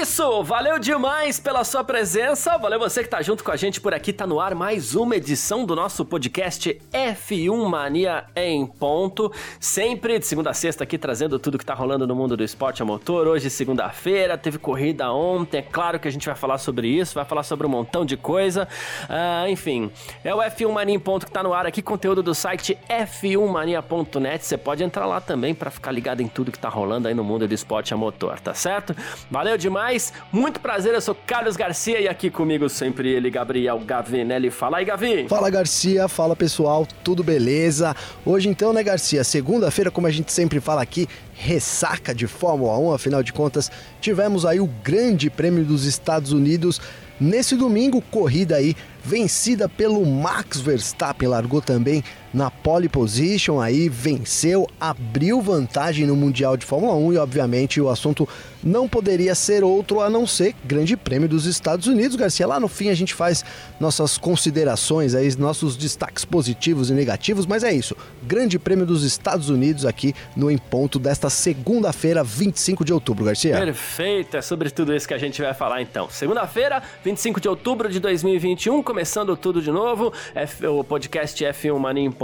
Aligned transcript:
Isso, 0.00 0.42
valeu 0.42 0.76
demais 0.76 1.38
pela 1.38 1.62
sua 1.62 1.84
presença, 1.84 2.58
valeu 2.58 2.80
você 2.80 3.04
que 3.04 3.08
tá 3.08 3.22
junto 3.22 3.44
com 3.44 3.52
a 3.52 3.56
gente 3.56 3.80
por 3.80 3.94
aqui, 3.94 4.12
tá 4.12 4.26
no 4.26 4.40
ar 4.40 4.52
mais 4.52 4.96
uma 4.96 5.14
edição 5.14 5.64
do 5.64 5.76
nosso 5.76 6.04
podcast 6.04 6.80
F1 6.92 7.68
Mania 7.68 8.24
em 8.34 8.66
ponto, 8.66 9.32
sempre 9.60 10.18
de 10.18 10.26
segunda 10.26 10.50
a 10.50 10.54
sexta 10.54 10.82
aqui 10.82 10.98
trazendo 10.98 11.38
tudo 11.38 11.56
que 11.58 11.64
tá 11.64 11.74
rolando 11.74 12.08
no 12.08 12.14
mundo 12.14 12.36
do 12.36 12.42
esporte 12.42 12.82
a 12.82 12.84
motor, 12.84 13.28
hoje 13.28 13.48
segunda-feira, 13.48 14.36
teve 14.36 14.58
corrida 14.58 15.12
ontem, 15.12 15.58
é 15.58 15.62
claro 15.62 16.00
que 16.00 16.08
a 16.08 16.10
gente 16.10 16.26
vai 16.26 16.34
falar 16.34 16.58
sobre 16.58 16.88
isso, 16.88 17.14
vai 17.14 17.24
falar 17.24 17.44
sobre 17.44 17.64
um 17.64 17.70
montão 17.70 18.04
de 18.04 18.16
coisa, 18.16 18.66
uh, 19.04 19.48
enfim, 19.48 19.92
é 20.24 20.34
o 20.34 20.38
F1 20.38 20.72
Mania 20.72 20.94
em 20.96 21.00
ponto 21.00 21.24
que 21.24 21.32
tá 21.32 21.42
no 21.42 21.54
ar 21.54 21.66
aqui, 21.66 21.80
conteúdo 21.80 22.20
do 22.20 22.34
site 22.34 22.76
f1mania.net, 22.88 24.44
você 24.44 24.58
pode 24.58 24.82
entrar 24.82 25.06
lá 25.06 25.20
também 25.20 25.54
para 25.54 25.70
ficar 25.70 25.92
ligado 25.92 26.20
em 26.20 26.26
tudo 26.26 26.50
que 26.50 26.58
tá 26.58 26.68
rolando 26.68 27.06
aí 27.06 27.14
no 27.14 27.22
mundo 27.22 27.46
do 27.46 27.54
esporte 27.54 27.94
a 27.94 27.96
motor, 27.96 28.40
tá 28.40 28.54
certo? 28.54 28.96
Valeu 29.30 29.56
demais. 29.56 29.83
Muito 30.32 30.60
prazer, 30.60 30.94
eu 30.94 31.00
sou 31.00 31.14
Carlos 31.26 31.56
Garcia 31.56 32.00
e 32.00 32.08
aqui 32.08 32.30
comigo 32.30 32.70
sempre 32.70 33.10
ele, 33.10 33.28
Gabriel 33.28 33.78
Gavinelli. 33.80 34.50
Fala 34.50 34.78
aí, 34.78 34.84
Gavi. 34.84 35.28
Fala, 35.28 35.50
Garcia. 35.50 36.08
Fala, 36.08 36.34
pessoal. 36.34 36.86
Tudo 37.04 37.22
beleza? 37.22 37.94
Hoje 38.24 38.48
então, 38.48 38.72
né, 38.72 38.82
Garcia? 38.82 39.22
Segunda-feira, 39.22 39.90
como 39.90 40.06
a 40.06 40.10
gente 40.10 40.32
sempre 40.32 40.58
fala 40.58 40.80
aqui, 40.80 41.06
ressaca 41.34 42.14
de 42.14 42.26
Fórmula 42.26 42.78
1, 42.78 42.92
afinal 42.94 43.22
de 43.22 43.32
contas, 43.32 43.70
tivemos 44.00 44.46
aí 44.46 44.58
o 44.58 44.66
Grande 44.66 45.28
Prêmio 45.28 45.64
dos 45.64 45.84
Estados 45.84 46.32
Unidos. 46.32 46.80
Nesse 47.20 47.54
domingo, 47.54 48.00
corrida 48.10 48.56
aí 48.56 48.74
vencida 49.04 49.68
pelo 49.68 50.04
Max 50.06 50.60
Verstappen, 50.60 51.28
largou 51.28 51.60
também 51.60 52.02
na 52.34 52.50
pole 52.50 52.88
position, 52.88 53.60
aí 53.60 53.88
venceu, 53.88 54.68
abriu 54.80 55.40
vantagem 55.40 56.04
no 56.04 56.16
Mundial 56.16 56.56
de 56.56 56.66
Fórmula 56.66 56.94
1 56.96 57.12
e 57.12 57.16
obviamente 57.16 57.80
o 57.80 57.88
assunto 57.88 58.28
não 58.62 58.88
poderia 58.88 59.34
ser 59.34 59.62
outro 59.62 60.00
a 60.00 60.10
não 60.10 60.26
ser 60.26 60.54
Grande 60.64 60.96
Prêmio 60.96 61.28
dos 61.28 61.46
Estados 61.46 61.86
Unidos, 61.86 62.16
Garcia. 62.16 62.46
Lá 62.46 62.58
no 62.58 62.66
fim 62.66 62.88
a 62.88 62.94
gente 62.94 63.14
faz 63.14 63.44
nossas 63.78 64.18
considerações 64.18 65.14
aí, 65.14 65.36
nossos 65.36 65.76
destaques 65.76 66.24
positivos 66.24 66.90
e 66.90 66.94
negativos, 66.94 67.46
mas 67.46 67.62
é 67.62 67.72
isso. 67.72 67.96
Grande 68.24 68.58
Prêmio 68.58 68.84
dos 68.84 69.04
Estados 69.04 69.48
Unidos 69.48 69.86
aqui 69.86 70.12
no 70.34 70.50
Em 70.50 70.58
Ponto 70.58 70.98
desta 70.98 71.30
segunda-feira, 71.30 72.24
25 72.24 72.84
de 72.84 72.92
outubro, 72.92 73.24
Garcia. 73.24 73.56
Perfeito, 73.58 74.36
é 74.36 74.42
sobre 74.42 74.70
tudo 74.70 74.94
isso 74.94 75.06
que 75.06 75.14
a 75.14 75.18
gente 75.18 75.40
vai 75.40 75.54
falar 75.54 75.82
então. 75.82 76.08
Segunda-feira, 76.10 76.82
25 77.04 77.40
de 77.40 77.48
outubro 77.48 77.88
de 77.88 78.00
2021, 78.00 78.82
começando 78.82 79.36
tudo 79.36 79.62
de 79.62 79.70
novo. 79.70 80.12
F, 80.34 80.66
o 80.66 80.82
podcast 80.82 81.44
F1 81.44 81.78
Mania 81.78 82.02
em 82.02 82.10
ponto 82.10 82.23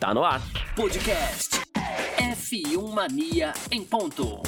tá 0.00 0.12
no 0.12 0.24
ar. 0.24 0.42
Podcast 0.74 1.60
F1 2.18 2.92
Mania 2.92 3.52
em 3.70 3.84
ponto. 3.84 4.42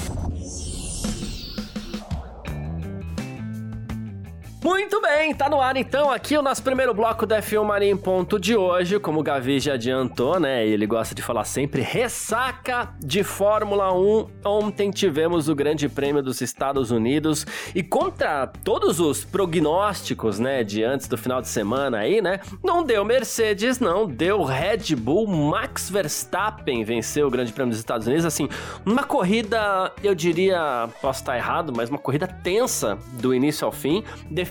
Muito 4.71 5.01
bem, 5.01 5.35
tá 5.35 5.49
no 5.49 5.61
ar 5.61 5.77
então 5.77 6.13
aqui 6.13 6.39
o 6.39 6.43
nosso 6.43 6.63
primeiro 6.63 6.95
bloco 6.95 7.27
da 7.27 7.43
F1 7.43 7.65
Mania 7.65 7.91
em 7.91 7.97
ponto 7.97 8.39
de 8.39 8.57
hoje, 8.57 9.01
como 9.01 9.19
o 9.19 9.23
Gavi 9.23 9.59
já 9.59 9.75
adiantou, 9.75 10.39
né? 10.39 10.65
Ele 10.65 10.87
gosta 10.87 11.13
de 11.13 11.21
falar 11.21 11.43
sempre 11.43 11.83
ressaca 11.83 12.95
de 13.01 13.25
Fórmula 13.25 13.93
1. 13.93 14.29
Ontem 14.45 14.93
tivemos 14.93 15.49
o 15.49 15.57
Grande 15.57 15.89
Prêmio 15.89 16.23
dos 16.23 16.41
Estados 16.41 16.93
Unidos 16.93 17.45
e 17.75 17.83
contra 17.83 18.47
todos 18.47 19.01
os 19.01 19.25
prognósticos, 19.25 20.39
né, 20.39 20.63
de 20.63 20.85
antes 20.85 21.09
do 21.09 21.19
final 21.19 21.43
de 21.43 21.49
semana 21.49 21.99
aí, 21.99 22.23
né? 22.23 22.39
Não 22.63 22.85
deu 22.85 23.05
Mercedes, 23.05 23.81
não, 23.81 24.07
deu 24.07 24.45
Red 24.45 24.95
Bull, 24.97 25.27
Max 25.27 25.91
Verstappen 25.91 26.85
venceu 26.85 27.27
o 27.27 27.31
Grande 27.31 27.53
Prêmio 27.53 27.71
dos 27.71 27.81
Estados 27.81 28.07
Unidos, 28.07 28.25
assim, 28.25 28.49
uma 28.87 29.03
corrida, 29.03 29.91
eu 30.01 30.15
diria, 30.15 30.89
posso 31.03 31.23
estar 31.23 31.37
errado, 31.37 31.73
mas 31.77 31.91
uma 31.91 31.99
corrida 31.99 32.29
tensa 32.29 32.97
do 33.15 33.35
início 33.35 33.67
ao 33.67 33.73
fim, 33.73 34.05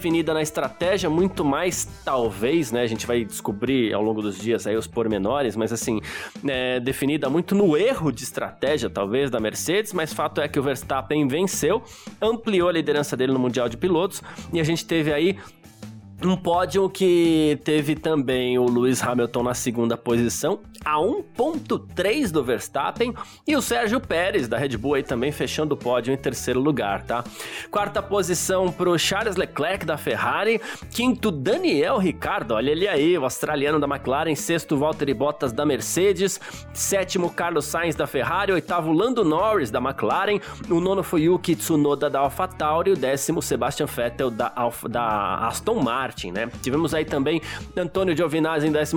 definida 0.09 0.33
na 0.33 0.41
estratégia, 0.41 1.07
muito 1.07 1.45
mais, 1.45 1.85
talvez, 2.03 2.71
né? 2.71 2.81
A 2.81 2.87
gente 2.87 3.05
vai 3.05 3.23
descobrir 3.23 3.93
ao 3.93 4.01
longo 4.01 4.23
dos 4.23 4.39
dias 4.39 4.65
aí 4.65 4.75
os 4.75 4.87
pormenores, 4.87 5.55
mas 5.55 5.71
assim, 5.71 6.01
é, 6.47 6.79
definida 6.79 7.29
muito 7.29 7.53
no 7.53 7.77
erro 7.77 8.11
de 8.11 8.23
estratégia, 8.23 8.89
talvez, 8.89 9.29
da 9.29 9.39
Mercedes, 9.39 9.93
mas 9.93 10.11
fato 10.11 10.41
é 10.41 10.47
que 10.47 10.59
o 10.59 10.63
Verstappen 10.63 11.27
venceu, 11.27 11.83
ampliou 12.19 12.69
a 12.69 12.71
liderança 12.71 13.15
dele 13.15 13.31
no 13.31 13.37
Mundial 13.37 13.69
de 13.69 13.77
Pilotos 13.77 14.23
e 14.51 14.59
a 14.59 14.63
gente 14.63 14.83
teve 14.83 15.13
aí 15.13 15.37
um 16.23 16.35
pódio 16.35 16.89
que 16.89 17.59
teve 17.63 17.95
também 17.95 18.57
o 18.57 18.65
Lewis 18.65 19.01
Hamilton 19.01 19.43
na 19.43 19.53
segunda 19.53 19.95
posição, 19.95 20.59
a 20.83 20.97
1.3 20.97 22.31
do 22.31 22.43
Verstappen, 22.43 23.13
e 23.47 23.55
o 23.55 23.61
Sérgio 23.61 23.99
Pérez 23.99 24.47
da 24.47 24.57
Red 24.57 24.77
Bull 24.77 24.95
aí 24.95 25.03
também 25.03 25.31
fechando 25.31 25.75
o 25.75 25.77
pódio 25.77 26.13
em 26.13 26.17
terceiro 26.17 26.59
lugar, 26.59 27.03
tá? 27.03 27.23
Quarta 27.71 28.01
posição 28.01 28.71
pro 28.71 28.97
Charles 28.97 29.37
Leclerc 29.37 29.85
da 29.85 29.97
Ferrari, 29.97 30.59
quinto 30.91 31.31
Daniel 31.31 31.97
Ricciardo, 31.97 32.53
olha 32.53 32.71
ele 32.71 32.87
aí, 32.87 33.17
o 33.17 33.23
australiano 33.23 33.79
da 33.79 33.87
McLaren, 33.87 34.35
sexto 34.35 34.77
Valtteri 34.77 35.13
Bottas 35.13 35.53
da 35.53 35.65
Mercedes, 35.65 36.39
sétimo 36.73 37.29
Carlos 37.29 37.65
Sainz 37.65 37.95
da 37.95 38.07
Ferrari, 38.07 38.51
oitavo 38.51 38.91
Lando 38.91 39.23
Norris 39.23 39.71
da 39.71 39.79
McLaren, 39.79 40.39
o 40.69 40.79
nono 40.81 41.01
foi 41.01 41.21
Yuki 41.23 41.55
Tsunoda 41.55 42.09
da 42.09 42.19
AlphaTauri, 42.19 42.91
o 42.91 42.97
décimo 42.97 43.41
Sebastian 43.41 43.85
Vettel 43.85 44.29
da, 44.29 44.51
Alfa, 44.55 44.89
da 44.89 45.47
Aston 45.47 45.81
Martin. 45.81 46.08
Martin, 46.09 46.31
né? 46.31 46.49
Tivemos 46.63 46.93
aí 46.95 47.05
também 47.05 47.39
Antônio 47.77 48.17
Giovinazzi 48.17 48.67
em 48.67 48.75
11 48.75 48.95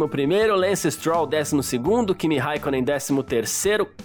Lance 0.56 0.90
Stroll 0.90 1.26
12 1.26 2.14
Kimi 2.16 2.38
Raikkonen 2.38 2.82
13 2.82 3.14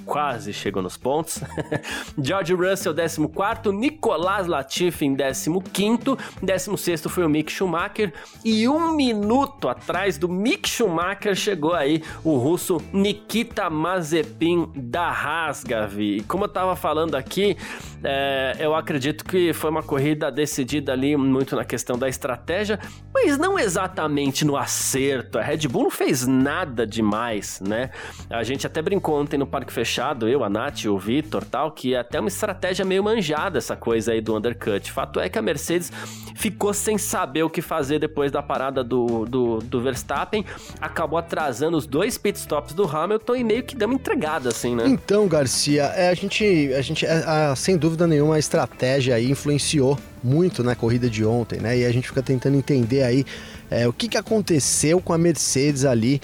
quase 0.05 0.51
chegou 0.51 0.83
nos 0.83 0.97
pontos. 0.97 1.41
George 2.21 2.53
Russell 2.53 2.93
14 2.93 3.71
Nicolas 3.71 4.45
Latifi 4.45 5.05
em 5.05 5.15
15 5.15 6.17
16 6.41 7.03
foi 7.07 7.23
o 7.23 7.29
Mick 7.29 7.49
Schumacher 7.49 8.13
e 8.43 8.67
um 8.67 8.93
minuto 8.93 9.69
atrás 9.69 10.17
do 10.17 10.27
Mick 10.27 10.67
Schumacher 10.67 11.33
chegou 11.33 11.73
aí 11.73 12.03
o 12.25 12.35
russo 12.37 12.81
Nikita 12.91 13.69
Mazepin 13.69 14.69
da 14.75 15.09
Haas, 15.09 15.63
Gavi. 15.63 16.23
Como 16.27 16.43
eu 16.43 16.49
tava 16.49 16.75
falando 16.75 17.15
aqui, 17.15 17.55
é, 18.03 18.57
eu 18.59 18.75
acredito 18.75 19.23
que 19.23 19.53
foi 19.53 19.69
uma 19.69 19.81
corrida 19.81 20.29
decidida 20.29 20.91
ali 20.91 21.15
muito 21.15 21.55
na 21.55 21.63
questão 21.63 21.97
da 21.97 22.09
estratégia, 22.09 22.79
mas 23.13 23.37
não 23.37 23.57
exatamente 23.57 24.45
no 24.45 24.55
acerto. 24.55 25.39
A 25.39 25.41
Red 25.41 25.67
Bull 25.67 25.83
não 25.83 25.89
fez 25.89 26.27
nada 26.27 26.85
demais, 26.85 27.59
né? 27.61 27.89
A 28.29 28.43
gente 28.43 28.67
até 28.67 28.81
brincou 28.81 29.19
ontem 29.19 29.37
no 29.37 29.47
Parque 29.47 29.73
Fechado, 29.73 30.27
eu, 30.27 30.43
a 30.43 30.49
Nath, 30.49 30.85
o 30.85 30.97
Vitor 30.97 31.43
tal, 31.43 31.71
que 31.71 31.95
é 31.95 31.99
até 31.99 32.19
uma 32.19 32.29
estratégia 32.29 32.85
meio 32.85 33.03
manjada 33.03 33.57
essa 33.57 33.75
coisa 33.75 34.11
aí 34.11 34.21
do 34.21 34.35
undercut. 34.35 34.91
Fato 34.91 35.19
é 35.19 35.29
que 35.29 35.39
a 35.39 35.41
Mercedes 35.41 35.91
ficou 36.35 36.73
sem 36.73 36.97
saber 36.97 37.43
o 37.43 37.49
que 37.49 37.61
fazer 37.61 37.99
depois 37.99 38.31
da 38.31 38.43
parada 38.43 38.83
do, 38.83 39.25
do, 39.25 39.57
do 39.59 39.81
Verstappen, 39.81 40.45
acabou 40.79 41.17
atrasando 41.17 41.75
os 41.75 41.87
dois 41.87 42.17
pitstops 42.17 42.73
do 42.73 42.83
Hamilton 42.87 43.35
e 43.35 43.43
meio 43.43 43.63
que 43.63 43.75
deu 43.75 43.87
uma 43.87 43.95
entregada, 43.95 44.49
assim, 44.49 44.75
né? 44.75 44.83
Então, 44.87 45.27
Garcia, 45.27 45.83
é, 45.95 46.09
a 46.09 46.13
gente, 46.13 46.71
a 46.73 46.81
gente 46.81 47.05
é, 47.05 47.23
a, 47.25 47.55
sem 47.55 47.77
dúvida 47.77 48.05
nenhuma, 48.05 48.35
a 48.35 48.39
estratégia 48.39 49.15
aí 49.15 49.31
influenciou 49.31 49.97
muito 50.23 50.63
na 50.63 50.75
corrida 50.75 51.09
de 51.09 51.23
ontem, 51.23 51.59
né? 51.59 51.77
E 51.77 51.85
a 51.85 51.91
gente 51.91 52.07
fica 52.07 52.21
tentando 52.21 52.57
entender 52.57 53.03
aí 53.03 53.25
é, 53.69 53.87
o 53.87 53.93
que, 53.93 54.07
que 54.07 54.17
aconteceu 54.17 54.99
com 54.99 55.13
a 55.13 55.17
Mercedes 55.17 55.85
ali 55.85 56.21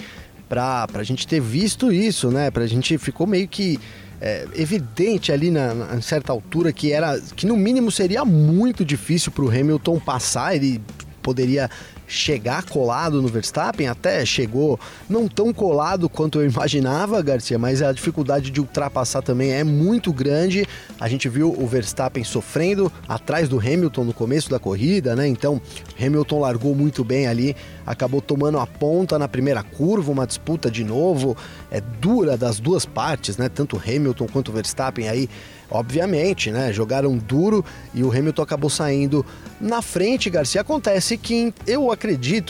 para 0.48 0.86
a 0.94 1.02
gente 1.02 1.26
ter 1.26 1.40
visto 1.40 1.92
isso, 1.92 2.30
né? 2.30 2.50
Para 2.50 2.64
a 2.64 2.66
gente 2.66 2.96
ficou 2.98 3.26
meio 3.26 3.48
que 3.48 3.78
é, 4.20 4.46
evidente 4.54 5.32
ali 5.32 5.50
na, 5.50 5.74
na, 5.74 6.00
certa 6.00 6.32
altura 6.32 6.72
que 6.72 6.92
era 6.92 7.20
que 7.36 7.46
no 7.46 7.56
mínimo 7.56 7.90
seria 7.90 8.24
muito 8.24 8.84
difícil 8.84 9.32
para 9.32 9.44
o 9.44 9.48
Hamilton 9.48 9.98
passar. 9.98 10.54
Ele 10.54 10.80
poderia 11.22 11.70
chegar 12.14 12.64
colado 12.64 13.20
no 13.20 13.28
Verstappen, 13.28 13.88
até 13.88 14.24
chegou 14.24 14.78
não 15.08 15.28
tão 15.28 15.52
colado 15.52 16.08
quanto 16.08 16.40
eu 16.40 16.48
imaginava, 16.48 17.20
Garcia, 17.20 17.58
mas 17.58 17.82
a 17.82 17.92
dificuldade 17.92 18.50
de 18.50 18.60
ultrapassar 18.60 19.22
também 19.22 19.52
é 19.52 19.64
muito 19.64 20.12
grande. 20.12 20.66
A 21.00 21.08
gente 21.08 21.28
viu 21.28 21.50
o 21.50 21.66
Verstappen 21.66 22.22
sofrendo 22.22 22.90
atrás 23.08 23.48
do 23.48 23.58
Hamilton 23.58 24.04
no 24.04 24.14
começo 24.14 24.48
da 24.48 24.58
corrida, 24.58 25.16
né? 25.16 25.26
Então, 25.26 25.60
Hamilton 26.00 26.40
largou 26.40 26.74
muito 26.74 27.04
bem 27.04 27.26
ali, 27.26 27.56
acabou 27.86 28.20
tomando 28.20 28.58
a 28.58 28.66
ponta 28.66 29.18
na 29.18 29.28
primeira 29.28 29.62
curva, 29.62 30.12
uma 30.12 30.26
disputa 30.26 30.70
de 30.70 30.84
novo, 30.84 31.36
é 31.70 31.80
dura 31.80 32.36
das 32.36 32.60
duas 32.60 32.86
partes, 32.86 33.36
né? 33.36 33.48
Tanto 33.48 33.76
Hamilton 33.76 34.26
quanto 34.32 34.52
Verstappen 34.52 35.08
aí 35.08 35.28
obviamente, 35.70 36.50
né? 36.50 36.72
Jogaram 36.72 37.16
duro 37.16 37.64
e 37.92 38.02
o 38.02 38.10
Hamilton 38.10 38.42
acabou 38.42 38.70
saindo 38.70 39.24
na 39.60 39.82
frente, 39.82 40.30
Garcia. 40.30 40.60
Acontece 40.60 41.16
que 41.16 41.52
eu 41.66 41.90
acredito, 41.90 42.03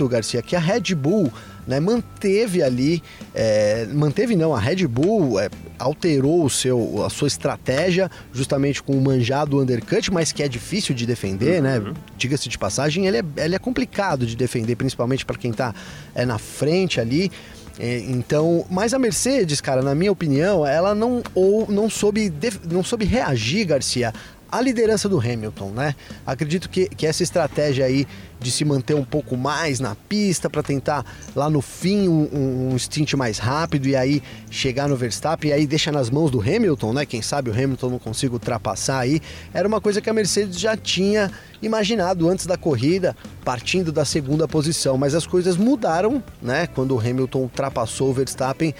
Garcia, 0.08 0.42
que 0.42 0.56
a 0.56 0.60
Red 0.60 0.94
Bull 0.94 1.32
né, 1.66 1.80
manteve 1.80 2.62
ali, 2.62 3.02
é, 3.34 3.86
manteve 3.92 4.36
não, 4.36 4.54
a 4.54 4.60
Red 4.60 4.86
Bull 4.86 5.40
é, 5.40 5.48
alterou 5.78 6.44
o 6.44 6.50
seu, 6.50 7.04
a 7.04 7.10
sua 7.10 7.28
estratégia 7.28 8.10
justamente 8.32 8.82
com 8.82 8.92
o 8.92 9.00
manjado 9.00 9.60
undercut, 9.60 10.12
mas 10.12 10.32
que 10.32 10.42
é 10.42 10.48
difícil 10.48 10.94
de 10.94 11.06
defender, 11.06 11.62
né? 11.62 11.78
uhum. 11.78 11.84
né? 11.86 11.94
Diga-se 12.16 12.48
de 12.48 12.58
passagem, 12.58 13.06
ele 13.06 13.18
é, 13.18 13.24
ele 13.36 13.54
é 13.54 13.58
complicado 13.58 14.26
de 14.26 14.36
defender, 14.36 14.76
principalmente 14.76 15.24
para 15.24 15.36
quem 15.36 15.50
está 15.50 15.74
é, 16.14 16.24
na 16.24 16.38
frente 16.38 17.00
ali. 17.00 17.30
É, 17.78 17.98
então, 18.06 18.64
mas 18.70 18.94
a 18.94 18.98
Mercedes, 18.98 19.60
cara, 19.60 19.82
na 19.82 19.94
minha 19.94 20.12
opinião, 20.12 20.64
ela 20.64 20.94
não 20.94 21.22
ou 21.34 21.66
não 21.68 21.90
soube 21.90 22.32
não 22.70 22.84
soube 22.84 23.04
reagir, 23.04 23.66
Garcia, 23.66 24.12
à 24.54 24.60
liderança 24.60 25.08
do 25.08 25.18
Hamilton, 25.18 25.70
né? 25.70 25.96
Acredito 26.24 26.68
que, 26.68 26.88
que 26.88 27.06
essa 27.06 27.22
estratégia 27.24 27.84
aí 27.84 28.06
de 28.38 28.50
se 28.50 28.64
manter 28.64 28.94
um 28.94 29.04
pouco 29.04 29.36
mais 29.36 29.80
na 29.80 29.94
pista 29.94 30.48
para 30.50 30.62
tentar 30.62 31.04
lá 31.34 31.48
no 31.48 31.60
fim 31.60 32.08
um, 32.08 32.72
um 32.72 32.78
stint 32.78 33.14
mais 33.14 33.38
rápido 33.38 33.88
e 33.88 33.96
aí 33.96 34.22
chegar 34.50 34.88
no 34.88 34.96
Verstappen 34.96 35.50
e 35.50 35.54
aí 35.54 35.66
deixa 35.66 35.90
nas 35.90 36.10
mãos 36.10 36.30
do 36.30 36.40
Hamilton, 36.40 36.92
né? 36.92 37.06
Quem 37.06 37.22
sabe 37.22 37.50
o 37.50 37.52
Hamilton 37.52 37.90
não 37.90 37.98
consiga 37.98 38.34
ultrapassar 38.34 39.00
aí. 39.00 39.20
Era 39.52 39.66
uma 39.66 39.80
coisa 39.80 40.00
que 40.00 40.08
a 40.08 40.12
Mercedes 40.12 40.60
já 40.60 40.76
tinha 40.76 41.32
imaginado 41.60 42.28
antes 42.28 42.46
da 42.46 42.56
corrida, 42.56 43.16
partindo 43.44 43.90
da 43.90 44.04
segunda 44.04 44.46
posição, 44.46 44.96
mas 44.98 45.14
as 45.14 45.26
coisas 45.26 45.56
mudaram, 45.56 46.22
né? 46.40 46.68
Quando 46.68 46.94
o 46.94 47.00
Hamilton 47.00 47.40
ultrapassou 47.40 48.10
o 48.10 48.12
Verstappen 48.12 48.74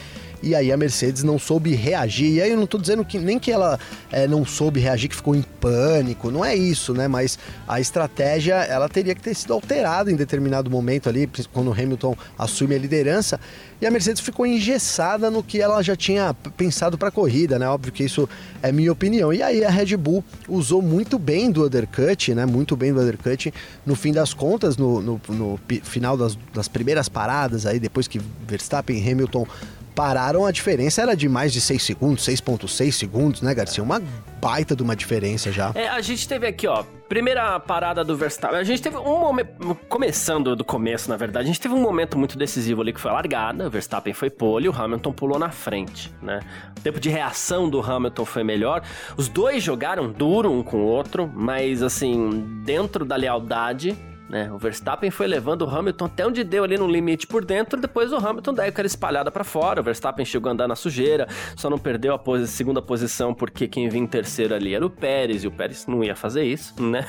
e 0.45 0.55
aí 0.55 0.71
a 0.71 0.77
Mercedes 0.77 1.23
não 1.23 1.39
soube 1.39 1.75
reagir. 1.75 2.35
E 2.35 2.43
aí 2.43 2.51
eu 2.51 2.57
não 2.57 2.65
estou 2.65 2.81
dizendo 2.81 3.05
que 3.05 3.19
nem 3.19 3.39
que 3.39 3.51
ela 3.51 3.79
é, 4.13 4.29
não 4.29 4.45
soube 4.45 4.79
reagir, 4.79 5.09
que 5.09 5.17
ficou 5.17 5.35
em 5.35 5.43
pânico, 5.43 6.31
não 6.31 6.45
é 6.45 6.55
isso, 6.55 6.93
né? 6.93 7.09
Mas 7.09 7.39
a 7.67 7.81
estratégia 7.81 8.55
ela 8.55 8.89
teria 8.89 9.15
que 9.15 9.23
ter 9.23 9.35
sido 9.35 9.55
alterada 9.55 10.13
em 10.13 10.17
determinado 10.17 10.71
momento 10.71 11.09
ali, 11.09 11.29
quando 11.53 11.69
o 11.69 11.73
Hamilton 11.73 12.15
assume 12.39 12.75
a 12.75 12.79
liderança. 12.79 13.41
E 13.81 13.87
a 13.87 13.91
Mercedes 13.91 14.21
ficou 14.21 14.47
engessada 14.47 15.31
no 15.31 15.43
que 15.43 15.61
ela 15.61 15.83
já 15.83 15.97
tinha 15.97 16.35
pensado 16.57 16.97
para 16.97 17.09
a 17.09 17.13
corrida, 17.13 17.59
né? 17.59 17.69
Óbvio 17.69 17.93
que 17.93 18.05
isso 18.05 18.29
é 18.63 18.71
minha 18.71 18.93
opinião. 18.93 19.33
E 19.33 19.43
aí 19.43 19.65
a 19.65 19.71
Red 19.71 19.97
Bull 19.97 20.25
usou 20.49 20.81
muito 20.81 21.19
bem 21.19 21.51
do 21.51 21.67
undercut, 21.67 22.35
né? 22.35 22.47
Muito 22.47 22.77
bem 22.77 22.93
do 22.93 23.01
undercut. 23.01 23.53
No 23.85 23.95
fim 23.95 24.13
das 24.13 24.33
contas, 24.33 24.77
no, 24.77 25.01
no, 25.01 25.21
no 25.29 25.61
final 25.83 26.17
das, 26.17 26.39
das 26.53 26.69
primeiras 26.69 27.09
paradas 27.09 27.67
aí, 27.67 27.79
depois 27.79 28.07
que 28.07 28.21
Verstappen 28.47 28.97
e 28.99 29.11
Hamilton 29.11 29.47
pararam, 29.95 30.45
a 30.45 30.51
diferença 30.51 31.03
era 31.03 31.15
de 31.15 31.29
mais 31.29 31.53
de 31.53 31.61
6 31.61 31.83
segundos, 31.83 32.27
6.6 32.27 32.93
segundos, 32.93 33.43
né, 33.43 33.55
Garcia? 33.55 33.83
Uma 33.83 34.03
baita 34.41 34.77
de 34.77 34.83
uma 34.83 34.95
diferença 34.95 35.51
já. 35.51 35.73
É, 35.75 35.89
a 35.89 36.01
gente 36.01 36.29
teve 36.29 36.47
aqui, 36.47 36.67
ó, 36.67 36.85
primeira 37.09 37.59
parada 37.61 38.05
do 38.05 38.17
Verstappen. 38.17 38.59
A 38.59 38.65
gente 38.65 38.83
teve 38.83 38.97
um 38.97 39.19
momento, 39.19 39.75
começando 39.89 40.55
do 40.55 40.65
começo, 40.65 41.09
na 41.09 41.17
verdade, 41.17 41.45
a 41.45 41.47
gente 41.47 41.61
teve 41.61 41.75
um 41.75 41.81
momento 41.81 42.19
muito 42.19 42.37
decisivo 42.37 42.83
ali 42.83 42.93
que 42.93 43.01
foi 43.01 43.11
a 43.11 43.15
largada, 43.15 43.67
o 43.67 43.71
Verstappen 43.71 44.13
foi 44.13 44.29
pole, 44.31 44.69
o 44.69 44.73
Hamilton 44.73 45.13
pulou 45.13 45.39
na 45.39 45.51
frente, 45.51 46.13
né? 46.21 46.41
O 46.77 46.81
tempo 46.81 47.01
de 47.01 47.09
reação 47.09 47.71
do 47.71 47.81
Hamilton 47.81 48.25
foi 48.25 48.45
melhor. 48.45 48.83
Os 49.17 49.29
dois 49.29 49.63
jogaram 49.63 50.11
duro 50.11 50.51
um 50.51 50.63
com 50.63 50.79
o 50.79 50.87
outro, 50.87 51.31
mas 51.33 51.83
assim, 51.83 52.63
dentro 52.65 53.05
da 53.05 53.17
lealdade, 53.17 53.97
né? 54.35 54.51
O 54.51 54.59
Verstappen 54.59 55.13
foi 55.13 55.29
levando 55.29 55.63
o 55.63 55.71
Hamilton 55.71 56.07
até 56.07 56.27
onde 56.27 56.43
deu 56.43 56.65
ali 56.65 56.77
no 56.77 56.89
limite 56.89 57.25
por 57.25 57.45
dentro, 57.45 57.81
depois 57.81 58.13
o 58.13 58.17
Hamilton 58.17 58.53
daí 58.53 58.69
aquela 58.69 58.87
espalhada 58.87 59.31
para 59.31 59.45
fora. 59.45 59.81
O 59.81 59.85
Verstappen 59.85 60.27
chegou 60.27 60.49
a 60.49 60.53
andar 60.53 60.67
na 60.67 60.75
sujeira, 60.75 61.29
só 61.55 61.71
não 61.71 61.79
perdeu 61.79 62.13
a 62.13 62.19
posi 62.19 62.49
segunda 62.49 62.83
posição 62.83 63.33
porque 63.33 63.69
quem 63.69 63.89
vinha 63.89 64.03
em 64.03 64.09
terceiro 64.09 64.53
ali 64.53 64.75
era 64.75 64.85
o 64.85 64.91
Pérez 64.91 65.45
e 65.45 65.47
o 65.47 65.53
Pérez 65.53 65.87
não 65.87 66.03
ia 66.03 66.17
fazer 66.17 66.43
isso, 66.43 66.75
né? 66.83 67.07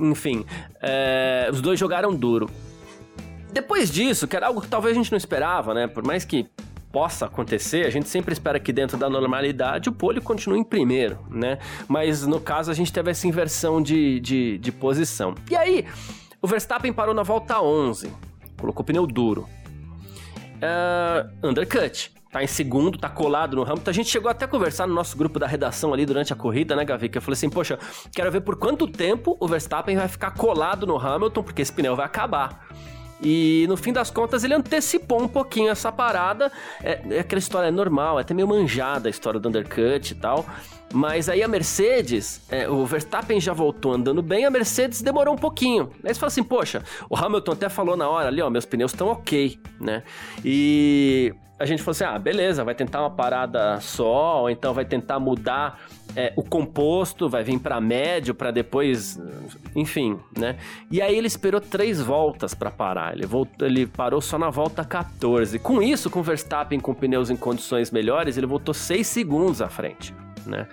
Enfim, 0.00 0.46
é, 0.80 1.50
os 1.52 1.60
dois 1.60 1.78
jogaram 1.78 2.14
duro. 2.14 2.48
Depois 3.52 3.90
disso, 3.90 4.26
que 4.26 4.34
era 4.34 4.46
algo 4.46 4.62
que 4.62 4.68
talvez 4.68 4.96
a 4.96 4.98
gente 4.98 5.10
não 5.12 5.18
esperava, 5.18 5.74
né? 5.74 5.86
Por 5.86 6.02
mais 6.02 6.24
que 6.24 6.48
possa 6.90 7.26
acontecer, 7.26 7.84
a 7.86 7.90
gente 7.90 8.08
sempre 8.08 8.32
espera 8.32 8.58
que 8.58 8.72
dentro 8.72 8.96
da 8.96 9.10
normalidade 9.10 9.90
o 9.90 9.92
pole 9.92 10.18
continue 10.18 10.58
em 10.58 10.64
primeiro, 10.64 11.18
né? 11.30 11.58
Mas 11.86 12.26
no 12.26 12.40
caso 12.40 12.70
a 12.70 12.74
gente 12.74 12.90
teve 12.90 13.10
essa 13.10 13.26
inversão 13.26 13.82
de, 13.82 14.18
de, 14.20 14.56
de 14.56 14.72
posição. 14.72 15.34
E 15.50 15.54
aí, 15.56 15.84
o 16.40 16.46
Verstappen 16.46 16.92
parou 16.92 17.14
na 17.14 17.22
volta 17.22 17.60
11, 17.60 18.12
colocou 18.58 18.84
pneu 18.84 19.06
duro. 19.06 19.48
Uh, 20.58 21.46
undercut. 21.46 22.12
Tá 22.30 22.42
em 22.42 22.46
segundo, 22.46 22.98
tá 22.98 23.08
colado 23.08 23.56
no 23.56 23.62
Hamilton. 23.62 23.90
A 23.90 23.94
gente 23.94 24.10
chegou 24.10 24.30
até 24.30 24.44
a 24.44 24.48
conversar 24.48 24.86
no 24.86 24.92
nosso 24.92 25.16
grupo 25.16 25.38
da 25.38 25.46
redação 25.46 25.94
ali 25.94 26.04
durante 26.04 26.30
a 26.30 26.36
corrida, 26.36 26.76
né, 26.76 26.84
Gavi? 26.84 27.08
Que 27.08 27.16
eu 27.16 27.22
falei 27.22 27.32
assim, 27.32 27.48
poxa, 27.48 27.78
quero 28.14 28.30
ver 28.30 28.42
por 28.42 28.56
quanto 28.56 28.86
tempo 28.86 29.34
o 29.40 29.48
Verstappen 29.48 29.96
vai 29.96 30.08
ficar 30.08 30.32
colado 30.32 30.86
no 30.86 30.98
Hamilton, 30.98 31.42
porque 31.42 31.62
esse 31.62 31.72
pneu 31.72 31.96
vai 31.96 32.04
acabar. 32.04 32.68
E 33.20 33.66
no 33.68 33.76
fim 33.76 33.92
das 33.92 34.10
contas 34.10 34.44
ele 34.44 34.54
antecipou 34.54 35.22
um 35.22 35.28
pouquinho 35.28 35.70
essa 35.70 35.90
parada. 35.90 36.50
É, 36.82 37.00
é 37.10 37.20
aquela 37.20 37.38
história 37.38 37.70
normal, 37.70 38.18
é 38.18 38.22
até 38.22 38.32
meio 38.34 38.46
manjada 38.46 39.08
a 39.08 39.10
história 39.10 39.40
do 39.40 39.48
undercut 39.48 40.12
e 40.12 40.14
tal. 40.14 40.46
Mas 40.92 41.28
aí 41.28 41.42
a 41.42 41.48
Mercedes, 41.48 42.40
é, 42.48 42.68
o 42.68 42.86
Verstappen 42.86 43.38
já 43.40 43.52
voltou 43.52 43.92
andando 43.92 44.22
bem, 44.22 44.46
a 44.46 44.50
Mercedes 44.50 45.02
demorou 45.02 45.34
um 45.34 45.38
pouquinho. 45.38 45.90
Aí 46.02 46.14
você 46.14 46.20
fala 46.20 46.28
assim, 46.28 46.42
poxa, 46.42 46.82
o 47.10 47.16
Hamilton 47.16 47.52
até 47.52 47.68
falou 47.68 47.96
na 47.96 48.08
hora 48.08 48.28
ali, 48.28 48.40
ó, 48.40 48.48
meus 48.48 48.64
pneus 48.64 48.92
estão 48.92 49.08
ok, 49.08 49.60
né? 49.78 50.02
E 50.42 51.34
a 51.58 51.66
gente 51.66 51.82
falou 51.82 51.92
assim: 51.92 52.04
ah, 52.04 52.18
beleza, 52.18 52.62
vai 52.62 52.74
tentar 52.74 53.00
uma 53.00 53.10
parada 53.10 53.80
só, 53.80 54.42
ou 54.42 54.50
então 54.50 54.72
vai 54.72 54.84
tentar 54.84 55.18
mudar 55.18 55.80
é, 56.14 56.32
o 56.36 56.42
composto, 56.42 57.28
vai 57.28 57.42
vir 57.42 57.58
para 57.58 57.80
médio 57.80 58.34
para 58.34 58.50
depois, 58.50 59.20
enfim, 59.74 60.18
né? 60.36 60.56
E 60.90 61.02
aí 61.02 61.16
ele 61.16 61.26
esperou 61.26 61.60
três 61.60 62.00
voltas 62.00 62.54
para 62.54 62.70
parar. 62.70 63.14
Ele, 63.14 63.26
voltou, 63.26 63.66
ele 63.66 63.86
parou 63.86 64.20
só 64.20 64.38
na 64.38 64.50
volta 64.50 64.84
14. 64.84 65.58
Com 65.58 65.82
isso, 65.82 66.08
com 66.08 66.20
o 66.20 66.22
Verstappen 66.22 66.78
com 66.78 66.94
pneus 66.94 67.28
em 67.28 67.36
condições 67.36 67.90
melhores, 67.90 68.36
ele 68.36 68.46
voltou 68.46 68.72
seis 68.72 69.06
segundos 69.06 69.60
à 69.60 69.68
frente, 69.68 70.14
né? 70.46 70.68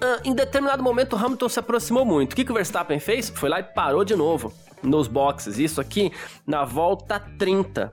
Ah, 0.00 0.18
em 0.24 0.34
determinado 0.34 0.82
momento, 0.82 1.14
o 1.14 1.18
Hamilton 1.18 1.48
se 1.48 1.60
aproximou 1.60 2.04
muito. 2.04 2.32
O 2.32 2.36
que, 2.36 2.44
que 2.44 2.50
o 2.50 2.54
Verstappen 2.54 2.98
fez? 2.98 3.30
Foi 3.30 3.48
lá 3.48 3.60
e 3.60 3.62
parou 3.62 4.04
de 4.04 4.16
novo 4.16 4.52
nos 4.82 5.06
boxes. 5.06 5.58
Isso 5.58 5.80
aqui 5.80 6.10
na 6.44 6.64
volta 6.64 7.20
30. 7.38 7.92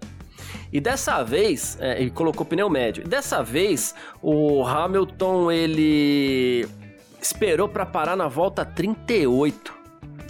E 0.71 0.79
dessa 0.79 1.23
vez, 1.23 1.77
é, 1.79 1.99
ele 2.01 2.09
colocou 2.09 2.45
pneu 2.45 2.69
médio. 2.69 3.07
Dessa 3.07 3.43
vez, 3.43 3.95
o 4.21 4.65
Hamilton 4.65 5.51
ele 5.51 6.67
esperou 7.21 7.67
para 7.67 7.85
parar 7.85 8.15
na 8.15 8.27
volta 8.27 8.63
38. 8.63 9.79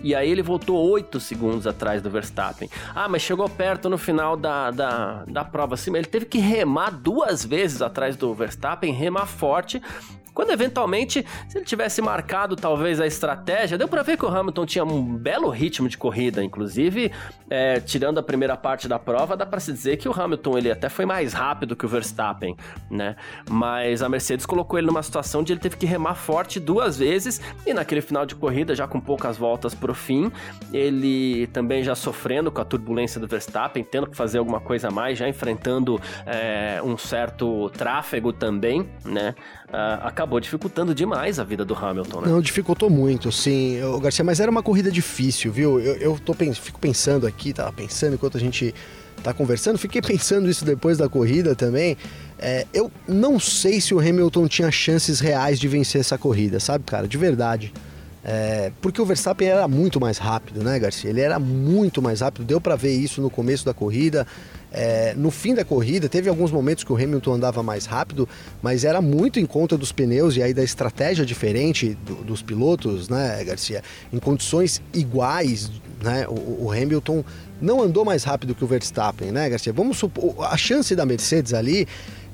E 0.02 0.16
aí 0.16 0.30
ele 0.30 0.42
voltou 0.42 0.78
8 0.78 1.20
segundos 1.20 1.68
atrás 1.68 2.02
do 2.02 2.10
Verstappen. 2.10 2.70
Ah, 2.96 3.10
mas 3.10 3.22
chegou 3.22 3.50
perto 3.50 3.90
no 3.90 3.98
final 3.98 4.38
da, 4.38 4.72
da, 4.72 5.26
da 5.26 5.44
prova 5.44 5.74
assim, 5.74 5.96
ele 5.96 6.06
teve 6.06 6.26
que 6.26 6.38
remar 6.38 6.92
duas 6.92 7.44
vezes 7.44 7.82
atrás 7.82 8.16
do 8.16 8.34
Verstappen, 8.34 8.94
remar 8.94 9.26
forte 9.26 9.82
quando 10.40 10.52
eventualmente, 10.52 11.26
se 11.50 11.58
ele 11.58 11.66
tivesse 11.66 12.02
marcado 12.02 12.56
talvez 12.56 13.02
a 13.02 13.06
estratégia, 13.06 13.78
deu 13.78 13.90
para 13.90 14.04
ver 14.04 14.16
que 14.16 14.24
o 14.24 14.30
Hamilton 14.30 14.66
tinha 14.66 14.86
um 14.86 15.18
belo 15.18 15.50
ritmo 15.50 15.90
de 15.90 15.98
corrida, 15.98 16.42
inclusive, 16.42 17.12
é, 17.50 17.82
tirando 17.82 18.20
a 18.20 18.24
primeira 18.24 18.56
parte 18.56 18.88
da 18.88 18.98
prova, 18.98 19.36
dá 19.36 19.46
para 19.46 19.60
se 19.60 19.74
dizer 19.74 19.98
que 19.98 20.08
o 20.08 20.18
Hamilton 20.18 20.58
ele 20.58 20.72
até 20.72 20.88
foi 20.88 21.06
mais 21.06 21.34
rápido 21.34 21.76
que 21.76 21.86
o 21.86 21.90
Verstappen, 21.90 22.56
né? 22.90 23.18
Mas 23.50 24.02
a 24.02 24.08
Mercedes 24.08 24.46
colocou 24.46 24.80
ele 24.80 24.88
numa 24.88 25.04
situação 25.04 25.44
de 25.44 25.52
ele 25.52 25.60
teve 25.60 25.76
que 25.76 25.86
remar 25.86 26.16
forte 26.16 26.58
duas 26.58 26.98
vezes 26.98 27.42
e 27.66 27.74
naquele 27.74 28.00
final 28.00 28.26
de 28.26 28.34
corrida, 28.34 28.74
já 28.74 28.88
com 28.88 29.02
poucas 29.02 29.36
voltas 29.36 29.76
pro 29.76 29.94
fim, 29.94 30.32
ele 30.72 31.48
também 31.48 31.84
já 31.84 31.96
sofrendo 31.96 32.50
com 32.50 32.62
a 32.62 32.66
turbulência 32.66 33.20
do 33.20 33.28
Verstappen, 33.28 33.84
tendo 33.84 34.08
que 34.08 34.16
fazer 34.16 34.38
alguma 34.38 34.62
coisa 34.62 34.88
a 34.88 34.92
mais, 34.92 35.18
já 35.18 35.28
enfrentando 35.28 36.00
é, 36.26 36.82
um 36.82 36.98
certo 36.98 37.70
tráfego 37.72 38.32
também, 38.32 38.90
né? 39.04 39.36
Uh, 39.70 40.02
acabou 40.02 40.40
dificultando 40.40 40.96
demais 40.96 41.38
a 41.38 41.44
vida 41.44 41.64
do 41.64 41.76
Hamilton, 41.76 42.22
né? 42.22 42.28
Não, 42.28 42.42
dificultou 42.42 42.90
muito, 42.90 43.32
sim, 43.32 43.78
Garcia, 44.02 44.26
mas 44.26 44.40
era 44.40 44.50
uma 44.50 44.64
corrida 44.64 44.92
difícil, 44.92 45.52
viu? 45.52 45.80
Eu, 45.80 45.96
eu 45.98 46.20
tô, 46.20 46.34
fico 46.34 46.80
pensando 46.80 47.28
aqui, 47.28 47.54
tava 47.54 47.72
pensando 47.72 48.16
enquanto 48.16 48.36
a 48.36 48.40
gente 48.40 48.74
tá 49.24 49.32
conversando, 49.32 49.78
fiquei 49.78 50.02
pensando 50.02 50.50
isso 50.50 50.66
depois 50.66 50.98
da 50.98 51.08
corrida 51.08 51.54
também. 51.54 51.96
É, 52.40 52.66
eu 52.74 52.92
não 53.08 53.40
sei 53.40 53.80
se 53.80 53.94
o 53.94 54.00
Hamilton 54.00 54.48
tinha 54.48 54.72
chances 54.72 55.20
reais 55.20 55.60
de 55.60 55.68
vencer 55.68 56.02
essa 56.02 56.18
corrida, 56.18 56.60
sabe, 56.60 56.84
cara? 56.86 57.08
De 57.08 57.18
verdade. 57.18 57.72
É, 58.24 58.72
porque 58.82 59.02
o 59.02 59.06
Verstappen 59.06 59.48
era 59.48 59.68
muito 59.68 60.00
mais 60.00 60.18
rápido, 60.18 60.64
né, 60.64 60.78
Garcia? 60.80 61.10
Ele 61.10 61.22
era 61.22 61.40
muito 61.40 62.02
mais 62.02 62.22
rápido, 62.22 62.46
deu 62.46 62.60
para 62.60 62.76
ver 62.76 62.94
isso 62.94 63.22
no 63.22 63.30
começo 63.30 63.66
da 63.66 63.74
corrida. 63.74 64.26
É, 64.72 65.14
no 65.16 65.32
fim 65.32 65.56
da 65.56 65.66
corrida, 65.66 66.08
teve 66.08 66.30
alguns 66.30 66.52
momentos 66.52 66.84
que 66.84 66.94
o 66.94 66.96
Hamilton 66.96 67.34
andava 67.34 67.64
mais 67.64 67.86
rápido, 67.86 68.30
mas 68.62 68.84
era 68.84 69.02
muito 69.02 69.40
em 69.40 69.46
conta 69.46 69.78
dos 69.78 69.92
pneus 69.92 70.36
e 70.38 70.44
aí 70.44 70.54
da 70.54 70.64
estratégia 70.64 71.26
diferente 71.26 71.98
do, 72.06 72.16
dos 72.16 72.42
pilotos, 72.42 73.10
né, 73.10 73.44
Garcia? 73.44 73.82
Em 74.14 74.20
condições 74.20 74.82
iguais, 74.94 75.72
né, 76.04 76.28
o, 76.28 76.66
o, 76.66 76.72
Hamilton 76.72 77.24
não 77.60 77.82
andou 77.82 78.06
mais 78.06 78.24
rápido 78.24 78.54
que 78.54 78.64
o 78.64 78.68
Verstappen, 78.68 79.32
né, 79.32 79.50
Garcia? 79.50 79.74
Vamos 79.74 79.98
supor, 79.98 80.36
a 80.46 80.56
chance 80.56 80.96
da 80.96 81.06
Mercedes 81.06 81.54
ali 81.54 81.88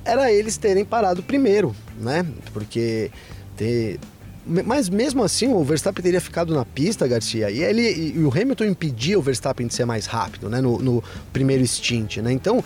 era 0.03 0.31
eles 0.31 0.57
terem 0.57 0.85
parado 0.85 1.23
primeiro, 1.23 1.75
né? 1.99 2.25
Porque 2.53 3.09
ter, 3.57 3.99
mas 4.45 4.89
mesmo 4.89 5.23
assim 5.23 5.47
o 5.47 5.63
Verstappen 5.63 6.03
teria 6.03 6.21
ficado 6.21 6.53
na 6.53 6.63
pista, 6.63 7.07
Garcia, 7.07 7.49
e, 7.49 7.63
ele, 7.63 8.13
e 8.15 8.23
o 8.23 8.29
Hamilton 8.29 8.65
impedia 8.65 9.17
o 9.17 9.21
Verstappen 9.21 9.67
de 9.67 9.73
ser 9.73 9.85
mais 9.85 10.05
rápido, 10.05 10.49
né, 10.49 10.61
no, 10.61 10.77
no 10.79 11.03
primeiro 11.33 11.65
stint, 11.65 12.17
né? 12.17 12.31
Então, 12.31 12.63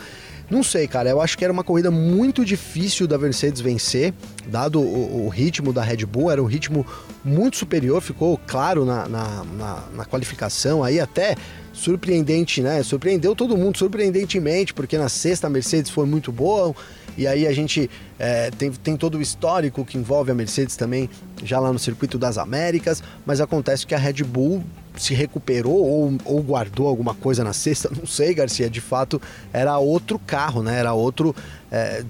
não 0.50 0.64
sei, 0.64 0.88
cara. 0.88 1.08
Eu 1.08 1.20
acho 1.20 1.38
que 1.38 1.44
era 1.44 1.52
uma 1.52 1.62
corrida 1.62 1.92
muito 1.92 2.44
difícil 2.44 3.06
da 3.06 3.16
Mercedes 3.16 3.60
vencer, 3.60 4.12
dado 4.48 4.80
o, 4.80 5.26
o 5.26 5.28
ritmo 5.28 5.72
da 5.72 5.80
Red 5.80 6.04
Bull, 6.04 6.30
era 6.30 6.42
um 6.42 6.46
ritmo 6.46 6.84
muito 7.24 7.56
superior, 7.56 8.02
ficou 8.02 8.36
claro 8.48 8.84
na, 8.84 9.08
na, 9.08 9.44
na, 9.44 9.84
na 9.94 10.04
qualificação 10.04 10.82
aí 10.82 10.98
até 10.98 11.36
surpreendente, 11.72 12.60
né? 12.60 12.82
Surpreendeu 12.82 13.36
todo 13.36 13.56
mundo, 13.56 13.78
surpreendentemente, 13.78 14.74
porque 14.74 14.98
na 14.98 15.08
sexta 15.08 15.46
a 15.46 15.50
Mercedes 15.50 15.90
foi 15.90 16.04
muito 16.04 16.32
boa, 16.32 16.74
e 17.20 17.26
aí 17.26 17.46
a 17.46 17.52
gente 17.52 17.90
é, 18.18 18.50
tem, 18.50 18.72
tem 18.72 18.96
todo 18.96 19.18
o 19.18 19.20
histórico 19.20 19.84
que 19.84 19.98
envolve 19.98 20.30
a 20.30 20.34
Mercedes 20.34 20.74
também, 20.74 21.10
já 21.44 21.60
lá 21.60 21.70
no 21.70 21.78
circuito 21.78 22.16
das 22.16 22.38
Américas, 22.38 23.02
mas 23.26 23.42
acontece 23.42 23.86
que 23.86 23.94
a 23.94 23.98
Red 23.98 24.24
Bull 24.24 24.64
se 24.96 25.12
recuperou 25.12 25.84
ou, 25.84 26.14
ou 26.24 26.42
guardou 26.42 26.88
alguma 26.88 27.14
coisa 27.14 27.44
na 27.44 27.52
sexta, 27.52 27.90
não 27.94 28.06
sei, 28.06 28.32
Garcia. 28.32 28.70
De 28.70 28.80
fato, 28.80 29.20
era 29.52 29.76
outro 29.76 30.18
carro, 30.18 30.62
né? 30.62 30.78
Era 30.78 30.94
outro. 30.94 31.36
É, 31.70 32.02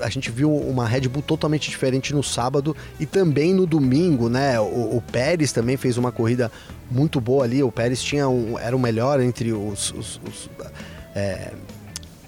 a 0.00 0.10
gente 0.10 0.32
viu 0.32 0.52
uma 0.52 0.84
Red 0.84 1.02
Bull 1.02 1.22
totalmente 1.22 1.70
diferente 1.70 2.12
no 2.12 2.24
sábado 2.24 2.76
e 2.98 3.06
também 3.06 3.54
no 3.54 3.68
domingo, 3.68 4.28
né? 4.28 4.58
O, 4.58 4.96
o 4.96 5.02
Pérez 5.12 5.52
também 5.52 5.76
fez 5.76 5.96
uma 5.96 6.10
corrida 6.10 6.50
muito 6.90 7.20
boa 7.20 7.44
ali. 7.44 7.62
O 7.62 7.70
Pérez 7.70 8.02
tinha 8.02 8.28
um, 8.28 8.58
era 8.58 8.74
o 8.74 8.80
melhor 8.80 9.20
entre 9.20 9.52
os, 9.52 9.92
os, 9.92 10.20
os 10.26 10.50
é, 11.14 11.52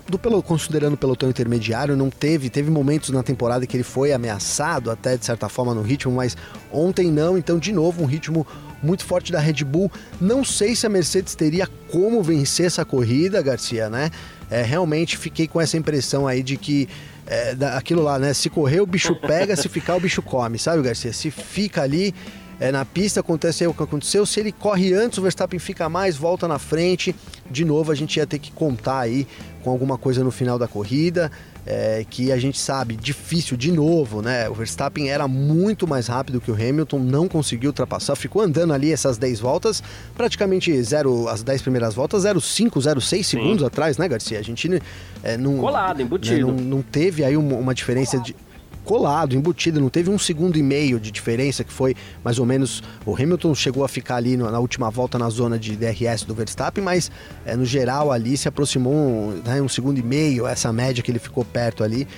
do 0.09 0.19
pelo, 0.19 0.43
considerando 0.43 0.95
o 0.95 0.97
pelotão 0.97 1.29
intermediário, 1.29 1.97
não 1.97 2.11
teve, 2.11 2.49
teve 2.49 2.71
momentos 2.71 3.11
na 3.11 3.23
temporada 3.23 3.67
que 3.67 3.77
ele 3.77 3.85
foi 3.85 4.13
ameaçado 4.13 4.91
até 4.91 5.17
de 5.17 5.25
certa 5.25 5.49
forma 5.49 5.75
no 5.75 5.83
ritmo, 5.83 6.13
mas 6.13 6.37
ontem 6.73 7.11
não, 7.11 7.37
então 7.37 7.59
de 7.59 7.73
novo 7.73 8.03
um 8.03 8.07
ritmo 8.07 8.47
muito 8.83 9.05
forte 9.05 9.33
da 9.33 9.41
Red 9.41 9.65
Bull. 9.65 9.91
Não 10.21 10.45
sei 10.45 10.75
se 10.75 10.87
a 10.87 10.89
Mercedes 10.89 11.35
teria 11.35 11.69
como 11.91 12.23
vencer 12.23 12.67
essa 12.67 12.85
corrida, 12.85 13.43
Garcia, 13.43 13.91
né? 13.91 14.11
É, 14.51 14.63
realmente 14.63 15.17
fiquei 15.17 15.47
com 15.47 15.61
essa 15.61 15.77
impressão 15.77 16.27
aí 16.27 16.43
de 16.43 16.57
que 16.57 16.89
é, 17.27 17.55
aquilo 17.77 18.03
lá, 18.03 18.19
né? 18.19 18.33
Se 18.33 18.49
correr 18.49 18.81
o 18.81 18.87
bicho 18.87 19.15
pega, 19.15 19.55
se 19.57 19.69
ficar 19.69 19.97
o 19.97 20.01
bicho 20.01 20.23
come, 20.23 20.59
sabe, 20.59 20.83
Garcia? 20.83 21.13
Se 21.13 21.31
fica 21.31 21.83
ali 21.83 22.15
é, 22.61 22.73
na 22.73 22.85
pista, 22.85 23.21
acontece 23.21 23.67
o 23.67 23.75
que 23.75 23.83
aconteceu. 23.83 24.27
Se 24.27 24.41
ele 24.41 24.51
corre 24.51 24.93
antes, 24.93 25.19
o 25.19 25.23
Verstappen 25.23 25.59
fica 25.59 25.89
mais, 25.89 26.17
volta 26.17 26.49
na 26.49 26.59
frente. 26.59 27.15
De 27.49 27.65
novo, 27.65 27.93
a 27.93 27.95
gente 27.95 28.17
ia 28.17 28.27
ter 28.27 28.39
que 28.39 28.51
contar 28.51 29.01
aí 29.01 29.27
com 29.63 29.71
alguma 29.71 29.97
coisa 29.97 30.25
no 30.25 30.31
final 30.31 30.59
da 30.59 30.67
corrida. 30.67 31.31
É, 31.71 32.07
que 32.09 32.33
a 32.33 32.39
gente 32.39 32.59
sabe, 32.59 32.97
difícil 32.97 33.55
de 33.55 33.71
novo, 33.71 34.23
né? 34.23 34.49
O 34.49 34.55
Verstappen 34.55 35.11
era 35.11 35.29
muito 35.29 35.87
mais 35.87 36.07
rápido 36.07 36.41
que 36.41 36.51
o 36.51 36.55
Hamilton, 36.55 36.99
não 36.99 37.29
conseguiu 37.29 37.69
ultrapassar, 37.69 38.17
ficou 38.17 38.41
andando 38.41 38.73
ali 38.73 38.91
essas 38.91 39.19
10 39.19 39.39
voltas, 39.41 39.83
praticamente 40.17 40.83
zero, 40.83 41.29
as 41.29 41.43
10 41.43 41.61
primeiras 41.61 41.93
voltas, 41.93 42.25
0,5, 42.25 42.71
0,6 42.71 43.23
segundos 43.23 43.63
atrás, 43.63 43.99
né, 43.99 44.09
Garcia? 44.09 44.39
A 44.39 44.43
gente 44.43 44.81
é, 45.23 45.37
não. 45.37 45.59
Colado, 45.59 46.01
embutido. 46.01 46.47
Né, 46.47 46.53
não, 46.55 46.77
não, 46.77 46.83
teve 46.83 47.23
aí 47.23 47.37
uma, 47.37 47.57
uma 47.57 47.75
diferença 47.75 48.13
Colado. 48.13 48.27
de 48.29 48.48
colado, 48.89 49.37
embutido, 49.37 49.79
não 49.79 49.91
teve 49.91 50.09
um 50.09 50.19
segundo 50.19 50.57
e 50.57 50.63
meio 50.63 50.99
de 50.99 51.11
diferença, 51.11 51.63
que 51.63 51.71
foi 51.71 51.95
mais 52.25 52.39
ou 52.39 52.47
menos. 52.47 52.83
O 53.05 53.15
Hamilton 53.15 53.55
chegou 53.55 53.85
a 53.85 53.89
ficar 53.89 54.17
ali 54.17 54.35
na 54.35 54.59
última 54.59 54.89
volta 54.91 55.19
na 55.19 55.29
zona 55.29 55.59
de 55.59 55.77
DRS 55.77 56.25
do 56.25 56.35
Verstappen, 56.35 56.83
mas 56.83 57.11
é, 57.45 57.55
no 57.55 57.67
geral 57.67 58.11
ali 58.11 58.35
se 58.35 58.49
aproximou 58.49 59.33
né, 59.45 59.61
um 59.61 59.69
segundo 59.69 59.99
e 59.99 60.03
meio, 60.03 60.47
essa 60.47 60.73
média 60.73 61.03
que 61.03 61.11
ele 61.11 61.19
ficou 61.19 61.45
perto 61.45 61.85
ali. 61.85 62.09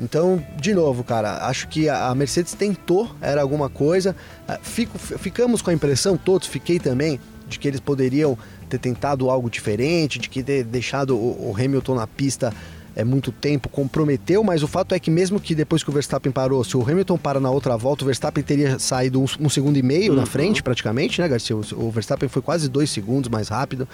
Então, 0.00 0.42
de 0.58 0.72
novo, 0.72 1.04
cara, 1.04 1.46
acho 1.46 1.68
que 1.68 1.90
a 1.90 2.14
Mercedes 2.14 2.54
tentou, 2.54 3.14
era 3.20 3.42
alguma 3.42 3.68
coisa. 3.68 4.16
É, 4.48 4.58
fico, 4.62 4.98
ficamos 4.98 5.60
com 5.60 5.68
a 5.68 5.74
impressão, 5.74 6.16
todos, 6.16 6.48
fiquei 6.48 6.78
também, 6.78 7.20
de 7.46 7.58
que 7.58 7.68
eles 7.68 7.80
poderiam 7.80 8.38
ter 8.70 8.78
tentado 8.78 9.28
algo 9.28 9.50
diferente, 9.50 10.18
de 10.18 10.30
que 10.30 10.42
ter 10.42 10.64
deixado 10.64 11.18
o, 11.18 11.50
o 11.50 11.54
Hamilton 11.54 11.96
na 11.96 12.06
pista 12.06 12.50
é, 12.96 13.02
muito 13.04 13.32
tempo, 13.32 13.68
comprometeu, 13.68 14.42
mas 14.44 14.62
o 14.62 14.68
fato 14.68 14.94
é 14.94 14.98
que 14.98 15.10
mesmo 15.10 15.40
que 15.40 15.54
depois 15.54 15.82
que 15.82 15.90
o 15.90 15.92
Verstappen 15.92 16.30
parou, 16.30 16.62
se 16.62 16.76
o 16.76 16.82
Hamilton 16.82 17.18
para 17.18 17.40
na 17.40 17.50
outra 17.50 17.76
volta, 17.76 18.04
o 18.04 18.06
Verstappen 18.06 18.42
teria 18.42 18.78
saído 18.78 19.20
um, 19.20 19.26
um 19.40 19.48
segundo 19.48 19.76
e 19.76 19.82
meio 19.82 20.12
uhum. 20.12 20.20
na 20.20 20.26
frente, 20.26 20.62
praticamente, 20.62 21.20
né, 21.20 21.28
Garcia? 21.28 21.56
O, 21.56 21.60
o 21.76 21.90
Verstappen 21.90 22.28
foi 22.28 22.42
quase 22.42 22.68
dois 22.68 22.90
segundos 22.90 23.28
mais 23.28 23.48
rápido. 23.48 23.88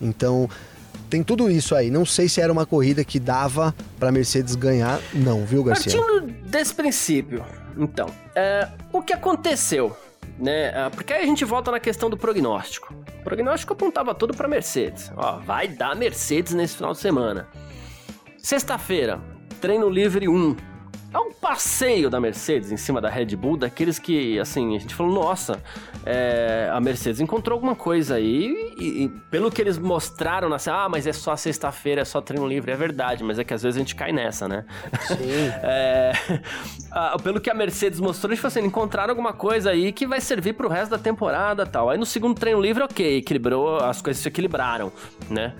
Então, 0.00 0.48
tem 1.08 1.22
tudo 1.22 1.50
isso 1.50 1.74
aí. 1.74 1.90
Não 1.90 2.04
sei 2.04 2.28
se 2.28 2.40
era 2.40 2.52
uma 2.52 2.66
corrida 2.66 3.04
que 3.04 3.18
dava 3.18 3.74
para 3.98 4.10
Mercedes 4.10 4.54
ganhar, 4.54 5.00
não, 5.12 5.44
viu, 5.44 5.62
Garcia? 5.62 6.00
Partindo 6.00 6.32
desse 6.48 6.74
princípio, 6.74 7.44
então, 7.76 8.06
é, 8.34 8.68
o 8.92 9.02
que 9.02 9.12
aconteceu? 9.12 9.96
Né? 10.38 10.72
É, 10.74 10.90
porque 10.90 11.12
aí 11.12 11.22
a 11.22 11.26
gente 11.26 11.44
volta 11.44 11.70
na 11.70 11.78
questão 11.78 12.08
do 12.08 12.16
prognóstico. 12.16 12.94
O 13.20 13.22
prognóstico 13.22 13.72
apontava 13.74 14.14
tudo 14.14 14.34
para 14.34 14.48
Mercedes. 14.48 15.10
Ó, 15.16 15.38
vai 15.38 15.68
dar 15.68 15.94
Mercedes 15.94 16.54
nesse 16.54 16.76
final 16.76 16.92
de 16.92 16.98
semana. 16.98 17.46
Sexta-feira, 18.42 19.20
treino 19.60 19.88
livre 19.88 20.26
1. 20.26 20.56
É 21.12 21.18
um 21.18 21.32
passeio 21.32 22.08
da 22.08 22.18
Mercedes 22.20 22.72
em 22.72 22.76
cima 22.76 23.00
da 23.00 23.10
Red 23.10 23.36
Bull, 23.36 23.56
daqueles 23.56 23.98
que, 23.98 24.38
assim, 24.38 24.76
a 24.76 24.78
gente 24.78 24.94
falou, 24.94 25.12
nossa, 25.12 25.60
é, 26.06 26.70
a 26.72 26.80
Mercedes 26.80 27.20
encontrou 27.20 27.56
alguma 27.56 27.74
coisa 27.74 28.14
aí, 28.14 28.74
e, 28.78 29.04
e, 29.04 29.08
pelo 29.30 29.50
que 29.50 29.60
eles 29.60 29.76
mostraram, 29.76 30.52
assim, 30.54 30.70
ah, 30.70 30.88
mas 30.88 31.06
é 31.06 31.12
só 31.12 31.36
sexta-feira, 31.36 32.00
é 32.00 32.04
só 32.04 32.20
treino 32.20 32.46
livre, 32.46 32.70
é 32.70 32.76
verdade, 32.76 33.22
mas 33.22 33.38
é 33.38 33.44
que 33.44 33.52
às 33.52 33.62
vezes 33.62 33.76
a 33.76 33.80
gente 33.80 33.94
cai 33.94 34.10
nessa, 34.10 34.48
né? 34.48 34.64
Sim. 35.06 35.16
é, 35.62 36.12
ah, 36.92 37.16
pelo 37.22 37.40
que 37.40 37.50
a 37.50 37.54
Mercedes 37.54 38.00
mostrou, 38.00 38.32
eles 38.32 38.44
assim, 38.44 38.60
encontraram 38.60 39.10
alguma 39.10 39.32
coisa 39.32 39.70
aí 39.70 39.92
que 39.92 40.06
vai 40.06 40.20
servir 40.20 40.54
pro 40.54 40.68
resto 40.68 40.92
da 40.92 40.98
temporada 40.98 41.66
tal. 41.66 41.90
Aí 41.90 41.98
no 41.98 42.06
segundo 42.06 42.38
treino 42.38 42.60
livre, 42.60 42.84
ok, 42.84 43.18
equilibrou, 43.18 43.78
as 43.78 44.00
coisas 44.00 44.22
se 44.22 44.28
equilibraram, 44.28 44.90
né? 45.28 45.54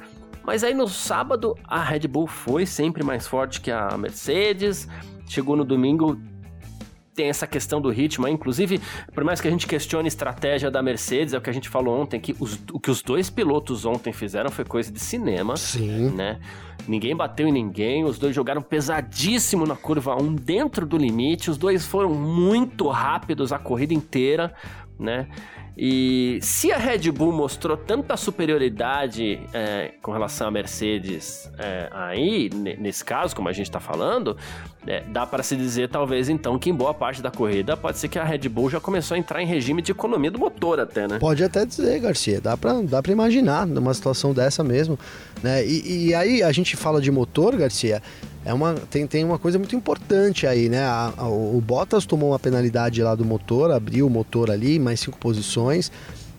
Mas 0.51 0.65
aí 0.65 0.75
no 0.75 0.89
sábado 0.89 1.57
a 1.63 1.81
Red 1.81 2.09
Bull 2.09 2.27
foi 2.27 2.67
sempre 2.67 3.05
mais 3.05 3.25
forte 3.25 3.61
que 3.61 3.71
a 3.71 3.97
Mercedes. 3.97 4.89
Chegou 5.29 5.55
no 5.55 5.65
domingo, 5.65 6.21
tem 7.15 7.29
essa 7.29 7.47
questão 7.47 7.81
do 7.81 7.89
ritmo, 7.89 8.27
inclusive, 8.27 8.81
por 9.15 9.23
mais 9.23 9.41
que 9.41 9.47
a 9.47 9.51
gente 9.53 9.65
questione 9.65 10.07
a 10.07 10.09
estratégia 10.09 10.69
da 10.69 10.83
Mercedes, 10.83 11.35
é 11.35 11.39
o 11.39 11.41
que 11.41 11.49
a 11.49 11.53
gente 11.53 11.69
falou 11.69 12.01
ontem, 12.01 12.19
que 12.19 12.35
os, 12.41 12.59
o 12.73 12.81
que 12.81 12.91
os 12.91 13.01
dois 13.01 13.31
pilotos 13.31 13.87
ontem 13.87 14.13
fizeram 14.13 14.51
foi 14.51 14.65
coisa 14.65 14.91
de 14.91 14.99
cinema. 14.99 15.57
Sim. 15.57 16.11
Né? 16.11 16.41
Ninguém 16.89 17.15
bateu 17.15 17.47
em 17.47 17.53
ninguém, 17.53 18.03
os 18.03 18.19
dois 18.19 18.35
jogaram 18.35 18.61
pesadíssimo 18.61 19.65
na 19.65 19.77
curva 19.77 20.21
1, 20.21 20.35
dentro 20.35 20.85
do 20.85 20.97
limite, 20.97 21.49
os 21.49 21.59
dois 21.59 21.87
foram 21.87 22.13
muito 22.13 22.89
rápidos 22.89 23.53
a 23.53 23.59
corrida 23.61 23.95
inteira, 23.95 24.53
né? 24.99 25.29
E 25.83 26.39
se 26.43 26.71
a 26.71 26.77
Red 26.77 27.11
Bull 27.11 27.33
mostrou 27.33 27.75
tanta 27.75 28.15
superioridade 28.15 29.41
é, 29.51 29.93
com 30.03 30.13
relação 30.13 30.49
à 30.49 30.51
Mercedes 30.51 31.51
é, 31.59 31.89
aí, 31.91 32.51
nesse 32.79 33.03
caso, 33.03 33.35
como 33.35 33.49
a 33.49 33.53
gente 33.55 33.65
está 33.65 33.81
falando, 33.81 34.37
é, 34.87 35.01
dá 35.09 35.27
para 35.27 35.43
se 35.43 35.57
dizer 35.57 35.89
talvez 35.89 36.29
então 36.29 36.59
que 36.59 36.69
em 36.69 36.75
boa 36.75 36.93
parte 36.93 37.23
da 37.23 37.31
corrida 37.31 37.79
pode 37.79 37.97
ser 37.97 38.09
que 38.09 38.19
a 38.19 38.25
Red 38.25 38.47
Bull 38.51 38.69
já 38.69 38.79
começou 38.79 39.15
a 39.15 39.19
entrar 39.19 39.43
em 39.43 39.47
regime 39.47 39.81
de 39.81 39.91
economia 39.91 40.31
do 40.31 40.39
motor 40.39 40.79
até, 40.81 41.09
né? 41.09 41.19
Pode 41.19 41.43
até 41.43 41.65
dizer, 41.65 41.99
Garcia, 41.99 42.43
dá 42.43 42.59
para 42.59 42.83
dá 42.83 43.01
imaginar 43.09 43.67
numa 43.67 43.95
situação 43.95 44.35
dessa 44.35 44.63
mesmo, 44.63 44.99
né? 45.43 45.65
E, 45.65 46.09
e 46.09 46.15
aí 46.15 46.43
a 46.43 46.53
gente 46.53 46.77
fala 46.77 47.01
de 47.01 47.11
motor, 47.11 47.57
Garcia, 47.57 48.03
é 48.45 48.55
uma, 48.55 48.75
tem, 48.75 49.07
tem 49.07 49.25
uma 49.25 49.39
coisa 49.39 49.59
muito 49.59 49.77
importante 49.77 50.47
aí, 50.47 50.69
né? 50.69 50.83
A, 50.83 51.13
a, 51.17 51.29
o 51.29 51.61
Bottas 51.61 52.07
tomou 52.07 52.31
uma 52.31 52.39
penalidade 52.39 53.03
lá 53.03 53.15
do 53.15 53.25
motor, 53.25 53.71
abriu 53.71 54.07
o 54.07 54.11
motor 54.11 54.51
ali, 54.51 54.79
mais 54.79 55.01
cinco 55.01 55.19
posições, 55.19 55.93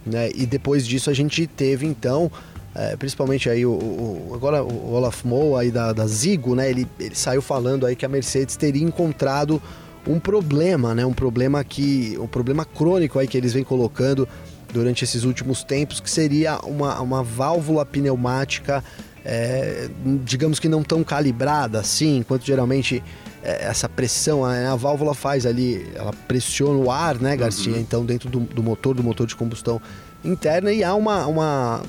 né? 0.05 0.31
E 0.33 0.45
depois 0.45 0.87
disso 0.87 1.09
a 1.11 1.13
gente 1.13 1.45
teve 1.45 1.85
então, 1.85 2.31
é, 2.73 2.95
principalmente 2.95 3.49
aí 3.49 3.65
o, 3.65 3.71
o, 3.71 4.31
agora 4.33 4.63
o 4.63 4.93
Olaf 4.93 5.23
Moe 5.23 5.61
aí 5.61 5.71
da, 5.71 5.93
da 5.93 6.07
Zigo, 6.07 6.55
né? 6.55 6.69
Ele, 6.69 6.87
ele 6.99 7.15
saiu 7.15 7.41
falando 7.41 7.85
aí 7.85 7.95
que 7.95 8.05
a 8.05 8.09
Mercedes 8.09 8.55
teria 8.55 8.83
encontrado 8.83 9.61
um 10.07 10.19
problema, 10.19 10.95
né? 10.95 11.05
Um 11.05 11.13
problema 11.13 11.63
que, 11.63 12.17
um 12.19 12.27
problema 12.27 12.65
crônico 12.65 13.19
aí 13.19 13.27
que 13.27 13.37
eles 13.37 13.53
vêm 13.53 13.63
colocando 13.63 14.27
durante 14.73 15.03
esses 15.03 15.23
últimos 15.23 15.63
tempos, 15.63 15.99
que 15.99 16.09
seria 16.09 16.57
uma, 16.59 16.99
uma 16.99 17.21
válvula 17.21 17.85
pneumática 17.85 18.83
é, 19.23 19.89
digamos 20.23 20.59
que 20.59 20.67
não 20.67 20.83
tão 20.83 21.03
calibrada 21.03 21.79
assim, 21.79 22.17
enquanto 22.17 22.45
geralmente 22.45 23.03
é, 23.43 23.65
essa 23.65 23.89
pressão, 23.89 24.45
a, 24.45 24.71
a, 24.71 24.75
válvula 24.75 25.13
faz 25.13 25.45
ali, 25.45 25.87
ela 25.95 26.13
pressiona 26.27 26.77
o 26.77 26.91
ar, 26.91 27.19
né, 27.19 27.35
Garcia? 27.35 27.73
Uhum. 27.73 27.79
Então, 27.79 28.05
dentro 28.05 28.29
do, 28.29 28.39
do, 28.39 28.63
motor, 28.63 28.95
do 28.95 29.03
motor 29.03 29.25
de 29.25 29.35
combustão 29.35 29.81
interna, 30.23 30.71
e 30.71 30.83
há 30.83 30.93
uma, 30.93 31.25
uma, 31.25 31.81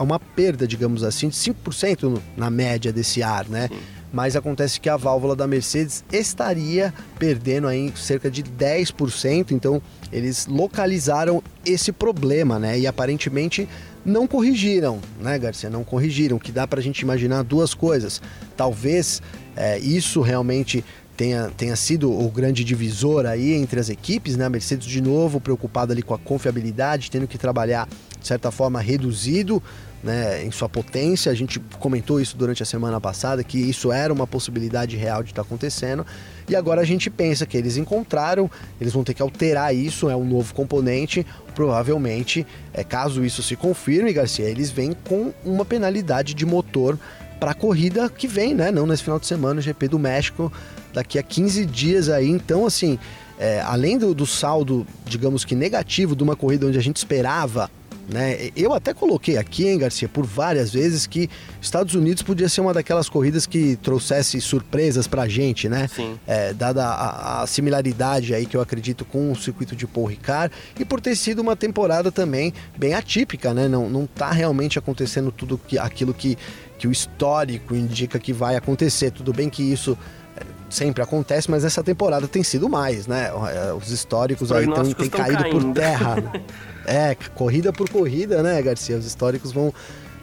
uma 0.00 0.18
perda, 0.18 0.66
digamos 0.66 1.02
assim, 1.02 1.28
de 1.28 1.36
5% 1.36 2.18
na 2.36 2.48
média 2.50 2.92
desse 2.92 3.22
ar, 3.22 3.48
né? 3.48 3.68
Sim. 3.68 3.78
Mas 4.10 4.34
acontece 4.36 4.80
que 4.80 4.88
a 4.88 4.96
válvula 4.96 5.36
da 5.36 5.46
Mercedes 5.46 6.02
estaria 6.10 6.94
perdendo 7.18 7.68
aí 7.68 7.92
cerca 7.94 8.30
de 8.30 8.42
10%, 8.42 9.50
então 9.50 9.82
eles 10.10 10.46
localizaram 10.46 11.42
esse 11.64 11.92
problema, 11.92 12.58
né? 12.58 12.78
E 12.78 12.86
aparentemente 12.86 13.68
não 14.08 14.26
corrigiram, 14.26 14.98
né, 15.20 15.38
Garcia? 15.38 15.70
Não 15.70 15.84
corrigiram, 15.84 16.38
que 16.38 16.50
dá 16.50 16.66
para 16.66 16.80
a 16.80 16.82
gente 16.82 17.00
imaginar 17.00 17.42
duas 17.42 17.74
coisas. 17.74 18.20
Talvez 18.56 19.22
é, 19.56 19.78
isso 19.78 20.20
realmente 20.20 20.84
tenha, 21.16 21.50
tenha 21.56 21.74
sido 21.74 22.12
o 22.12 22.30
grande 22.30 22.62
divisor 22.62 23.26
aí 23.26 23.52
entre 23.54 23.80
as 23.80 23.88
equipes, 23.88 24.36
né? 24.36 24.46
A 24.46 24.48
Mercedes 24.48 24.86
de 24.86 25.00
novo 25.00 25.40
preocupada 25.40 25.92
ali 25.92 26.02
com 26.02 26.14
a 26.14 26.18
confiabilidade, 26.18 27.10
tendo 27.10 27.26
que 27.26 27.36
trabalhar 27.36 27.88
de 28.20 28.26
certa 28.26 28.50
forma 28.50 28.80
reduzido, 28.80 29.62
né, 30.02 30.44
em 30.44 30.50
sua 30.50 30.68
potência. 30.68 31.30
A 31.30 31.34
gente 31.34 31.58
comentou 31.78 32.20
isso 32.20 32.36
durante 32.36 32.62
a 32.62 32.66
semana 32.66 33.00
passada, 33.00 33.42
que 33.42 33.58
isso 33.58 33.90
era 33.90 34.12
uma 34.12 34.26
possibilidade 34.26 34.96
real 34.96 35.22
de 35.22 35.30
estar 35.30 35.42
tá 35.42 35.46
acontecendo. 35.46 36.06
E 36.48 36.56
agora 36.56 36.80
a 36.80 36.84
gente 36.84 37.10
pensa 37.10 37.44
que 37.46 37.56
eles 37.56 37.76
encontraram, 37.76 38.50
eles 38.80 38.92
vão 38.92 39.04
ter 39.04 39.14
que 39.14 39.22
alterar 39.22 39.74
isso, 39.74 40.08
é 40.08 40.16
um 40.16 40.24
novo 40.24 40.54
componente. 40.54 41.26
Provavelmente, 41.58 42.46
é, 42.72 42.84
caso 42.84 43.24
isso 43.24 43.42
se 43.42 43.56
confirme, 43.56 44.12
Garcia, 44.12 44.48
eles 44.48 44.70
vêm 44.70 44.92
com 44.92 45.32
uma 45.44 45.64
penalidade 45.64 46.32
de 46.32 46.46
motor 46.46 46.96
para 47.40 47.50
a 47.50 47.54
corrida 47.54 48.08
que 48.08 48.28
vem, 48.28 48.54
né? 48.54 48.70
Não 48.70 48.86
nesse 48.86 49.02
final 49.02 49.18
de 49.18 49.26
semana, 49.26 49.58
o 49.58 49.60
GP 49.60 49.88
do 49.88 49.98
México, 49.98 50.52
daqui 50.94 51.18
a 51.18 51.22
15 51.22 51.66
dias 51.66 52.08
aí. 52.08 52.28
Então, 52.28 52.64
assim, 52.64 52.96
é, 53.40 53.60
além 53.62 53.98
do, 53.98 54.14
do 54.14 54.24
saldo, 54.24 54.86
digamos 55.04 55.44
que 55.44 55.56
negativo 55.56 56.14
de 56.14 56.22
uma 56.22 56.36
corrida 56.36 56.64
onde 56.64 56.78
a 56.78 56.80
gente 56.80 56.98
esperava 56.98 57.68
né? 58.08 58.50
Eu 58.56 58.72
até 58.72 58.94
coloquei 58.94 59.36
aqui, 59.36 59.68
hein, 59.68 59.78
Garcia, 59.78 60.08
por 60.08 60.24
várias 60.24 60.72
vezes 60.72 61.06
que 61.06 61.28
Estados 61.60 61.94
Unidos 61.94 62.22
podia 62.22 62.48
ser 62.48 62.62
uma 62.62 62.72
daquelas 62.72 63.08
corridas 63.08 63.44
que 63.44 63.76
trouxesse 63.76 64.40
surpresas 64.40 65.06
pra 65.06 65.28
gente, 65.28 65.68
né? 65.68 65.88
Sim. 65.88 66.18
É, 66.26 66.54
dada 66.54 66.86
a, 66.86 67.42
a, 67.42 67.46
similaridade 67.46 68.34
aí 68.34 68.46
que 68.46 68.56
eu 68.56 68.62
acredito 68.62 69.04
com 69.04 69.30
o 69.30 69.36
circuito 69.36 69.76
de 69.76 69.86
Paul 69.86 70.06
Ricard 70.06 70.54
e 70.78 70.84
por 70.84 71.00
ter 71.00 71.14
sido 71.16 71.40
uma 71.40 71.54
temporada 71.54 72.10
também 72.10 72.54
bem 72.76 72.94
atípica, 72.94 73.52
né? 73.52 73.68
Não, 73.68 73.90
não 73.90 74.06
tá 74.06 74.30
realmente 74.30 74.78
acontecendo 74.78 75.30
tudo 75.30 75.58
que, 75.58 75.78
aquilo 75.78 76.14
que, 76.14 76.38
que 76.78 76.88
o 76.88 76.92
histórico 76.92 77.74
indica 77.74 78.18
que 78.18 78.32
vai 78.32 78.56
acontecer. 78.56 79.10
Tudo 79.10 79.34
bem 79.34 79.50
que 79.50 79.62
isso 79.62 79.98
é, 80.34 80.42
sempre 80.70 81.02
acontece, 81.02 81.50
mas 81.50 81.62
essa 81.62 81.82
temporada 81.82 82.26
tem 82.26 82.42
sido 82.42 82.70
mais, 82.70 83.06
né? 83.06 83.30
Os 83.76 83.90
históricos 83.90 84.50
Os 84.50 84.56
aí 84.56 84.66
têm 84.94 85.10
caído 85.10 85.42
caindo. 85.42 85.50
por 85.50 85.72
terra. 85.74 86.16
É, 86.88 87.14
corrida 87.34 87.72
por 87.72 87.90
corrida, 87.90 88.42
né, 88.42 88.60
Garcia? 88.62 88.96
Os 88.96 89.04
históricos 89.04 89.52
vão 89.52 89.72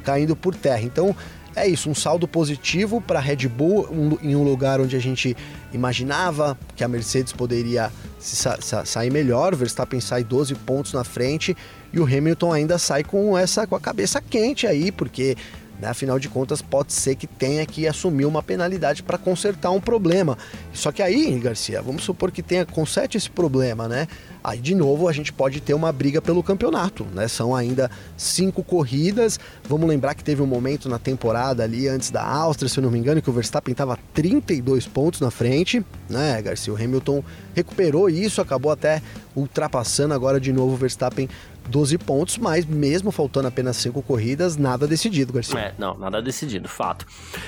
caindo 0.03 0.35
por 0.35 0.55
terra. 0.55 0.81
Então, 0.81 1.15
é 1.55 1.67
isso, 1.67 1.89
um 1.89 1.95
saldo 1.95 2.27
positivo 2.27 2.99
para 2.99 3.19
a 3.19 3.21
Red 3.21 3.47
Bull 3.47 3.87
um, 3.89 4.17
em 4.21 4.35
um 4.35 4.43
lugar 4.43 4.81
onde 4.81 4.95
a 4.95 4.99
gente 4.99 5.37
imaginava 5.71 6.57
que 6.75 6.83
a 6.83 6.87
Mercedes 6.87 7.31
poderia 7.31 7.91
sa 8.19 8.57
sa 8.59 8.83
sair 8.83 9.09
melhor, 9.09 9.55
Verstappen 9.55 10.01
sai 10.01 10.23
12 10.23 10.53
pontos 10.55 10.91
na 10.91 11.03
frente 11.03 11.55
e 11.93 11.99
o 11.99 12.03
Hamilton 12.03 12.51
ainda 12.51 12.77
sai 12.77 13.03
com 13.03 13.37
essa 13.37 13.65
com 13.65 13.75
a 13.75 13.79
cabeça 13.79 14.21
quente 14.21 14.67
aí, 14.67 14.91
porque 14.91 15.37
né? 15.79 15.89
Afinal 15.89 16.19
de 16.19 16.29
contas, 16.29 16.61
pode 16.61 16.93
ser 16.93 17.15
que 17.15 17.27
tenha 17.27 17.65
que 17.65 17.87
assumir 17.87 18.25
uma 18.25 18.41
penalidade 18.41 19.03
para 19.03 19.17
consertar 19.17 19.71
um 19.71 19.81
problema. 19.81 20.37
Só 20.73 20.91
que 20.91 21.01
aí, 21.01 21.37
Garcia, 21.39 21.81
vamos 21.81 22.03
supor 22.03 22.31
que 22.31 22.41
tenha 22.41 22.65
conserte 22.65 23.17
esse 23.17 23.29
problema, 23.29 23.87
né? 23.87 24.07
Aí 24.43 24.59
de 24.59 24.75
novo 24.75 25.07
a 25.07 25.11
gente 25.11 25.33
pode 25.33 25.59
ter 25.59 25.73
uma 25.73 25.91
briga 25.91 26.21
pelo 26.21 26.43
campeonato, 26.43 27.05
né? 27.13 27.27
São 27.27 27.55
ainda 27.55 27.89
cinco 28.15 28.63
corridas. 28.63 29.39
Vamos 29.67 29.89
lembrar 29.89 30.13
que 30.13 30.23
teve 30.23 30.41
um 30.41 30.45
momento 30.45 30.87
na 30.87 30.99
temporada 30.99 31.63
ali 31.63 31.87
antes 31.87 32.11
da 32.11 32.23
Áustria, 32.23 32.69
se 32.69 32.77
eu 32.77 32.83
não 32.83 32.91
me 32.91 32.99
engano, 32.99 33.21
que 33.21 33.29
o 33.29 33.33
Verstappen 33.33 33.71
estava 33.71 33.97
32 34.13 34.85
pontos 34.85 35.19
na 35.19 35.31
frente, 35.31 35.83
né, 36.07 36.41
Garcia? 36.41 36.71
O 36.71 36.75
Hamilton 36.75 37.23
recuperou 37.55 38.09
isso, 38.09 38.39
acabou 38.39 38.71
até 38.71 39.01
ultrapassando 39.35 40.13
agora 40.13 40.39
de 40.39 40.53
novo 40.53 40.73
o 40.73 40.77
Verstappen 40.77 41.27
12 41.67 41.97
pontos, 41.97 42.37
mas 42.37 42.65
mesmo 42.65 43.11
faltando 43.11 43.47
apenas 43.47 43.77
5 43.77 44.01
corridas, 44.03 44.57
nada 44.57 44.87
decidido, 44.87 45.33
Garcia. 45.33 45.59
É, 45.59 45.73
não, 45.77 45.97
nada 45.97 46.21
decidido, 46.21 46.67
fato. 46.67 47.05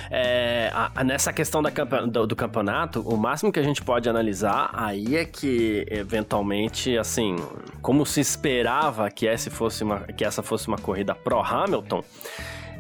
É, 0.10 0.72
a, 0.74 0.92
a, 0.96 1.04
nessa 1.04 1.32
questão 1.32 1.62
da, 1.62 1.70
do, 1.70 2.28
do, 2.28 2.36
campeonato, 2.36 3.02
o 3.02 3.18
máximo 3.18 3.52
que 3.52 3.60
a 3.60 3.64
gente 3.64 3.82
pode 3.84 4.10
analisar 4.10 4.70
aí 4.74 5.16
é 5.16 5.26
que, 5.26 5.86
eventualmente, 5.90 6.98
assim, 6.98 7.36
como 7.82 8.06
se 8.06 8.20
esperava 8.20 9.10
que 9.10 9.28
essa 9.28 9.50
fosse 9.52 9.84
uma, 9.84 10.00
que 10.00 10.26
essa 10.26 10.42
fosse 10.42 10.68
uma 10.68 10.78
corrida 10.78 11.14
pró-Hamilton, 11.14 12.04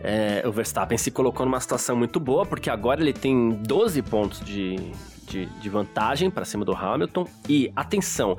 é, 0.04 0.44
o 0.46 0.52
Verstappen 0.52 0.98
se 0.98 1.12
colocou 1.12 1.46
numa 1.46 1.60
situação 1.60 1.96
muito 1.96 2.20
boa, 2.20 2.46
porque 2.46 2.70
agora 2.70 3.02
ele 3.02 3.14
tem 3.14 3.50
12 3.50 4.02
pontos 4.04 4.40
de, 4.42 4.76
de, 5.28 5.46
de 5.46 5.70
vantagem 5.70 6.30
para 6.30 6.46
cima 6.46 6.64
do 6.64 6.76
Hamilton. 6.76 7.28
E 7.50 7.72
atenção, 7.76 8.38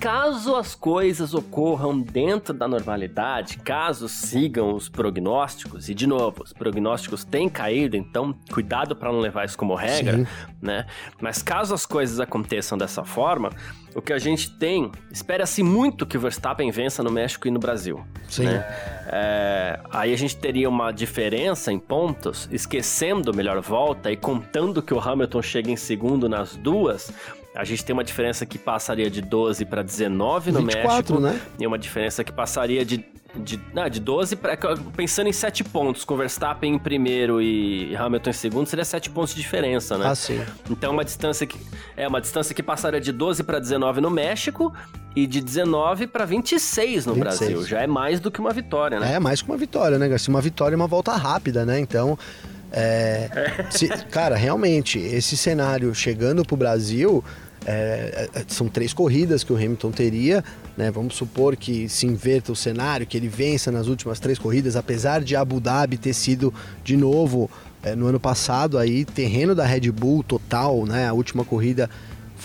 Caso 0.00 0.54
as 0.56 0.74
coisas 0.74 1.34
ocorram 1.34 1.98
dentro 1.98 2.52
da 2.52 2.68
normalidade, 2.68 3.58
caso 3.58 4.08
sigam 4.08 4.74
os 4.74 4.88
prognósticos, 4.88 5.88
e 5.88 5.94
de 5.94 6.06
novo, 6.06 6.42
os 6.42 6.52
prognósticos 6.52 7.24
têm 7.24 7.48
caído, 7.48 7.96
então 7.96 8.34
cuidado 8.52 8.94
para 8.94 9.10
não 9.10 9.20
levar 9.20 9.44
isso 9.44 9.56
como 9.56 9.74
regra, 9.74 10.18
Sim. 10.18 10.26
né? 10.60 10.86
Mas 11.20 11.42
caso 11.42 11.74
as 11.74 11.86
coisas 11.86 12.20
aconteçam 12.20 12.76
dessa 12.76 13.04
forma, 13.04 13.50
o 13.94 14.02
que 14.02 14.12
a 14.12 14.18
gente 14.18 14.50
tem, 14.50 14.90
espera-se 15.10 15.62
muito 15.62 16.04
que 16.04 16.16
o 16.16 16.20
Verstappen 16.20 16.70
vença 16.70 17.02
no 17.02 17.10
México 17.10 17.46
e 17.46 17.50
no 17.50 17.60
Brasil. 17.60 18.04
Sim. 18.28 18.44
Né? 18.44 18.66
É, 19.06 19.80
aí 19.90 20.12
a 20.12 20.16
gente 20.16 20.36
teria 20.36 20.68
uma 20.68 20.90
diferença 20.90 21.72
em 21.72 21.78
pontos, 21.78 22.48
esquecendo 22.50 23.30
a 23.30 23.32
melhor 23.32 23.60
volta 23.60 24.10
e 24.10 24.16
contando 24.16 24.82
que 24.82 24.92
o 24.92 24.98
Hamilton 24.98 25.42
chega 25.42 25.70
em 25.70 25.76
segundo 25.76 26.28
nas 26.28 26.56
duas, 26.56 27.12
a 27.54 27.62
gente 27.62 27.84
tem 27.84 27.94
uma 27.94 28.02
diferença 28.02 28.44
que 28.44 28.58
passaria 28.58 29.08
de 29.08 29.20
12 29.20 29.64
para 29.64 29.80
19 29.80 30.50
no 30.50 30.58
24, 30.60 31.20
México. 31.20 31.20
Né? 31.20 31.40
E 31.58 31.66
uma 31.66 31.78
diferença 31.78 32.24
que 32.24 32.32
passaria 32.32 32.84
de, 32.84 33.04
de, 33.36 33.60
não, 33.72 33.88
de 33.88 34.00
12 34.00 34.34
para. 34.34 34.56
Pensando 34.96 35.28
em 35.28 35.32
7 35.32 35.62
pontos, 35.62 36.04
com 36.04 36.16
Verstappen 36.16 36.74
em 36.74 36.78
primeiro 36.78 37.40
e 37.40 37.94
Hamilton 37.94 38.30
em 38.30 38.32
segundo, 38.32 38.66
seria 38.66 38.84
7 38.84 39.08
pontos 39.10 39.34
de 39.34 39.40
diferença, 39.40 39.96
né? 39.96 40.08
Ah, 40.08 40.14
sim. 40.16 40.42
Então 40.68 40.92
uma 40.92 41.04
distância 41.04 41.46
que. 41.46 41.56
É 41.96 42.08
uma 42.08 42.20
distância 42.20 42.52
que 42.52 42.62
passaria 42.62 43.00
de 43.00 43.12
12 43.12 43.44
para 43.44 43.60
19 43.60 44.00
no 44.00 44.10
México 44.10 44.74
e 45.14 45.24
de 45.24 45.40
19 45.40 46.08
para 46.08 46.24
26 46.24 47.06
no 47.06 47.14
26. 47.14 47.38
Brasil. 47.38 47.66
Já 47.68 47.82
é 47.82 47.86
mais 47.86 48.18
do 48.18 48.32
que 48.32 48.40
uma 48.40 48.52
vitória, 48.52 48.98
né? 48.98 49.14
É, 49.14 49.20
mais 49.20 49.40
que 49.40 49.48
uma 49.48 49.56
vitória, 49.56 49.96
né, 49.96 50.08
Garcia? 50.08 50.28
Uma 50.28 50.40
vitória 50.40 50.74
e 50.74 50.76
uma 50.76 50.88
volta 50.88 51.12
rápida, 51.14 51.64
né? 51.64 51.78
Então. 51.78 52.18
É, 52.76 53.30
se, 53.70 53.86
cara, 54.10 54.34
realmente, 54.34 54.98
esse 54.98 55.36
cenário 55.36 55.94
chegando 55.94 56.44
pro 56.44 56.56
Brasil, 56.56 57.22
é, 57.66 58.28
é, 58.34 58.44
são 58.46 58.68
três 58.68 58.92
corridas 58.92 59.42
que 59.42 59.52
o 59.52 59.56
Hamilton 59.56 59.90
teria, 59.90 60.44
né? 60.76 60.90
Vamos 60.90 61.16
supor 61.16 61.56
que 61.56 61.88
se 61.88 62.06
inverta 62.06 62.52
o 62.52 62.56
cenário, 62.56 63.06
que 63.06 63.16
ele 63.16 63.28
vença 63.28 63.70
nas 63.72 63.86
últimas 63.86 64.20
três 64.20 64.38
corridas, 64.38 64.76
apesar 64.76 65.22
de 65.22 65.34
Abu 65.34 65.60
Dhabi 65.60 65.96
ter 65.96 66.12
sido 66.12 66.52
de 66.82 66.96
novo 66.96 67.50
é, 67.82 67.94
no 67.94 68.06
ano 68.06 68.20
passado 68.20 68.78
aí 68.78 69.04
terreno 69.04 69.54
da 69.54 69.64
Red 69.64 69.90
Bull 69.90 70.22
total, 70.22 70.84
né? 70.84 71.08
A 71.08 71.12
última 71.12 71.44
corrida 71.44 71.88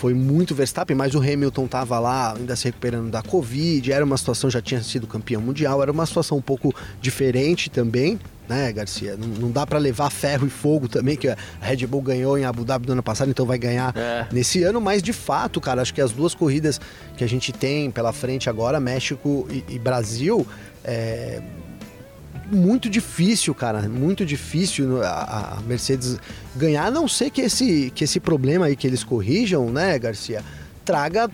foi 0.00 0.14
muito 0.14 0.54
Verstappen, 0.54 0.96
mas 0.96 1.14
o 1.14 1.18
Hamilton 1.18 1.66
estava 1.66 1.98
lá 1.98 2.34
ainda 2.34 2.56
se 2.56 2.64
recuperando 2.64 3.10
da 3.10 3.20
Covid, 3.20 3.92
era 3.92 4.02
uma 4.02 4.16
situação, 4.16 4.48
já 4.48 4.62
tinha 4.62 4.82
sido 4.82 5.06
campeão 5.06 5.42
mundial, 5.42 5.82
era 5.82 5.92
uma 5.92 6.06
situação 6.06 6.38
um 6.38 6.40
pouco 6.42 6.74
diferente 7.02 7.68
também, 7.68 8.18
né, 8.48 8.72
Garcia? 8.72 9.14
Não, 9.14 9.28
não 9.28 9.50
dá 9.50 9.66
para 9.66 9.78
levar 9.78 10.08
ferro 10.08 10.46
e 10.46 10.50
fogo 10.50 10.88
também, 10.88 11.18
que 11.18 11.28
a 11.28 11.36
Red 11.60 11.86
Bull 11.86 12.00
ganhou 12.00 12.38
em 12.38 12.46
Abu 12.46 12.64
Dhabi 12.64 12.86
no 12.86 12.94
ano 12.94 13.02
passado, 13.02 13.30
então 13.30 13.44
vai 13.44 13.58
ganhar 13.58 13.94
é. 13.94 14.26
nesse 14.32 14.62
ano, 14.62 14.80
mas 14.80 15.02
de 15.02 15.12
fato, 15.12 15.60
cara, 15.60 15.82
acho 15.82 15.92
que 15.92 16.00
as 16.00 16.12
duas 16.12 16.34
corridas 16.34 16.80
que 17.18 17.22
a 17.22 17.28
gente 17.28 17.52
tem 17.52 17.90
pela 17.90 18.10
frente 18.10 18.48
agora, 18.48 18.80
México 18.80 19.46
e, 19.50 19.62
e 19.68 19.78
Brasil, 19.78 20.46
é 20.82 21.42
muito 22.50 22.90
difícil, 22.90 23.54
cara, 23.54 23.88
muito 23.88 24.26
difícil 24.26 25.02
a, 25.02 25.58
a, 25.58 25.60
Mercedes 25.62 26.18
ganhar, 26.56 26.86
a 26.86 26.90
não 26.90 27.06
ser 27.06 27.30
que 27.30 27.40
esse, 27.40 27.92
que 27.94 28.04
esse 28.04 28.18
problema 28.18 28.66
aí 28.66 28.76
que 28.76 28.86
eles 28.86 29.04
corrijam, 29.04 29.70
né, 29.70 29.98
Garcia, 29.98 30.44
traga 30.84 31.30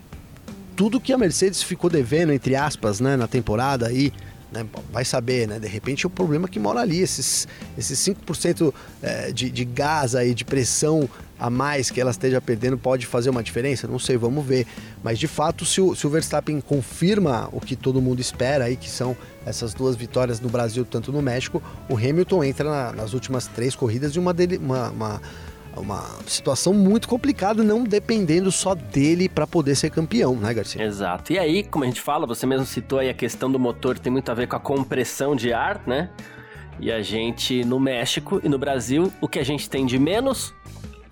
tudo 0.76 1.00
que 1.00 1.12
a 1.12 1.18
Mercedes 1.18 1.62
ficou 1.62 1.88
devendo, 1.88 2.32
entre 2.32 2.54
aspas, 2.54 3.00
né, 3.00 3.16
na 3.16 3.26
temporada 3.26 3.86
aí, 3.86 4.12
né? 4.52 4.64
Vai 4.92 5.04
saber, 5.04 5.48
né? 5.48 5.58
De 5.58 5.66
repente 5.66 6.06
o 6.06 6.10
problema 6.10 6.46
que 6.46 6.58
mora 6.58 6.80
ali, 6.80 7.00
esses, 7.00 7.48
esses 7.76 7.98
5% 7.98 8.72
é, 9.02 9.32
de, 9.32 9.50
de 9.50 9.64
gás 9.64 10.14
aí, 10.14 10.34
de 10.34 10.44
pressão 10.44 11.08
a 11.38 11.50
mais 11.50 11.90
que 11.90 12.00
ela 12.00 12.10
esteja 12.10 12.40
perdendo 12.40 12.78
pode 12.78 13.06
fazer 13.06 13.30
uma 13.30 13.42
diferença? 13.42 13.86
Não 13.86 13.98
sei, 13.98 14.16
vamos 14.16 14.44
ver. 14.44 14.66
Mas 15.02 15.18
de 15.18 15.26
fato, 15.26 15.64
se 15.64 15.80
o, 15.80 15.94
se 15.94 16.06
o 16.06 16.10
Verstappen 16.10 16.60
confirma 16.60 17.48
o 17.52 17.60
que 17.60 17.76
todo 17.76 18.00
mundo 18.00 18.20
espera 18.20 18.64
aí, 18.64 18.76
que 18.76 18.88
são 18.88 19.16
essas 19.44 19.74
duas 19.74 19.96
vitórias 19.96 20.40
no 20.40 20.48
Brasil, 20.48 20.84
tanto 20.84 21.12
no 21.12 21.22
México, 21.22 21.62
o 21.88 21.96
Hamilton 21.96 22.44
entra 22.44 22.70
na, 22.70 22.92
nas 22.92 23.12
últimas 23.12 23.46
três 23.46 23.74
corridas 23.74 24.12
de 24.12 24.18
uma, 24.18 24.32
dele, 24.32 24.58
uma, 24.58 24.90
uma 24.90 25.20
uma 25.76 26.02
situação 26.26 26.72
muito 26.72 27.08
complicada, 27.08 27.62
não 27.62 27.84
dependendo 27.84 28.50
só 28.50 28.74
dele 28.74 29.28
para 29.28 29.46
poder 29.46 29.74
ser 29.74 29.90
campeão, 29.90 30.34
né, 30.34 30.54
Garcia? 30.54 30.82
Exato. 30.82 31.32
E 31.32 31.38
aí, 31.38 31.62
como 31.62 31.84
a 31.84 31.86
gente 31.86 32.00
fala, 32.00 32.26
você 32.26 32.46
mesmo 32.46 32.66
citou 32.66 32.98
aí 32.98 33.08
a 33.08 33.14
questão 33.14 33.50
do 33.50 33.58
motor, 33.58 33.98
tem 33.98 34.10
muito 34.10 34.30
a 34.30 34.34
ver 34.34 34.48
com 34.48 34.56
a 34.56 34.60
compressão 34.60 35.36
de 35.36 35.52
ar, 35.52 35.82
né? 35.86 36.10
E 36.78 36.92
a 36.92 37.00
gente, 37.00 37.64
no 37.64 37.80
México 37.80 38.40
e 38.42 38.48
no 38.48 38.58
Brasil, 38.58 39.12
o 39.20 39.28
que 39.28 39.38
a 39.38 39.44
gente 39.44 39.68
tem 39.68 39.86
de 39.86 39.98
menos? 39.98 40.54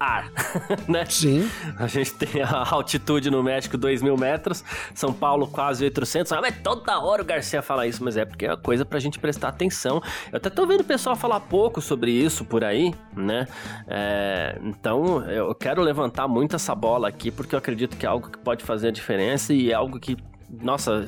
Ar, 0.04 0.30
né? 0.86 1.04
Sim. 1.06 1.48
A 1.78 1.86
gente 1.86 2.14
tem 2.14 2.42
a 2.42 2.68
altitude 2.70 3.30
no 3.30 3.42
México 3.42 3.76
2 3.76 4.02
mil 4.02 4.16
metros, 4.16 4.64
São 4.94 5.12
Paulo 5.12 5.46
quase 5.46 5.84
800. 5.84 6.32
Ah, 6.32 6.40
mas 6.40 6.56
toda 6.62 6.98
hora 7.00 7.22
o 7.22 7.24
Garcia 7.24 7.62
fala 7.62 7.86
isso, 7.86 8.04
mas 8.04 8.16
é 8.16 8.24
porque 8.24 8.46
é 8.46 8.50
uma 8.50 8.56
coisa 8.56 8.84
pra 8.84 8.98
gente 8.98 9.18
prestar 9.18 9.48
atenção. 9.48 10.02
Eu 10.30 10.36
até 10.36 10.50
tô 10.50 10.66
vendo 10.66 10.80
o 10.80 10.84
pessoal 10.84 11.16
falar 11.16 11.40
pouco 11.40 11.80
sobre 11.80 12.10
isso 12.10 12.44
por 12.44 12.62
aí, 12.64 12.94
né? 13.16 13.46
É, 13.88 14.58
então 14.62 15.22
eu 15.30 15.54
quero 15.54 15.82
levantar 15.82 16.28
muito 16.28 16.56
essa 16.56 16.74
bola 16.74 17.08
aqui, 17.08 17.30
porque 17.30 17.54
eu 17.54 17.58
acredito 17.58 17.96
que 17.96 18.04
é 18.04 18.08
algo 18.08 18.30
que 18.30 18.38
pode 18.38 18.64
fazer 18.64 18.88
a 18.88 18.92
diferença 18.92 19.52
e 19.52 19.70
é 19.70 19.74
algo 19.74 19.98
que 19.98 20.16
nossa, 20.60 21.06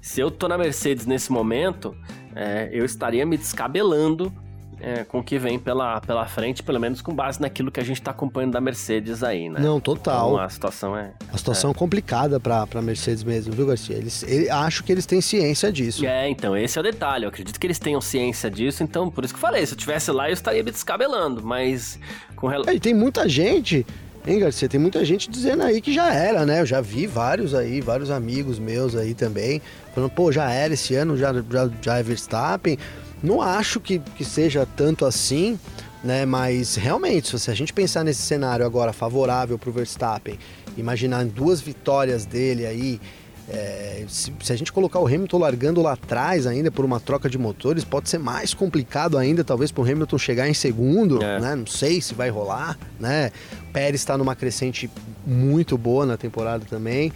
se 0.00 0.20
eu 0.20 0.30
tô 0.30 0.48
na 0.48 0.56
Mercedes 0.56 1.04
nesse 1.04 1.30
momento, 1.30 1.94
é, 2.34 2.70
eu 2.72 2.84
estaria 2.84 3.26
me 3.26 3.36
descabelando 3.36 4.32
é, 4.80 5.04
com 5.04 5.20
o 5.20 5.22
que 5.22 5.38
vem 5.38 5.58
pela, 5.58 6.00
pela 6.00 6.26
frente, 6.26 6.62
pelo 6.62 6.78
menos 6.78 7.00
com 7.00 7.14
base 7.14 7.40
naquilo 7.40 7.70
que 7.70 7.80
a 7.80 7.84
gente 7.84 8.00
está 8.00 8.10
acompanhando 8.10 8.52
da 8.52 8.60
Mercedes 8.60 9.22
aí, 9.22 9.48
né? 9.48 9.60
Não, 9.60 9.80
total. 9.80 10.32
Então, 10.32 10.44
a 10.44 10.48
situação 10.48 10.96
é. 10.96 11.12
A 11.32 11.38
situação 11.38 11.70
é, 11.70 11.74
complicada 11.74 12.38
para 12.38 12.66
a 12.74 12.82
Mercedes 12.82 13.24
mesmo, 13.24 13.52
viu, 13.52 13.66
Garcia? 13.66 13.96
Eles, 13.96 14.22
ele, 14.22 14.50
acho 14.50 14.84
que 14.84 14.92
eles 14.92 15.06
têm 15.06 15.20
ciência 15.20 15.72
disso. 15.72 16.04
É, 16.04 16.28
então, 16.28 16.56
esse 16.56 16.76
é 16.78 16.80
o 16.80 16.84
detalhe. 16.84 17.24
Eu 17.24 17.30
acredito 17.30 17.58
que 17.58 17.66
eles 17.66 17.78
tenham 17.78 18.00
ciência 18.00 18.50
disso, 18.50 18.82
então, 18.82 19.10
por 19.10 19.24
isso 19.24 19.32
que 19.32 19.38
eu 19.38 19.42
falei, 19.42 19.64
se 19.64 19.72
eu 19.72 19.78
tivesse 19.78 20.10
lá, 20.10 20.28
eu 20.28 20.34
estaria 20.34 20.62
me 20.62 20.70
descabelando, 20.70 21.42
mas 21.42 21.98
com 22.34 22.46
relação. 22.46 22.72
É, 22.72 22.76
e 22.76 22.80
tem 22.80 22.94
muita 22.94 23.28
gente. 23.28 23.86
Hein, 24.26 24.40
Garcia? 24.40 24.68
Tem 24.68 24.80
muita 24.80 25.04
gente 25.04 25.30
dizendo 25.30 25.62
aí 25.62 25.80
que 25.80 25.92
já 25.92 26.12
era, 26.12 26.44
né? 26.44 26.60
Eu 26.60 26.66
já 26.66 26.80
vi 26.80 27.06
vários 27.06 27.54
aí, 27.54 27.80
vários 27.80 28.10
amigos 28.10 28.58
meus 28.58 28.96
aí 28.96 29.14
também, 29.14 29.62
falando, 29.94 30.10
pô, 30.10 30.32
já 30.32 30.50
era 30.50 30.74
esse 30.74 30.96
ano, 30.96 31.16
já, 31.16 31.32
já, 31.32 31.70
já 31.80 31.98
é 31.98 32.02
Verstappen. 32.02 32.76
Não 33.22 33.40
acho 33.40 33.80
que, 33.80 33.98
que 33.98 34.24
seja 34.24 34.66
tanto 34.76 35.04
assim, 35.04 35.58
né? 36.02 36.24
Mas 36.24 36.76
realmente, 36.76 37.38
se 37.38 37.50
a 37.50 37.54
gente 37.54 37.72
pensar 37.72 38.04
nesse 38.04 38.22
cenário 38.22 38.64
agora 38.64 38.92
favorável 38.92 39.58
para 39.58 39.70
o 39.70 39.72
Verstappen, 39.72 40.38
imaginar 40.76 41.24
duas 41.24 41.60
vitórias 41.60 42.24
dele 42.24 42.66
aí, 42.66 43.00
é, 43.48 44.04
se, 44.08 44.32
se, 44.42 44.52
a 44.52 44.56
gente 44.56 44.72
colocar 44.72 44.98
o 44.98 45.06
Hamilton 45.06 45.38
largando 45.38 45.80
lá 45.80 45.92
atrás 45.92 46.46
ainda 46.46 46.70
por 46.70 46.84
uma 46.84 46.98
troca 46.98 47.30
de 47.30 47.38
motores, 47.38 47.84
pode 47.84 48.08
ser 48.08 48.18
mais 48.18 48.52
complicado 48.52 49.16
ainda, 49.16 49.44
talvez 49.44 49.70
para 49.70 49.82
o 49.82 49.84
Hamilton 49.84 50.18
chegar 50.18 50.48
em 50.48 50.54
segundo, 50.54 51.22
é. 51.22 51.40
né? 51.40 51.54
Não 51.54 51.66
sei 51.66 52.00
se 52.00 52.12
vai 52.12 52.28
rolar, 52.28 52.76
né? 52.98 53.30
O 53.68 53.72
Pérez 53.72 54.00
está 54.00 54.18
numa 54.18 54.34
crescente 54.34 54.90
muito 55.24 55.78
boa 55.78 56.04
na 56.04 56.16
temporada 56.16 56.64
também. 56.68 57.12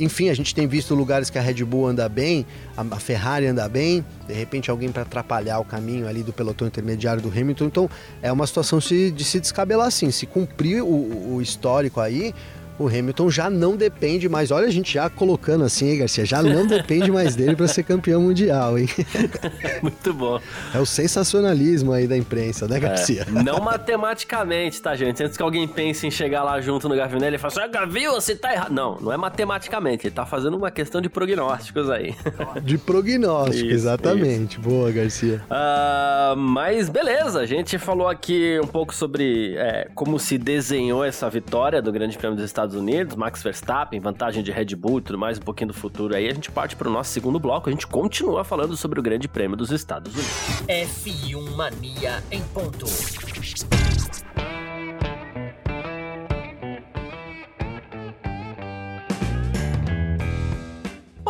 Enfim, 0.00 0.30
a 0.30 0.34
gente 0.34 0.54
tem 0.54 0.66
visto 0.66 0.94
lugares 0.94 1.28
que 1.28 1.38
a 1.38 1.42
Red 1.42 1.62
Bull 1.64 1.86
anda 1.86 2.08
bem, 2.08 2.46
a 2.76 2.98
Ferrari 2.98 3.46
anda 3.46 3.68
bem, 3.68 4.04
de 4.26 4.32
repente 4.32 4.70
alguém 4.70 4.90
para 4.90 5.02
atrapalhar 5.02 5.58
o 5.60 5.64
caminho 5.64 6.08
ali 6.08 6.22
do 6.22 6.32
pelotão 6.32 6.66
intermediário 6.66 7.22
do 7.22 7.28
Hamilton. 7.28 7.66
Então 7.66 7.90
é 8.22 8.32
uma 8.32 8.46
situação 8.46 8.78
de 8.78 9.24
se 9.24 9.38
descabelar 9.38 9.86
assim. 9.86 10.10
Se 10.10 10.24
cumprir 10.24 10.82
o, 10.82 11.34
o 11.34 11.42
histórico 11.42 12.00
aí, 12.00 12.34
o 12.80 12.88
Hamilton 12.88 13.30
já 13.30 13.50
não 13.50 13.76
depende 13.76 14.26
mais. 14.26 14.50
Olha, 14.50 14.66
a 14.66 14.70
gente 14.70 14.94
já 14.94 15.10
colocando 15.10 15.64
assim, 15.64 15.90
hein, 15.90 15.98
Garcia? 15.98 16.24
Já 16.24 16.42
não 16.42 16.64
depende 16.66 17.12
mais 17.12 17.36
dele 17.36 17.54
para 17.54 17.68
ser 17.68 17.82
campeão 17.82 18.22
mundial, 18.22 18.78
hein? 18.78 18.88
Muito 19.82 20.14
bom. 20.14 20.40
É 20.74 20.78
o 20.78 20.86
sensacionalismo 20.86 21.92
aí 21.92 22.06
da 22.06 22.16
imprensa, 22.16 22.66
né, 22.66 22.80
Garcia? 22.80 23.26
É, 23.28 23.42
não 23.42 23.60
matematicamente, 23.60 24.80
tá, 24.80 24.96
gente? 24.96 25.22
Antes 25.22 25.36
que 25.36 25.42
alguém 25.42 25.68
pense 25.68 26.06
em 26.06 26.10
chegar 26.10 26.42
lá 26.42 26.58
junto 26.62 26.88
no 26.88 26.96
Gavinelli 26.96 27.36
e 27.36 27.38
falar 27.38 27.52
assim, 27.52 27.60
ah, 27.60 27.66
Gavi, 27.66 28.06
você 28.08 28.34
tá 28.34 28.50
errado. 28.50 28.72
Não, 28.72 28.96
não 28.98 29.12
é 29.12 29.16
matematicamente. 29.18 30.06
Ele 30.06 30.14
tá 30.14 30.24
fazendo 30.24 30.56
uma 30.56 30.70
questão 30.70 31.02
de 31.02 31.10
prognósticos 31.10 31.90
aí. 31.90 32.14
De 32.62 32.78
prognóstico, 32.78 33.66
isso, 33.66 33.74
exatamente. 33.74 34.58
Isso. 34.58 34.68
Boa, 34.68 34.90
Garcia. 34.90 35.42
Uh, 35.50 36.36
mas 36.36 36.88
beleza, 36.88 37.40
a 37.40 37.46
gente 37.46 37.78
falou 37.78 38.08
aqui 38.08 38.58
um 38.62 38.66
pouco 38.66 38.94
sobre 38.94 39.54
é, 39.56 39.88
como 39.94 40.18
se 40.18 40.38
desenhou 40.38 41.04
essa 41.04 41.28
vitória 41.28 41.82
do 41.82 41.92
Grande 41.92 42.16
Prêmio 42.16 42.36
dos 42.36 42.44
Estados 42.44 42.69
Estados 42.70 42.76
Unidos, 42.76 43.16
Max 43.16 43.42
Verstappen, 43.42 43.98
vantagem 43.98 44.42
de 44.42 44.52
Red 44.52 44.76
Bull 44.76 44.98
e 44.98 45.02
tudo 45.02 45.18
mais, 45.18 45.38
um 45.38 45.42
pouquinho 45.42 45.68
do 45.68 45.74
futuro 45.74 46.14
aí, 46.14 46.28
a 46.28 46.34
gente 46.34 46.50
parte 46.50 46.76
para 46.76 46.88
o 46.88 46.92
nosso 46.92 47.10
segundo 47.10 47.38
bloco, 47.38 47.68
a 47.68 47.72
gente 47.72 47.86
continua 47.86 48.44
falando 48.44 48.76
sobre 48.76 49.00
o 49.00 49.02
Grande 49.02 49.28
Prêmio 49.28 49.56
dos 49.56 49.72
Estados 49.72 50.14
Unidos. 50.14 50.32
F1 50.68 51.56
Mania 51.56 52.22
em 52.30 52.42
ponto. 52.42 52.86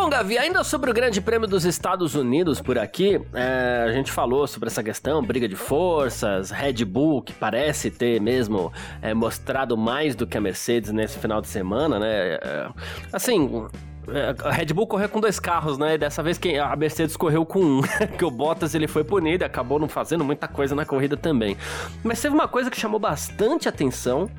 Bom, 0.03 0.09
Gavi, 0.09 0.39
ainda 0.39 0.65
sobre 0.65 0.91
o 0.91 0.95
Grande 0.95 1.21
Prêmio 1.21 1.47
dos 1.47 1.67
Estados 1.67 2.15
Unidos 2.15 2.59
por 2.59 2.79
aqui, 2.79 3.21
é, 3.35 3.85
a 3.87 3.93
gente 3.93 4.11
falou 4.11 4.47
sobre 4.47 4.69
essa 4.71 4.83
questão, 4.83 5.23
briga 5.23 5.47
de 5.47 5.55
forças, 5.55 6.51
Red 6.51 6.87
Bull, 6.87 7.21
que 7.21 7.35
parece 7.35 7.91
ter 7.91 8.19
mesmo 8.19 8.73
é, 9.03 9.13
mostrado 9.13 9.77
mais 9.77 10.15
do 10.15 10.27
que 10.27 10.39
a 10.39 10.41
Mercedes 10.41 10.91
nesse 10.91 11.19
final 11.19 11.43
de 11.43 11.49
semana, 11.49 11.99
né? 11.99 12.09
É, 12.09 12.69
assim, 13.13 13.69
é, 14.09 14.35
a 14.43 14.51
Red 14.51 14.73
Bull 14.73 14.87
correu 14.87 15.11
com 15.11 15.21
dois 15.21 15.39
carros, 15.39 15.77
né? 15.77 15.97
E 15.97 15.99
dessa 15.99 16.23
vez 16.23 16.39
quem, 16.39 16.59
a 16.59 16.75
Mercedes 16.75 17.15
correu 17.15 17.45
com 17.45 17.61
um, 17.61 17.83
que 18.17 18.25
o 18.25 18.31
Bottas 18.31 18.75
ele 18.75 18.89
foi 18.89 19.05
punido 19.05 19.45
e 19.45 19.47
acabou 19.47 19.79
não 19.79 19.87
fazendo 19.87 20.25
muita 20.25 20.49
coisa 20.49 20.75
na 20.75 20.87
corrida 20.87 21.15
também. 21.15 21.59
Mas 22.03 22.23
teve 22.23 22.35
uma 22.35 22.49
coisa 22.49 22.71
que 22.71 22.81
chamou 22.81 22.99
bastante 22.99 23.69
atenção, 23.69 24.31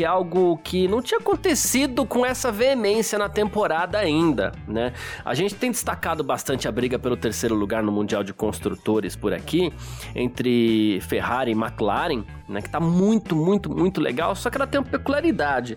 que 0.00 0.04
é 0.04 0.06
algo 0.06 0.56
que 0.56 0.88
não 0.88 1.02
tinha 1.02 1.20
acontecido 1.20 2.06
com 2.06 2.24
essa 2.24 2.50
veemência 2.50 3.18
na 3.18 3.28
temporada 3.28 3.98
ainda, 3.98 4.50
né? 4.66 4.94
A 5.22 5.34
gente 5.34 5.54
tem 5.54 5.70
destacado 5.70 6.24
bastante 6.24 6.66
a 6.66 6.72
briga 6.72 6.98
pelo 6.98 7.18
terceiro 7.18 7.54
lugar 7.54 7.82
no 7.82 7.92
Mundial 7.92 8.24
de 8.24 8.32
Construtores 8.32 9.14
por 9.14 9.34
aqui, 9.34 9.70
entre 10.14 11.02
Ferrari 11.02 11.50
e 11.50 11.54
McLaren, 11.54 12.24
né? 12.48 12.62
Que 12.62 12.70
tá 12.70 12.80
muito, 12.80 13.36
muito, 13.36 13.68
muito 13.68 14.00
legal, 14.00 14.34
só 14.34 14.48
que 14.48 14.56
ela 14.56 14.66
tem 14.66 14.80
uma 14.80 14.86
peculiaridade. 14.86 15.76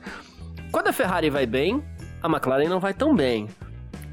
Quando 0.72 0.88
a 0.88 0.94
Ferrari 0.94 1.30
vai 1.30 1.46
bem, 1.46 1.84
a 2.22 2.30
McLaren 2.30 2.70
não 2.70 2.80
vai 2.80 2.94
tão 2.94 3.14
bem. 3.14 3.50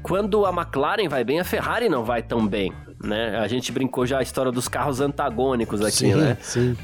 Quando 0.03 0.45
a 0.45 0.49
McLaren 0.49 1.07
vai 1.07 1.23
bem, 1.23 1.39
a 1.39 1.45
Ferrari 1.45 1.87
não 1.87 2.03
vai 2.03 2.21
tão 2.21 2.45
bem, 2.45 2.73
né? 3.01 3.39
A 3.39 3.47
gente 3.47 3.71
brincou 3.71 4.05
já 4.05 4.19
a 4.19 4.21
história 4.21 4.51
dos 4.51 4.67
carros 4.67 4.99
antagônicos 4.99 5.79
aqui, 5.79 5.91
sim, 5.91 6.15
né? 6.15 6.37
Sim. 6.41 6.75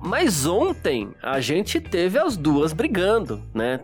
Mas 0.00 0.46
ontem 0.46 1.10
a 1.22 1.40
gente 1.40 1.80
teve 1.80 2.18
as 2.18 2.36
duas 2.36 2.72
brigando, 2.72 3.42
né? 3.54 3.80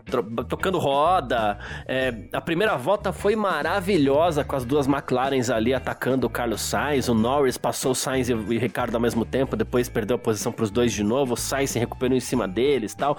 Tocando 0.47 0.77
roda. 0.77 1.57
É, 1.87 2.13
a 2.31 2.41
primeira 2.41 2.75
volta 2.75 3.11
foi 3.11 3.35
maravilhosa 3.35 4.43
com 4.43 4.55
as 4.55 4.63
duas 4.63 4.87
McLarens 4.87 5.49
ali 5.49 5.73
atacando 5.73 6.27
o 6.27 6.29
Carlos 6.29 6.61
Sainz. 6.61 7.07
O 7.07 7.13
Norris 7.13 7.57
passou 7.57 7.91
o 7.91 7.95
Sainz 7.95 8.29
e 8.29 8.33
o 8.33 8.41
Ricardo 8.59 8.95
ao 8.95 9.01
mesmo 9.01 9.25
tempo, 9.25 9.55
depois 9.55 9.89
perdeu 9.89 10.15
a 10.15 10.19
posição 10.19 10.51
para 10.51 10.63
os 10.63 10.71
dois 10.71 10.93
de 10.93 11.03
novo. 11.03 11.33
O 11.33 11.37
Sainz 11.37 11.71
se 11.71 11.79
recuperou 11.79 12.15
em 12.15 12.21
cima 12.21 12.47
deles 12.47 12.93
tal. 12.93 13.17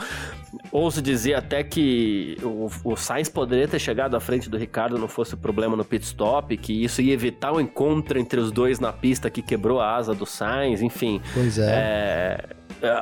Ouso 0.72 1.02
dizer 1.02 1.34
até 1.34 1.62
que 1.62 2.36
o, 2.42 2.68
o 2.84 2.96
Sainz 2.96 3.28
poderia 3.28 3.68
ter 3.68 3.78
chegado 3.78 4.16
à 4.16 4.20
frente 4.20 4.48
do 4.48 4.56
Ricardo 4.56 4.98
não 4.98 5.08
fosse 5.08 5.34
o 5.34 5.36
problema 5.36 5.76
no 5.76 5.84
pit 5.84 6.04
stop, 6.04 6.56
que 6.56 6.84
isso 6.84 7.02
ia 7.02 7.12
evitar 7.12 7.52
o 7.52 7.60
encontro 7.60 8.18
entre 8.18 8.40
os 8.40 8.50
dois 8.50 8.80
na 8.80 8.92
pista 8.92 9.30
que 9.30 9.42
quebrou 9.42 9.80
a 9.80 9.94
asa 9.94 10.14
do 10.14 10.26
Sainz, 10.26 10.80
enfim. 10.82 11.20
Pois 11.34 11.58
é. 11.58 11.70
é 11.70 11.88
é, 11.88 12.44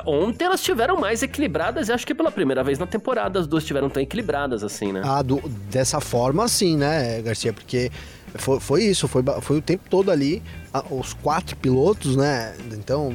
ontem 0.05 0.45
elas 0.45 0.61
tiveram 0.61 0.97
mais 0.97 1.21
equilibradas 1.21 1.89
e 1.89 1.91
acho 1.91 2.05
que 2.05 2.15
pela 2.15 2.31
primeira 2.31 2.63
vez 2.63 2.79
na 2.79 2.87
temporada 2.87 3.39
as 3.39 3.47
duas 3.47 3.63
tiveram 3.63 3.89
tão 3.89 4.01
equilibradas 4.01 4.63
assim, 4.63 4.91
né? 4.91 5.01
Ah, 5.03 5.21
do, 5.21 5.41
dessa 5.69 5.99
forma 5.99 6.47
sim, 6.47 6.77
né, 6.77 7.21
Garcia? 7.21 7.53
Porque 7.53 7.91
foi, 8.35 8.59
foi 8.59 8.83
isso, 8.83 9.07
foi, 9.07 9.23
foi 9.41 9.57
o 9.57 9.61
tempo 9.61 9.83
todo 9.89 10.11
ali, 10.11 10.41
a, 10.73 10.83
os 10.89 11.13
quatro 11.13 11.55
pilotos, 11.55 12.15
né? 12.15 12.55
Então, 12.73 13.11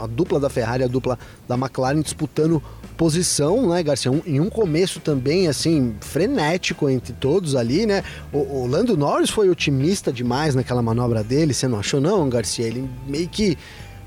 a 0.00 0.06
dupla 0.06 0.40
da 0.40 0.48
Ferrari 0.48 0.84
a 0.84 0.88
dupla 0.88 1.18
da 1.48 1.54
McLaren 1.56 2.00
disputando 2.00 2.62
posição, 2.96 3.68
né, 3.68 3.82
Garcia? 3.82 4.10
Um, 4.10 4.22
em 4.26 4.40
um 4.40 4.48
começo 4.48 5.00
também, 5.00 5.48
assim, 5.48 5.94
frenético 6.00 6.88
entre 6.88 7.12
todos 7.12 7.56
ali, 7.56 7.86
né? 7.86 8.02
O, 8.32 8.38
o 8.38 8.66
Lando 8.66 8.96
Norris 8.96 9.30
foi 9.30 9.48
otimista 9.48 10.12
demais 10.12 10.54
naquela 10.54 10.82
manobra 10.82 11.22
dele, 11.22 11.52
você 11.52 11.68
não 11.68 11.78
achou, 11.78 12.00
não, 12.00 12.28
Garcia? 12.28 12.66
Ele 12.66 12.88
meio 13.06 13.28
que 13.28 13.58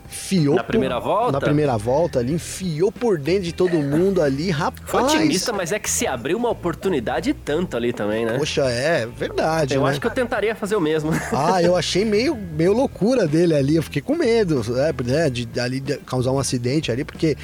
Fiou 0.08 0.56
na 0.56 0.64
primeira 0.64 0.96
por, 1.02 1.08
volta? 1.08 1.32
Na 1.34 1.42
primeira 1.42 1.78
volta 1.78 2.20
ali, 2.20 2.34
enfiou 2.34 2.92
por 2.92 3.20
dentro 3.20 3.44
de 3.44 3.54
todo 3.54 3.78
mundo 3.78 4.22
ali, 4.22 4.50
rapaz. 4.50 4.90
Foi 4.90 5.04
otimista, 5.04 5.52
mas 5.52 5.72
é 5.72 5.80
que 5.80 5.90
se 5.90 6.08
abriu 6.08 6.38
uma 6.38 6.50
oportunidade 6.50 7.34
tanto 7.34 7.76
ali 7.76 7.92
também, 7.92 8.26
né? 8.26 8.38
Poxa, 8.38 8.64
é 8.70 9.06
verdade. 9.06 9.76
Eu 9.76 9.84
né? 9.84 9.90
acho 9.90 10.00
que 10.00 10.08
eu 10.08 10.12
tentaria 10.12 10.56
fazer 10.56 10.76
o 10.76 10.82
mesmo. 10.82 11.12
Ah, 11.40 11.62
eu 11.62 11.76
achei 11.76 12.04
meio, 12.04 12.36
meio 12.36 12.74
loucura 12.74 13.28
dele 13.28 13.54
ali, 13.54 13.76
eu 13.76 13.84
fiquei 13.84 14.02
com 14.02 14.16
medo, 14.16 14.62
né, 15.06 15.30
de, 15.30 15.46
de 15.46 15.60
ali 15.60 15.80
de 15.80 15.98
causar 15.98 16.32
um 16.32 16.40
acidente 16.40 16.92
ali, 16.92 17.04
porque 17.04 17.38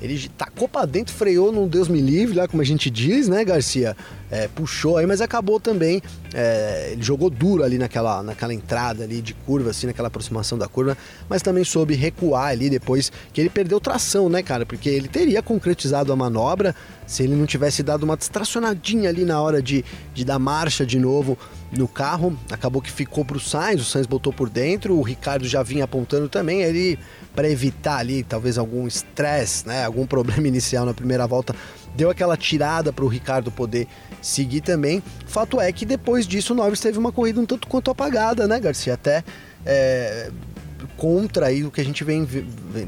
ele 0.00 0.28
tacou 0.36 0.68
pra 0.68 0.84
dentro, 0.84 1.14
freou 1.14 1.52
num 1.52 1.68
Deus 1.68 1.88
me 1.88 2.00
livre, 2.00 2.36
lá 2.36 2.48
como 2.48 2.62
a 2.62 2.66
gente 2.66 2.90
diz, 2.90 3.28
né, 3.28 3.44
Garcia? 3.44 3.96
é, 4.30 4.48
puxou 4.48 4.96
aí, 4.96 5.06
mas 5.06 5.20
acabou 5.20 5.58
também. 5.58 6.00
É, 6.32 6.90
ele 6.92 7.02
jogou 7.02 7.28
duro 7.28 7.64
ali 7.64 7.76
naquela, 7.76 8.22
naquela 8.22 8.54
entrada 8.54 9.02
ali 9.02 9.20
de 9.20 9.34
curva, 9.34 9.70
assim, 9.70 9.88
naquela 9.88 10.08
aproximação 10.08 10.56
da 10.56 10.68
curva, 10.68 10.96
mas 11.28 11.42
também 11.42 11.64
soube 11.64 11.94
recuar 11.94 12.50
ali 12.50 12.70
depois 12.70 13.10
que 13.32 13.40
ele 13.40 13.50
perdeu 13.50 13.80
tração, 13.80 14.28
né, 14.28 14.42
cara? 14.42 14.64
Porque 14.64 14.88
ele 14.88 15.08
teria 15.08 15.42
concretizado 15.42 16.12
a 16.12 16.16
manobra 16.16 16.74
se 17.06 17.24
ele 17.24 17.34
não 17.34 17.46
tivesse 17.46 17.82
dado 17.82 18.04
uma 18.04 18.16
distracionadinha 18.16 19.08
ali 19.08 19.24
na 19.24 19.42
hora 19.42 19.60
de, 19.60 19.84
de 20.14 20.24
dar 20.24 20.38
marcha 20.38 20.86
de 20.86 20.98
novo 20.98 21.36
no 21.76 21.88
carro. 21.88 22.38
Acabou 22.52 22.80
que 22.80 22.90
ficou 22.90 23.24
para 23.24 23.36
o 23.36 23.40
Sainz, 23.40 23.80
o 23.80 23.84
Sainz 23.84 24.06
botou 24.06 24.32
por 24.32 24.48
dentro, 24.48 24.96
o 24.96 25.02
Ricardo 25.02 25.48
já 25.48 25.60
vinha 25.64 25.84
apontando 25.84 26.28
também. 26.28 26.62
Ele, 26.62 26.96
para 27.34 27.48
evitar 27.48 27.98
ali 27.98 28.22
talvez 28.22 28.58
algum 28.58 28.86
estresse, 28.86 29.66
né, 29.66 29.84
algum 29.84 30.04
problema 30.06 30.46
inicial 30.46 30.84
na 30.84 30.94
primeira 30.94 31.26
volta, 31.26 31.54
deu 31.94 32.10
aquela 32.10 32.36
tirada 32.36 32.92
para 32.92 33.04
o 33.04 33.08
Ricardo 33.08 33.50
poder 33.50 33.86
seguir 34.22 34.60
também. 34.60 35.02
Fato 35.26 35.60
é 35.60 35.70
que 35.72 35.84
depois 35.84 36.26
disso 36.26 36.52
o 36.52 36.56
Norris 36.56 36.80
teve 36.80 36.98
uma 36.98 37.12
corrida 37.12 37.40
um 37.40 37.46
tanto 37.46 37.66
quanto 37.66 37.90
apagada, 37.90 38.46
né, 38.46 38.60
Garcia? 38.60 38.94
Até 38.94 39.24
é, 39.64 40.30
contra 40.96 41.46
aí 41.46 41.64
o 41.64 41.70
que 41.70 41.80
a 41.80 41.84
gente 41.84 42.04
vem 42.04 42.26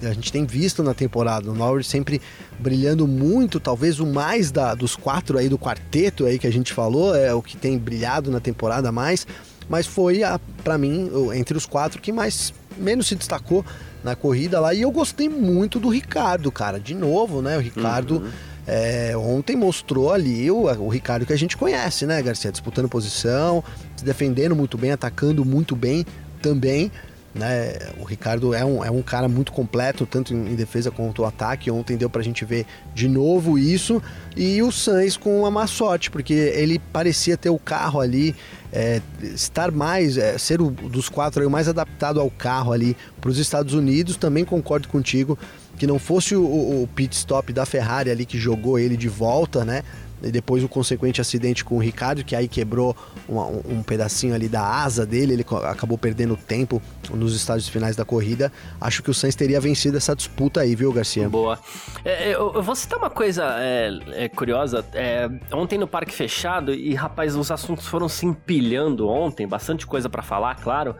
a 0.03 0.13
gente 0.13 0.31
tem 0.33 0.45
visto 0.45 0.83
na 0.83 0.95
temporada. 0.95 1.51
O 1.51 1.55
Norris 1.55 1.87
sempre 1.87 2.21
brilhando 2.59 3.07
muito, 3.07 3.59
talvez 3.59 3.99
o 3.99 4.07
mais 4.07 4.51
da, 4.51 4.75
dos 4.75 4.95
quatro 4.95 5.39
aí 5.39 5.49
do 5.49 5.59
quarteto 5.59 6.27
aí 6.27 6.39
que 6.39 6.47
a 6.47 6.53
gente 6.53 6.73
falou, 6.73 7.15
é 7.15 7.33
o 7.35 7.43
que 7.43 7.57
tem 7.57 7.79
brilhado 7.79 8.31
na 8.31 8.41
temporada 8.41 8.93
mais, 8.93 9.27
mas 9.69 9.87
foi 9.87 10.21
para 10.63 10.79
mim 10.79 11.11
entre 11.35 11.57
os 11.57 11.67
quatro 11.67 12.01
que 12.01 12.13
mais 12.13 12.53
menos 12.77 13.07
se 13.07 13.15
destacou 13.15 13.65
na 14.03 14.17
corrida 14.17 14.59
lá 14.61 14.75
e 14.75 14.83
eu 14.83 14.91
gostei 14.91 15.29
muito 15.29 15.79
do 15.79 15.89
Ricardo, 15.89 16.51
cara. 16.51 16.79
De 16.81 16.95
novo, 16.95 17.41
né? 17.43 17.57
O 17.57 17.61
Ricardo 17.61 18.17
uhum 18.17 18.31
é, 18.67 19.17
ontem 19.17 19.57
mostrou 19.57 20.13
ali 20.13 20.51
o, 20.51 20.63
o 20.63 20.89
Ricardo 20.89 21.27
que 21.27 21.33
a 21.33 21.39
gente 21.39 21.57
conhece, 21.57 22.07
né, 22.07 22.23
Garcia? 22.23 22.53
Disputando 22.53 22.89
posição, 22.89 23.63
se 23.97 24.05
defendendo 24.05 24.55
muito 24.55 24.79
bem, 24.79 24.93
atacando 24.93 25.45
muito 25.45 25.75
bem 25.75 26.07
também. 26.41 26.91
Né? 27.35 27.79
O 27.99 28.05
Ricardo 28.05 28.53
é 28.53 28.63
um, 28.65 28.85
é 28.85 28.91
um 28.91 29.01
cara 29.01 29.27
muito 29.27 29.53
completo, 29.53 30.05
tanto 30.05 30.35
em, 30.35 30.55
defesa 30.55 30.91
quanto 30.91 31.23
no 31.23 31.29
ataque. 31.29 31.71
Ontem 31.71 31.97
deu 31.97 32.11
pra 32.11 32.23
gente 32.23 32.45
ver 32.45 32.67
de 32.95 33.09
novo 33.09 33.59
isso. 33.59 34.03
E 34.37 34.63
o 34.63 34.71
Sainz 34.71 35.17
com 35.17 35.41
uma 35.41 35.51
má 35.51 35.67
sorte, 35.67 36.11
porque 36.11 36.35
ele 36.35 36.79
parecia 36.93 37.37
ter 37.37 37.49
o 37.49 37.59
carro 37.59 38.01
ali, 38.01 38.35
é, 38.71 39.01
estar 39.23 39.71
mais, 39.71 40.19
é, 40.19 40.37
ser 40.37 40.61
o 40.61 40.71
dos 40.71 41.09
quatro 41.09 41.41
aí, 41.41 41.47
o 41.47 41.51
mais 41.51 41.69
adaptado 41.69 42.21
ao 42.21 42.31
carro 42.31 42.73
ali 42.73 42.97
para 43.21 43.31
os 43.31 43.39
Estados 43.39 43.73
Unidos. 43.73 44.17
Também 44.17 44.45
concordo 44.45 44.89
contigo 44.89 45.39
que 45.79 45.87
não 45.87 45.99
fosse 45.99 46.37
o, 46.37 46.43
o 46.43 46.89
pit 46.95 47.17
stop 47.17 47.51
da 47.53 47.65
Ferrari 47.65 48.11
ali 48.11 48.27
que 48.27 48.39
jogou 48.39 48.79
ele 48.79 48.97
de 48.97 49.09
volta, 49.09 49.65
né? 49.65 49.83
E 50.23 50.31
depois 50.31 50.63
o 50.63 50.69
consequente 50.69 51.21
acidente 51.21 51.65
com 51.65 51.77
o 51.77 51.79
Ricardo, 51.79 52.25
que 52.25 52.35
aí 52.35 52.49
quebrou 52.49 52.97
uma, 53.29 53.47
um, 53.47 53.83
pedacinho 53.83 54.35
ali 54.35 54.49
da 54.49 54.63
asa 54.63 55.05
dele, 55.05 55.35
ele 55.35 55.47
acabou 55.65 55.99
perdendo 55.99 56.37
tempo 56.37 56.81
nos 57.13 57.35
estágios 57.35 57.69
finais 57.69 57.97
da 57.97 58.05
corrida. 58.05 58.53
Acho 58.81 59.03
que 59.03 59.11
o 59.11 59.15
Sainz 59.15 59.35
teria 59.35 59.61
vencido 59.61 59.97
essa 59.97 60.15
disputa 60.15 60.61
aí, 60.61 60.75
viu, 60.75 60.93
Garcia? 60.93 61.29
Boa. 61.29 61.59
É, 62.05 62.31
é 62.31 62.35
eu, 62.35 62.53
eu, 62.55 62.63
vou 62.63 62.75
citar 62.75 62.99
uma 62.99 63.11
coisa 63.11 63.45
é, 63.59 63.91
é 64.13 64.29
curiosa. 64.29 64.85
É, 64.95 65.29
ontem 65.53 65.79
no 65.79 65.87
Parque 65.87 66.15
Fechado, 66.15 66.73
e 66.73 66.95
rapaz, 66.95 67.37
os 67.37 67.51
assuntos 67.51 67.87
foram 67.87 68.09
se 68.09 68.27
empilhando 68.27 69.09
ontem, 69.09 69.47
bastante 69.47 69.87
coisa 69.87 70.09
para 70.09 70.23
falar, 70.23 70.57
claro. 70.57 70.97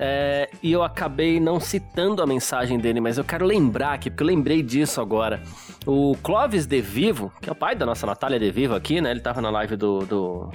É, 0.00 0.48
e 0.62 0.70
eu 0.70 0.84
acabei 0.84 1.40
não 1.40 1.58
citando 1.58 2.22
a 2.22 2.26
mensagem 2.26 2.78
dele, 2.78 3.00
mas 3.00 3.18
eu 3.18 3.24
quero 3.24 3.44
lembrar 3.44 3.94
aqui, 3.94 4.08
porque 4.08 4.22
eu 4.22 4.28
lembrei 4.28 4.62
disso 4.62 5.00
agora. 5.00 5.42
O 5.84 6.16
Clóvis 6.22 6.66
De 6.66 6.80
Vivo, 6.80 7.32
que 7.42 7.48
é 7.48 7.52
o 7.52 7.54
pai 7.54 7.74
da 7.74 7.84
nossa 7.84 8.06
Natália 8.06 8.38
De 8.38 8.48
Vivo 8.52 8.76
aqui, 8.76 9.00
né? 9.00 9.10
Ele 9.10 9.18
tava 9.18 9.40
na 9.40 9.50
live 9.50 9.74
do, 9.74 10.06
do, 10.06 10.52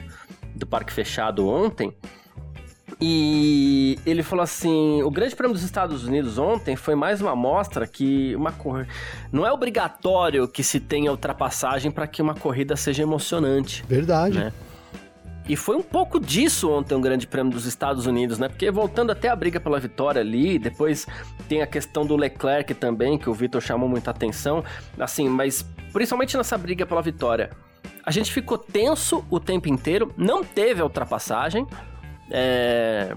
do 0.55 0.65
Parque 0.65 0.93
Fechado 0.93 1.45
ontem. 1.45 1.93
E 3.01 3.99
ele 4.05 4.23
falou 4.23 4.43
assim: 4.43 5.03
o 5.03 5.11
Grande 5.11 5.35
Prêmio 5.35 5.53
dos 5.53 5.63
Estados 5.63 6.05
Unidos 6.05 6.37
ontem 6.37 6.77
foi 6.77 6.95
mais 6.95 7.19
uma 7.19 7.31
amostra 7.31 7.85
que 7.85 8.33
uma 8.35 8.53
cor... 8.53 8.87
não 9.29 9.45
é 9.45 9.51
obrigatório 9.51 10.47
que 10.47 10.63
se 10.63 10.79
tenha 10.79 11.11
ultrapassagem 11.11 11.91
para 11.91 12.07
que 12.07 12.21
uma 12.21 12.33
corrida 12.33 12.77
seja 12.77 13.03
emocionante. 13.03 13.83
Verdade. 13.89 14.37
Né? 14.37 14.53
E 15.47 15.55
foi 15.57 15.75
um 15.75 15.81
pouco 15.81 16.19
disso 16.19 16.71
ontem 16.71 16.95
o 16.95 16.97
um 16.97 17.01
Grande 17.01 17.27
Prêmio 17.27 17.51
dos 17.51 17.65
Estados 17.65 18.05
Unidos, 18.05 18.39
né? 18.39 18.47
Porque 18.47 18.71
voltando 18.71 19.11
até 19.11 19.27
a 19.27 19.35
briga 19.35 19.59
pela 19.59 19.79
vitória 19.79 20.21
ali, 20.21 20.57
depois 20.57 21.05
tem 21.49 21.61
a 21.61 21.67
questão 21.67 22.05
do 22.05 22.15
Leclerc 22.15 22.73
também, 22.73 23.17
que 23.17 23.29
o 23.29 23.33
Vitor 23.33 23.61
chamou 23.61 23.89
muita 23.89 24.11
atenção. 24.11 24.63
Assim, 24.97 25.27
mas 25.27 25.65
principalmente 25.91 26.37
nessa 26.37 26.57
briga 26.57 26.85
pela 26.85 27.01
vitória, 27.01 27.49
a 28.05 28.11
gente 28.11 28.31
ficou 28.31 28.57
tenso 28.57 29.25
o 29.29 29.39
tempo 29.39 29.67
inteiro, 29.67 30.13
não 30.17 30.43
teve 30.43 30.81
a 30.81 30.83
ultrapassagem. 30.83 31.67
É... 32.31 33.13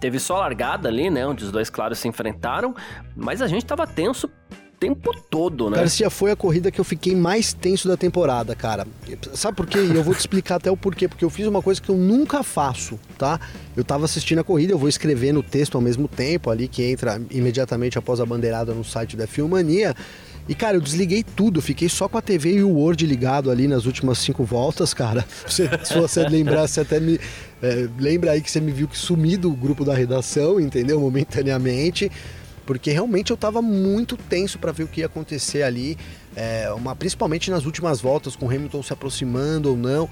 Teve 0.00 0.20
só 0.20 0.36
a 0.36 0.40
largada 0.40 0.88
ali, 0.88 1.10
né? 1.10 1.26
Onde 1.26 1.44
os 1.44 1.50
dois, 1.50 1.68
claro, 1.68 1.94
se 1.94 2.06
enfrentaram. 2.06 2.74
Mas 3.16 3.42
a 3.42 3.48
gente 3.48 3.66
tava 3.66 3.84
tenso 3.84 4.30
tempo 4.78 5.10
todo, 5.28 5.68
né? 5.68 5.78
Garcia 5.78 6.08
foi 6.08 6.30
a 6.30 6.36
corrida 6.36 6.70
que 6.70 6.80
eu 6.80 6.84
fiquei 6.84 7.14
mais 7.14 7.52
tenso 7.52 7.88
da 7.88 7.96
temporada, 7.96 8.54
cara. 8.54 8.86
Sabe 9.34 9.56
por 9.56 9.66
quê? 9.66 9.78
E 9.78 9.94
eu 9.94 10.02
vou 10.02 10.14
te 10.14 10.20
explicar 10.20 10.56
até 10.56 10.70
o 10.70 10.76
porquê. 10.76 11.08
Porque 11.08 11.24
eu 11.24 11.30
fiz 11.30 11.46
uma 11.46 11.60
coisa 11.60 11.80
que 11.80 11.88
eu 11.88 11.96
nunca 11.96 12.42
faço, 12.42 12.98
tá? 13.18 13.40
Eu 13.76 13.84
tava 13.84 14.04
assistindo 14.04 14.38
a 14.38 14.44
corrida, 14.44 14.72
eu 14.72 14.78
vou 14.78 14.88
escrever 14.88 15.32
no 15.32 15.42
texto 15.42 15.74
ao 15.74 15.80
mesmo 15.80 16.06
tempo 16.06 16.50
ali, 16.50 16.68
que 16.68 16.82
entra 16.82 17.20
imediatamente 17.30 17.98
após 17.98 18.20
a 18.20 18.26
bandeirada 18.26 18.72
no 18.72 18.84
site 18.84 19.16
da 19.16 19.26
Filmania. 19.26 19.94
E, 20.48 20.54
cara, 20.54 20.78
eu 20.78 20.80
desliguei 20.80 21.22
tudo, 21.22 21.60
fiquei 21.60 21.90
só 21.90 22.08
com 22.08 22.16
a 22.16 22.22
TV 22.22 22.54
e 22.54 22.62
o 22.62 22.70
Word 22.70 23.04
ligado 23.04 23.50
ali 23.50 23.68
nas 23.68 23.84
últimas 23.84 24.18
cinco 24.18 24.44
voltas, 24.44 24.94
cara. 24.94 25.26
Se, 25.46 25.68
se 25.84 25.94
você 25.98 26.26
lembrar, 26.26 26.66
você 26.66 26.80
até 26.80 26.98
me. 26.98 27.20
É, 27.60 27.88
lembra 27.98 28.30
aí 28.30 28.40
que 28.40 28.50
você 28.50 28.60
me 28.60 28.72
viu 28.72 28.88
que 28.88 28.96
sumi 28.96 29.36
do 29.36 29.50
grupo 29.50 29.84
da 29.84 29.92
redação, 29.92 30.58
entendeu? 30.58 31.00
Momentaneamente 31.00 32.10
porque 32.68 32.90
realmente 32.90 33.30
eu 33.30 33.34
estava 33.34 33.62
muito 33.62 34.14
tenso 34.14 34.58
para 34.58 34.72
ver 34.72 34.82
o 34.82 34.86
que 34.86 35.00
ia 35.00 35.06
acontecer 35.06 35.62
ali, 35.62 35.96
é, 36.36 36.70
uma, 36.76 36.94
principalmente 36.94 37.50
nas 37.50 37.64
últimas 37.64 37.98
voltas, 37.98 38.36
com 38.36 38.44
Hamilton 38.44 38.82
se 38.82 38.92
aproximando 38.92 39.70
ou 39.70 39.76
não. 39.76 40.06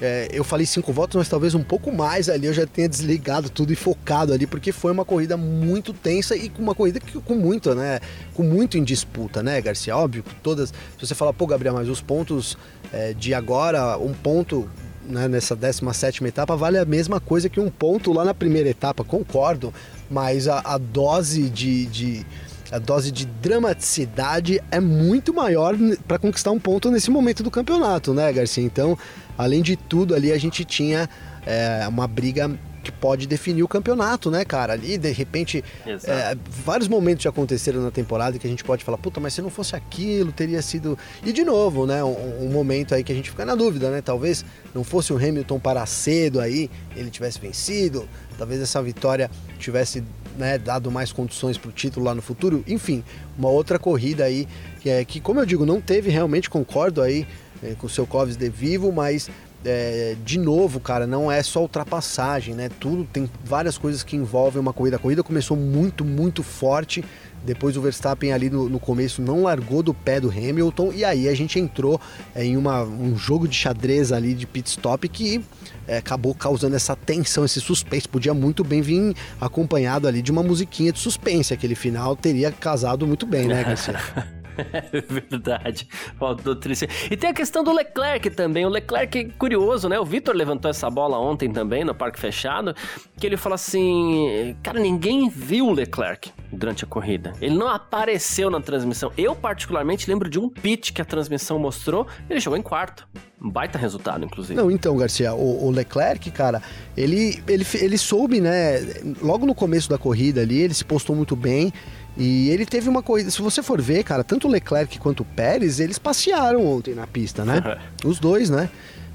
É, 0.00 0.28
eu 0.30 0.44
falei 0.44 0.64
cinco 0.64 0.92
voltas, 0.92 1.16
mas 1.16 1.28
talvez 1.28 1.56
um 1.56 1.62
pouco 1.64 1.90
mais 1.90 2.28
ali 2.28 2.46
eu 2.46 2.52
já 2.52 2.64
tenha 2.64 2.88
desligado 2.88 3.50
tudo 3.50 3.72
e 3.72 3.74
focado 3.74 4.32
ali, 4.32 4.46
porque 4.46 4.70
foi 4.70 4.92
uma 4.92 5.04
corrida 5.04 5.36
muito 5.36 5.92
tensa 5.92 6.36
e 6.36 6.52
uma 6.56 6.72
corrida 6.72 7.00
que, 7.00 7.20
com 7.20 7.34
muito, 7.34 7.74
né? 7.74 7.98
Com 8.32 8.44
muito 8.44 8.78
em 8.78 8.84
disputa, 8.84 9.42
né, 9.42 9.60
Garcia? 9.60 9.96
Óbvio, 9.96 10.22
todas. 10.40 10.68
Se 10.68 11.04
você 11.04 11.16
falar, 11.16 11.32
pô, 11.32 11.48
Gabriel, 11.48 11.74
mas 11.74 11.88
os 11.88 12.00
pontos 12.00 12.56
é, 12.92 13.12
de 13.12 13.34
agora, 13.34 13.98
um 13.98 14.12
ponto 14.12 14.70
né, 15.04 15.26
nessa 15.26 15.56
17 15.56 16.24
etapa 16.24 16.54
vale 16.54 16.78
a 16.78 16.84
mesma 16.84 17.18
coisa 17.18 17.48
que 17.48 17.58
um 17.58 17.70
ponto 17.70 18.12
lá 18.12 18.24
na 18.24 18.34
primeira 18.34 18.68
etapa, 18.68 19.02
concordo 19.02 19.74
mas 20.10 20.48
a, 20.48 20.60
a 20.64 20.78
dose 20.78 21.48
de, 21.48 21.86
de, 21.86 22.26
a 22.70 22.78
dose 22.78 23.10
de 23.10 23.26
dramaticidade 23.26 24.60
é 24.70 24.80
muito 24.80 25.32
maior 25.34 25.74
para 26.06 26.18
conquistar 26.18 26.50
um 26.50 26.58
ponto 26.58 26.90
nesse 26.90 27.10
momento 27.10 27.42
do 27.42 27.50
campeonato, 27.50 28.14
né, 28.14 28.32
Garcia? 28.32 28.64
Então, 28.64 28.96
além 29.36 29.62
de 29.62 29.76
tudo, 29.76 30.14
ali 30.14 30.32
a 30.32 30.38
gente 30.38 30.64
tinha 30.64 31.08
é, 31.46 31.86
uma 31.88 32.06
briga 32.06 32.50
que 32.88 32.92
pode 32.92 33.26
definir 33.26 33.62
o 33.62 33.68
campeonato, 33.68 34.30
né, 34.30 34.44
cara? 34.44 34.72
Ali, 34.72 34.96
de 34.96 35.12
repente, 35.12 35.62
é, 35.86 36.36
vários 36.64 36.88
momentos 36.88 37.22
já 37.22 37.30
aconteceram 37.30 37.82
na 37.82 37.90
temporada 37.90 38.38
que 38.38 38.46
a 38.46 38.50
gente 38.50 38.64
pode 38.64 38.82
falar, 38.82 38.96
puta, 38.96 39.20
mas 39.20 39.34
se 39.34 39.42
não 39.42 39.50
fosse 39.50 39.76
aquilo, 39.76 40.32
teria 40.32 40.62
sido. 40.62 40.98
E 41.22 41.32
de 41.32 41.44
novo, 41.44 41.86
né? 41.86 42.02
Um, 42.02 42.46
um 42.46 42.48
momento 42.50 42.94
aí 42.94 43.04
que 43.04 43.12
a 43.12 43.14
gente 43.14 43.28
fica 43.28 43.44
na 43.44 43.54
dúvida, 43.54 43.90
né? 43.90 44.00
Talvez 44.00 44.44
não 44.74 44.82
fosse 44.82 45.12
o 45.12 45.16
Hamilton 45.16 45.60
parar 45.60 45.84
cedo 45.84 46.40
aí, 46.40 46.70
ele 46.96 47.10
tivesse 47.10 47.38
vencido, 47.38 48.08
talvez 48.38 48.60
essa 48.60 48.82
vitória 48.82 49.30
tivesse 49.58 50.02
né, 50.38 50.56
dado 50.56 50.90
mais 50.90 51.12
condições 51.12 51.58
para 51.58 51.68
o 51.68 51.72
título 51.72 52.06
lá 52.06 52.14
no 52.14 52.22
futuro. 52.22 52.64
Enfim, 52.66 53.04
uma 53.36 53.50
outra 53.50 53.78
corrida 53.78 54.24
aí 54.24 54.48
que, 54.80 54.88
é, 54.88 55.04
que 55.04 55.20
como 55.20 55.40
eu 55.40 55.46
digo, 55.46 55.66
não 55.66 55.80
teve 55.80 56.10
realmente, 56.10 56.48
concordo 56.48 57.02
aí 57.02 57.26
é, 57.62 57.74
com 57.74 57.86
o 57.86 57.90
seu 57.90 58.06
Clóvis 58.06 58.36
de 58.36 58.48
Vivo, 58.48 58.90
mas 58.92 59.28
é, 59.64 60.16
de 60.24 60.38
novo, 60.38 60.78
cara, 60.78 61.06
não 61.06 61.30
é 61.30 61.42
só 61.42 61.62
ultrapassagem, 61.62 62.54
né? 62.54 62.68
Tudo 62.80 63.04
tem 63.04 63.28
várias 63.44 63.76
coisas 63.76 64.02
que 64.02 64.16
envolvem 64.16 64.60
uma 64.60 64.72
corrida. 64.72 64.96
A 64.96 64.98
corrida 64.98 65.22
começou 65.22 65.56
muito, 65.56 66.04
muito 66.04 66.42
forte. 66.42 67.04
Depois 67.44 67.76
o 67.76 67.80
Verstappen 67.80 68.32
ali 68.32 68.50
no, 68.50 68.68
no 68.68 68.80
começo 68.80 69.22
não 69.22 69.44
largou 69.44 69.82
do 69.82 69.94
pé 69.94 70.20
do 70.20 70.28
Hamilton 70.28 70.92
e 70.92 71.04
aí 71.04 71.28
a 71.28 71.34
gente 71.34 71.58
entrou 71.58 72.00
é, 72.34 72.44
em 72.44 72.56
uma, 72.56 72.82
um 72.82 73.16
jogo 73.16 73.46
de 73.46 73.54
xadrez 73.54 74.10
ali 74.10 74.34
de 74.34 74.44
pit 74.44 74.68
stop 74.68 75.08
que 75.08 75.40
é, 75.86 75.98
acabou 75.98 76.34
causando 76.34 76.74
essa 76.74 76.96
tensão, 76.96 77.44
esse 77.44 77.60
suspense. 77.60 78.08
Podia 78.08 78.34
muito 78.34 78.64
bem 78.64 78.82
vir 78.82 79.14
acompanhado 79.40 80.08
ali 80.08 80.20
de 80.20 80.32
uma 80.32 80.42
musiquinha 80.42 80.92
de 80.92 80.98
suspense. 80.98 81.54
Aquele 81.54 81.74
final 81.74 82.16
teria 82.16 82.50
casado 82.50 83.06
muito 83.06 83.24
bem, 83.24 83.46
né, 83.46 83.62
Garcia? 83.64 83.98
É 84.58 85.00
verdade. 85.30 85.88
Faltou 86.18 86.56
triste. 86.56 86.88
E 87.10 87.16
tem 87.16 87.30
a 87.30 87.34
questão 87.34 87.62
do 87.62 87.72
Leclerc 87.72 88.30
também. 88.30 88.66
O 88.66 88.68
Leclerc, 88.68 89.32
curioso, 89.38 89.88
né? 89.88 89.98
O 89.98 90.04
Vitor 90.04 90.34
levantou 90.34 90.70
essa 90.70 90.90
bola 90.90 91.18
ontem 91.18 91.50
também 91.50 91.84
no 91.84 91.94
Parque 91.94 92.18
Fechado, 92.18 92.74
que 93.18 93.26
ele 93.26 93.36
falou 93.36 93.54
assim: 93.54 94.56
Cara, 94.62 94.80
ninguém 94.80 95.28
viu 95.28 95.66
o 95.66 95.72
Leclerc. 95.72 96.32
durante 96.52 96.84
a 96.84 96.86
corrida. 96.86 97.32
Ele 97.40 97.54
não 97.56 97.68
apareceu 97.68 98.50
na 98.50 98.60
transmissão. 98.60 99.12
Eu, 99.16 99.34
particularmente, 99.34 100.08
lembro 100.08 100.28
de 100.28 100.38
um 100.38 100.48
pitch 100.48 100.92
que 100.92 101.02
a 101.02 101.04
transmissão 101.04 101.58
mostrou, 101.58 102.06
ele 102.28 102.40
chegou 102.40 102.56
em 102.56 102.62
quarto. 102.62 103.06
Um 103.40 103.50
baita 103.50 103.78
resultado, 103.78 104.24
inclusive. 104.24 104.54
Não, 104.54 104.70
então, 104.70 104.96
Garcia, 104.96 105.32
o, 105.32 105.66
o, 105.66 105.70
Leclerc, 105.70 106.28
cara, 106.32 106.60
ele, 106.96 107.40
ele, 107.46 107.64
ele 107.74 107.96
soube, 107.96 108.40
né? 108.40 108.80
Logo 109.22 109.46
no 109.46 109.54
começo 109.54 109.88
da 109.88 109.96
corrida 109.96 110.40
ali, 110.40 110.60
ele 110.62 110.74
se 110.74 110.84
postou 110.84 111.14
muito 111.14 111.36
bem. 111.36 111.72
E 112.18 112.50
ele 112.50 112.66
teve 112.66 112.88
uma 112.88 113.00
corrida, 113.00 113.30
se 113.30 113.40
você 113.40 113.62
for 113.62 113.80
ver, 113.80 114.02
cara, 114.02 114.24
tanto 114.24 114.48
o 114.48 114.50
Leclerc 114.50 114.98
quanto 114.98 115.20
o 115.20 115.24
Pérez, 115.24 115.78
eles 115.78 115.98
passearam 116.00 116.66
ontem 116.66 116.92
na 116.92 117.06
pista, 117.06 117.44
né? 117.44 117.78
Os 118.04 118.18
dois, 118.18 118.50
né? 118.50 118.68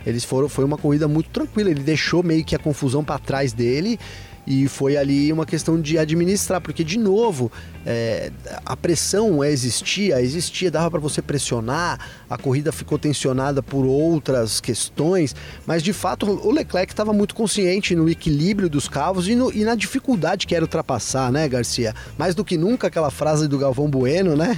Eles 0.05 0.23
foram, 0.23 0.47
foi 0.47 0.63
uma 0.63 0.77
corrida 0.77 1.07
muito 1.07 1.29
tranquila. 1.29 1.69
Ele 1.69 1.81
deixou 1.81 2.23
meio 2.23 2.43
que 2.45 2.55
a 2.55 2.59
confusão 2.59 3.03
para 3.03 3.19
trás 3.19 3.51
dele 3.51 3.99
e 4.45 4.67
foi 4.67 4.97
ali 4.97 5.31
uma 5.31 5.45
questão 5.45 5.79
de 5.79 5.97
administrar, 5.97 6.59
porque, 6.59 6.83
de 6.83 6.99
novo, 6.99 7.51
é, 7.85 8.31
a 8.65 8.75
pressão 8.75 9.43
existia, 9.43 10.21
existia, 10.21 10.69
dava 10.69 10.91
para 10.91 10.99
você 10.99 11.21
pressionar, 11.21 11.99
a 12.29 12.37
corrida 12.37 12.71
ficou 12.71 12.99
tensionada 12.99 13.63
por 13.63 13.85
outras 13.85 14.59
questões, 14.59 15.35
mas 15.65 15.81
de 15.81 15.93
fato 15.93 16.25
o 16.25 16.51
Leclerc 16.51 16.91
estava 16.91 17.13
muito 17.13 17.33
consciente 17.35 17.95
no 17.95 18.09
equilíbrio 18.09 18.69
dos 18.69 18.87
carros 18.87 19.27
e, 19.27 19.35
no, 19.35 19.51
e, 19.51 19.63
na 19.63 19.75
dificuldade 19.75 20.45
que 20.45 20.55
era 20.55 20.63
ultrapassar, 20.63 21.31
né, 21.31 21.47
Garcia? 21.47 21.93
Mais 22.17 22.35
do 22.35 22.43
que 22.43 22.57
nunca 22.57 22.87
aquela 22.87 23.11
frase 23.11 23.47
do 23.47 23.57
Galvão 23.57 23.89
Bueno, 23.89 24.35
né? 24.35 24.57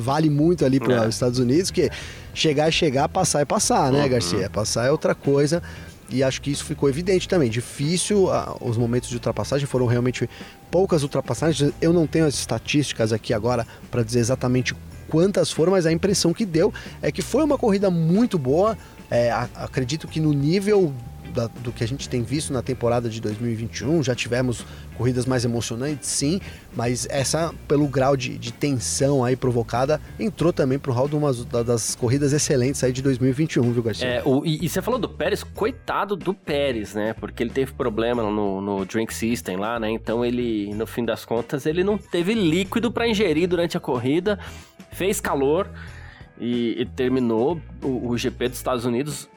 Vale 0.00 0.30
muito 0.30 0.64
ali 0.64 0.80
para 0.80 1.00
os 1.00 1.06
é. 1.06 1.08
Estados 1.08 1.38
Unidos, 1.38 1.70
que 1.70 1.90
chegar 2.34 2.68
é 2.68 2.70
chegar, 2.70 3.08
passar 3.08 3.40
é 3.40 3.44
passar, 3.44 3.92
né, 3.92 4.02
uhum. 4.02 4.08
Garcia? 4.08 4.50
Passar 4.50 4.86
é 4.86 4.90
outra 4.90 5.14
coisa. 5.14 5.62
E 6.12 6.22
acho 6.22 6.40
que 6.42 6.50
isso 6.50 6.64
ficou 6.64 6.88
evidente 6.88 7.28
também. 7.28 7.48
Difícil, 7.48 8.28
os 8.60 8.76
momentos 8.76 9.08
de 9.08 9.14
ultrapassagem 9.16 9.66
foram 9.66 9.86
realmente 9.86 10.28
poucas 10.70 11.02
ultrapassagens. 11.02 11.72
Eu 11.80 11.92
não 11.92 12.06
tenho 12.06 12.26
as 12.26 12.34
estatísticas 12.34 13.12
aqui 13.12 13.32
agora 13.32 13.66
para 13.90 14.02
dizer 14.02 14.20
exatamente 14.20 14.74
quantas 15.08 15.50
foram, 15.50 15.72
mas 15.72 15.86
a 15.86 15.92
impressão 15.92 16.32
que 16.32 16.44
deu 16.44 16.72
é 17.00 17.10
que 17.10 17.22
foi 17.22 17.42
uma 17.42 17.58
corrida 17.58 17.90
muito 17.90 18.38
boa. 18.38 18.76
É, 19.10 19.30
acredito 19.54 20.08
que 20.08 20.20
no 20.20 20.32
nível 20.32 20.92
da, 21.32 21.46
do 21.46 21.72
que 21.72 21.82
a 21.82 21.88
gente 21.88 22.08
tem 22.08 22.22
visto 22.22 22.52
na 22.52 22.62
temporada 22.62 23.08
de 23.08 23.20
2021. 23.20 24.02
Já 24.02 24.14
tivemos 24.14 24.64
corridas 24.96 25.26
mais 25.26 25.44
emocionantes, 25.44 26.08
sim, 26.08 26.40
mas 26.76 27.06
essa, 27.10 27.52
pelo 27.66 27.88
grau 27.88 28.16
de, 28.16 28.38
de 28.38 28.52
tensão 28.52 29.24
aí 29.24 29.34
provocada, 29.34 30.00
entrou 30.18 30.52
também 30.52 30.78
pro 30.78 30.92
hall 30.92 31.08
de 31.08 31.16
uma 31.16 31.32
das 31.64 31.94
corridas 31.94 32.32
excelentes 32.32 32.84
aí 32.84 32.92
de 32.92 33.02
2021, 33.02 33.72
viu, 33.72 33.82
Garcia? 33.82 34.06
É, 34.06 34.22
o, 34.24 34.44
e, 34.44 34.64
e, 34.64 34.68
você 34.68 34.80
falou 34.80 35.00
do 35.00 35.08
Pérez, 35.08 35.42
coitado 35.42 36.14
do 36.14 36.34
Pérez, 36.34 36.94
né? 36.94 37.14
Porque 37.14 37.42
ele 37.42 37.50
teve 37.50 37.72
problema 37.72 38.22
no, 38.22 38.60
no 38.60 38.84
Drink 38.84 39.12
System 39.12 39.56
lá, 39.56 39.80
né? 39.80 39.90
Então 39.90 40.24
ele, 40.24 40.72
no 40.74 40.86
fim 40.86 41.04
das 41.04 41.24
contas, 41.24 41.66
ele 41.66 41.82
não 41.82 41.98
teve 41.98 42.34
líquido 42.34 42.92
para 42.92 43.08
ingerir 43.08 43.48
durante 43.48 43.76
a 43.76 43.80
corrida, 43.80 44.38
fez 44.92 45.20
calor. 45.20 45.68
E, 46.40 46.80
e, 46.80 46.86
terminou 46.86 47.60
o, 47.84 48.08
o, 48.08 48.18
GP 48.18 48.48
dos 48.48 48.56
Estados 48.56 48.84
Unidos 48.84 49.28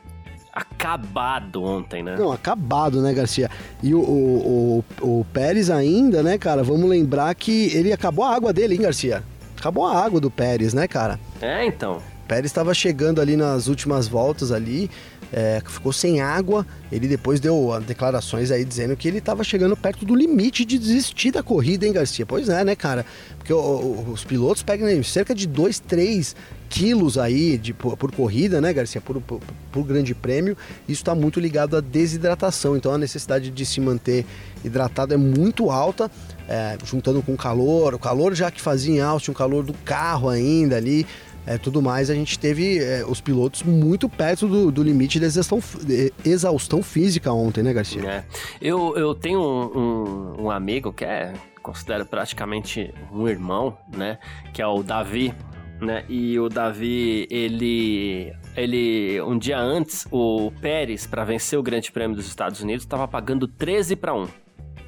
acabado 0.56 1.62
ontem, 1.62 2.02
né? 2.02 2.16
Não, 2.18 2.32
acabado, 2.32 3.02
né, 3.02 3.14
Garcia? 3.14 3.50
E 3.84 3.94
o, 3.94 4.00
o, 4.00 4.84
o, 5.02 5.20
o 5.20 5.26
Pérez 5.34 5.70
ainda, 5.70 6.24
né, 6.24 6.38
cara? 6.38 6.64
Vamos 6.64 6.90
lembrar 6.90 7.36
que 7.36 7.76
ele 7.76 7.92
acabou 7.92 8.24
a 8.24 8.34
água 8.34 8.54
dele, 8.54 8.76
hein, 8.76 8.82
Garcia? 8.82 9.22
Acabou 9.58 9.86
a 9.86 10.02
água 10.02 10.22
do 10.22 10.32
Pérez, 10.32 10.74
né, 10.74 10.88
cara? 10.88 11.20
É, 11.42 11.66
então. 11.66 12.02
Pérez 12.26 12.46
estava 12.46 12.74
chegando 12.74 13.20
ali 13.20 13.36
nas 13.36 13.68
últimas 13.68 14.08
voltas 14.08 14.52
ali, 14.52 14.90
é, 15.32 15.62
ficou 15.66 15.92
sem 15.92 16.22
água. 16.22 16.66
Ele 16.92 17.08
depois 17.08 17.40
deu 17.40 17.72
declarações 17.86 18.52
aí 18.52 18.64
dizendo 18.64 18.96
que 18.96 19.08
ele 19.08 19.18
estava 19.18 19.44
chegando 19.44 19.76
perto 19.76 20.06
do 20.06 20.16
limite 20.16 20.64
de 20.64 20.78
desistir 20.78 21.32
da 21.32 21.44
corrida, 21.44 21.86
hein, 21.86 21.94
Garcia? 21.94 22.26
Pois 22.26 22.50
é, 22.50 22.64
né, 22.64 22.76
cara? 22.76 23.06
Porque 23.38 23.54
os 23.54 24.24
pilotos 24.24 24.64
pegam 24.64 25.04
cerca 25.04 25.36
de 25.36 25.48
2, 25.48 25.80
3 25.80 26.36
quilos 26.70 27.18
aí 27.18 27.58
de, 27.58 27.74
por, 27.74 27.96
por, 27.96 28.12
corrida, 28.12 28.60
né, 28.60 28.74
Garcia, 28.74 29.00
por, 29.00 29.22
por, 29.22 29.40
por 29.72 29.84
grande 29.84 30.14
prêmio, 30.14 30.58
isso 30.90 31.02
está 31.02 31.14
muito 31.14 31.40
ligado 31.40 31.78
à 31.78 31.82
desidratação. 31.82 32.76
Então 32.76 32.94
a 32.94 32.98
necessidade 32.98 33.50
de 33.50 33.66
se 33.66 33.80
manter 33.80 34.26
hidratado 34.64 35.14
é 35.14 35.18
muito 35.18 35.70
alta, 35.70 36.10
é, 36.50 36.78
juntando 36.84 37.22
com 37.22 37.34
o 37.34 37.38
calor, 37.38 37.94
o 37.94 38.00
calor 38.00 38.34
já 38.34 38.50
que 38.50 38.62
fazia 38.62 38.96
em 38.96 39.00
Austin, 39.00 39.32
o 39.32 39.34
calor 39.34 39.64
do 39.64 39.74
carro 39.86 40.28
ainda 40.28 40.76
ali, 40.76 41.06
é, 41.46 41.58
tudo 41.58 41.82
mais, 41.82 42.10
a 42.10 42.16
gente 42.16 42.38
teve 42.38 42.80
é, 42.80 43.06
os 43.06 43.22
pilotos 43.22 43.64
muito 43.64 44.10
perto 44.10 44.48
do, 44.48 44.72
do 44.72 44.84
limite 44.84 45.20
de 45.20 45.26
exaustão, 45.26 45.60
de 45.84 46.14
exaustão, 46.24 46.82
física 46.82 47.32
ontem, 47.32 47.64
né, 47.64 47.74
Garcia? 47.74 48.02
É. 48.04 48.24
Eu, 48.62 48.96
eu 48.98 49.14
tenho 49.14 49.40
um, 49.40 49.78
um, 49.78 50.44
um 50.46 50.52
amigo 50.52 50.92
que 50.92 51.06
é 51.06 51.34
considero 51.62 52.06
praticamente 52.06 52.94
um 53.12 53.28
irmão, 53.28 53.76
né? 53.96 54.20
Que 54.54 54.62
é 54.62 54.68
o 54.68 54.84
Davi 54.84 55.34
né? 55.80 56.06
E 56.08 56.40
o 56.40 56.50
Davi, 56.50 57.28
ele 57.30 58.34
ele 58.56 59.20
um 59.22 59.38
dia 59.38 59.60
antes, 59.60 60.08
o 60.10 60.52
Pérez 60.62 61.06
para 61.06 61.24
vencer 61.24 61.60
o 61.60 61.64
Grande 61.64 61.92
Prêmio 61.92 62.16
dos 62.16 62.28
Estados 62.28 62.62
Unidos 62.62 62.86
estava 62.86 63.08
pagando 63.08 63.48
13 63.48 63.96
para 63.96 64.14
1 64.14 64.28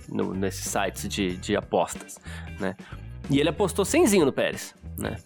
no, 0.10 0.34
nesses 0.34 0.66
sites 0.66 1.08
de, 1.10 1.36
de 1.38 1.56
apostas, 1.56 2.18
né? 2.60 2.76
E 3.30 3.40
ele 3.40 3.50
apostou 3.50 3.84
100 3.84 4.24
no 4.24 4.32
Pérez, 4.32 4.74
né? 4.98 5.18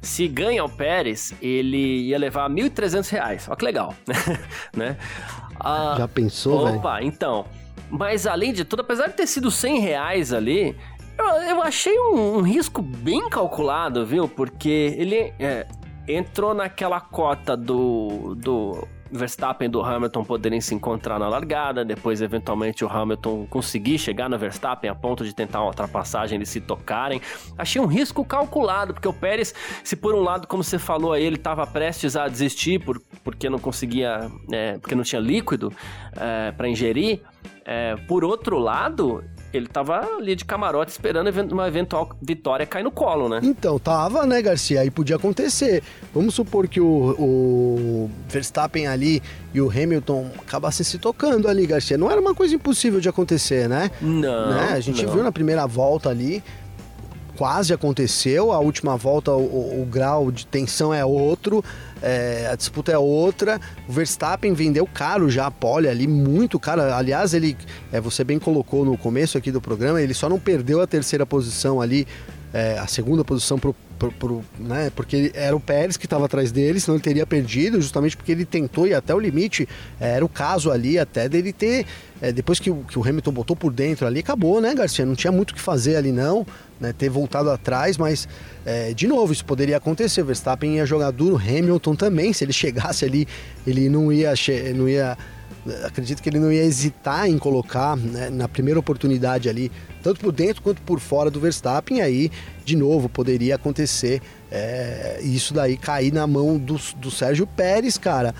Se 0.00 0.28
ganha 0.28 0.64
o 0.64 0.68
Pérez, 0.68 1.34
ele 1.42 2.06
ia 2.08 2.18
levar 2.18 2.48
1.300 2.48 3.08
reais. 3.10 3.48
Olha 3.48 3.56
que 3.56 3.64
legal, 3.64 3.94
né? 4.76 4.96
Ah, 5.58 5.96
Já 5.98 6.08
pensou, 6.08 6.66
velho? 6.66 6.78
Opa, 6.78 6.96
véio? 6.98 7.08
então. 7.08 7.46
Mas 7.90 8.26
além 8.26 8.52
de 8.52 8.64
tudo, 8.64 8.80
apesar 8.80 9.08
de 9.08 9.14
ter 9.14 9.26
sido 9.26 9.50
100 9.50 9.80
reais 9.80 10.32
ali, 10.32 10.76
eu, 11.18 11.24
eu 11.24 11.62
achei 11.62 11.98
um, 11.98 12.36
um, 12.36 12.40
risco 12.42 12.80
bem 12.80 13.28
calculado, 13.28 14.06
viu? 14.06 14.28
Porque 14.28 14.94
ele 14.96 15.32
é, 15.38 15.66
entrou 16.06 16.54
naquela 16.54 17.00
cota 17.00 17.56
do, 17.56 18.34
do 18.36 18.86
Verstappen 19.10 19.68
do 19.68 19.82
Hamilton 19.82 20.24
poderem 20.24 20.60
se 20.60 20.74
encontrar 20.74 21.18
na 21.18 21.28
largada, 21.28 21.84
depois 21.84 22.20
eventualmente 22.20 22.84
o 22.84 22.88
Hamilton 22.88 23.46
conseguir 23.46 23.98
chegar 23.98 24.28
no 24.28 24.38
Verstappen 24.38 24.90
a 24.90 24.94
ponto 24.94 25.24
de 25.24 25.34
tentar 25.34 25.60
uma 25.60 25.68
ultrapassagem, 25.68 26.36
eles 26.36 26.48
se 26.48 26.60
tocarem. 26.60 27.20
Achei 27.56 27.80
um 27.80 27.86
risco 27.86 28.24
calculado, 28.24 28.92
porque 28.94 29.08
o 29.08 29.12
Pérez, 29.12 29.54
se 29.82 29.96
por 29.96 30.14
um 30.14 30.20
lado, 30.20 30.46
como 30.46 30.62
você 30.62 30.78
falou 30.78 31.12
aí, 31.12 31.24
ele 31.24 31.36
estava 31.36 31.66
prestes 31.66 32.16
a 32.16 32.28
desistir 32.28 32.84
por, 32.84 33.00
porque 33.24 33.48
não 33.48 33.58
conseguia, 33.58 34.30
é, 34.52 34.78
porque 34.78 34.94
não 34.94 35.02
tinha 35.02 35.20
líquido 35.20 35.72
é, 36.16 36.52
para 36.52 36.68
ingerir, 36.68 37.20
é, 37.64 37.96
por 38.06 38.24
outro 38.24 38.58
lado, 38.58 39.22
ele 39.52 39.66
tava 39.66 40.00
ali 40.16 40.34
de 40.34 40.44
camarote 40.44 40.90
esperando 40.90 41.28
uma 41.52 41.66
eventual 41.66 42.10
vitória 42.20 42.66
cair 42.66 42.82
no 42.82 42.90
colo, 42.90 43.28
né? 43.28 43.40
Então, 43.42 43.78
tava, 43.78 44.26
né, 44.26 44.42
Garcia? 44.42 44.80
Aí 44.80 44.90
podia 44.90 45.16
acontecer. 45.16 45.82
Vamos 46.14 46.34
supor 46.34 46.68
que 46.68 46.80
o, 46.80 46.86
o 47.18 48.10
Verstappen 48.28 48.86
ali 48.86 49.22
e 49.54 49.60
o 49.60 49.70
Hamilton 49.70 50.30
acabassem 50.38 50.84
se 50.84 50.98
tocando 50.98 51.48
ali, 51.48 51.66
Garcia. 51.66 51.96
Não 51.96 52.10
era 52.10 52.20
uma 52.20 52.34
coisa 52.34 52.54
impossível 52.54 53.00
de 53.00 53.08
acontecer, 53.08 53.68
né? 53.68 53.90
Não. 54.00 54.50
Né? 54.50 54.68
A 54.72 54.80
gente 54.80 55.04
não. 55.04 55.12
viu 55.12 55.22
na 55.22 55.32
primeira 55.32 55.66
volta 55.66 56.10
ali, 56.10 56.42
quase 57.36 57.72
aconteceu. 57.72 58.52
A 58.52 58.58
última 58.58 58.96
volta, 58.96 59.32
o, 59.32 59.40
o, 59.40 59.82
o 59.82 59.86
grau 59.86 60.30
de 60.30 60.46
tensão 60.46 60.92
é 60.92 61.04
outro 61.04 61.64
é, 62.02 62.48
a 62.50 62.56
disputa 62.56 62.92
é 62.92 62.98
outra. 62.98 63.60
O 63.88 63.92
Verstappen 63.92 64.52
vendeu 64.52 64.86
caro 64.86 65.30
já 65.30 65.46
a 65.46 65.50
pole 65.50 65.88
ali, 65.88 66.06
muito 66.06 66.58
caro. 66.58 66.82
Aliás, 66.82 67.34
ele, 67.34 67.56
é, 67.92 68.00
você 68.00 68.24
bem 68.24 68.38
colocou 68.38 68.84
no 68.84 68.96
começo 68.96 69.36
aqui 69.38 69.50
do 69.50 69.60
programa, 69.60 70.00
ele 70.00 70.14
só 70.14 70.28
não 70.28 70.38
perdeu 70.38 70.80
a 70.80 70.86
terceira 70.86 71.26
posição 71.26 71.80
ali, 71.80 72.06
é, 72.52 72.78
a 72.78 72.86
segunda 72.86 73.24
posição 73.24 73.58
pro, 73.58 73.74
pro, 73.98 74.12
pro, 74.12 74.44
né, 74.58 74.90
porque 74.94 75.30
era 75.34 75.54
o 75.54 75.60
Pérez 75.60 75.96
que 75.96 76.06
estava 76.06 76.24
atrás 76.24 76.50
dele, 76.50 76.80
senão 76.80 76.96
ele 76.96 77.02
teria 77.02 77.26
perdido, 77.26 77.80
justamente 77.80 78.16
porque 78.16 78.32
ele 78.32 78.44
tentou 78.44 78.86
ir 78.86 78.94
até 78.94 79.14
o 79.14 79.18
limite. 79.18 79.68
É, 80.00 80.12
era 80.12 80.24
o 80.24 80.28
caso 80.28 80.70
ali 80.70 80.98
até 80.98 81.28
dele 81.28 81.52
ter. 81.52 81.84
É, 82.20 82.32
depois 82.32 82.58
que 82.58 82.72
que 82.72 82.98
o 82.98 83.06
Hamilton 83.06 83.32
botou 83.32 83.54
por 83.54 83.72
dentro 83.72 84.06
ali, 84.06 84.20
acabou, 84.20 84.60
né, 84.60 84.74
Garcia? 84.74 85.04
Não 85.04 85.14
tinha 85.14 85.32
muito 85.32 85.50
o 85.50 85.54
que 85.54 85.60
fazer 85.60 85.96
ali, 85.96 86.12
não 86.12 86.46
né, 86.80 86.92
ter 86.92 87.08
voltado 87.08 87.50
atrás, 87.50 87.96
mas 87.96 88.28
é, 88.64 88.92
de 88.94 89.06
novo 89.06 89.32
isso 89.32 89.44
poderia 89.44 89.76
acontecer. 89.76 90.22
O 90.22 90.26
Verstappen 90.26 90.76
ia 90.76 90.86
jogar 90.86 91.10
duro, 91.10 91.36
Hamilton 91.36 91.94
também, 91.94 92.32
se 92.32 92.44
ele 92.44 92.52
chegasse 92.52 93.04
ali, 93.04 93.26
ele 93.66 93.88
não 93.88 94.12
ia, 94.12 94.32
não 94.74 94.88
ia 94.88 95.16
acredito 95.84 96.22
que 96.22 96.28
ele 96.28 96.38
não 96.38 96.52
ia 96.52 96.62
hesitar 96.62 97.28
em 97.28 97.38
colocar 97.38 97.96
né, 97.96 98.30
na 98.30 98.48
primeira 98.48 98.78
oportunidade 98.78 99.48
ali, 99.48 99.70
tanto 100.02 100.20
por 100.20 100.32
dentro 100.32 100.62
quanto 100.62 100.80
por 100.82 101.00
fora 101.00 101.30
do 101.30 101.40
Verstappen. 101.40 102.00
Aí, 102.00 102.30
de 102.64 102.76
novo, 102.76 103.08
poderia 103.08 103.56
acontecer 103.56 104.22
é, 104.50 105.18
isso 105.22 105.52
daí 105.52 105.76
cair 105.76 106.12
na 106.12 106.26
mão 106.26 106.58
do, 106.58 106.78
do 106.96 107.10
Sérgio 107.10 107.46
Pérez, 107.46 107.98
cara. 107.98 108.34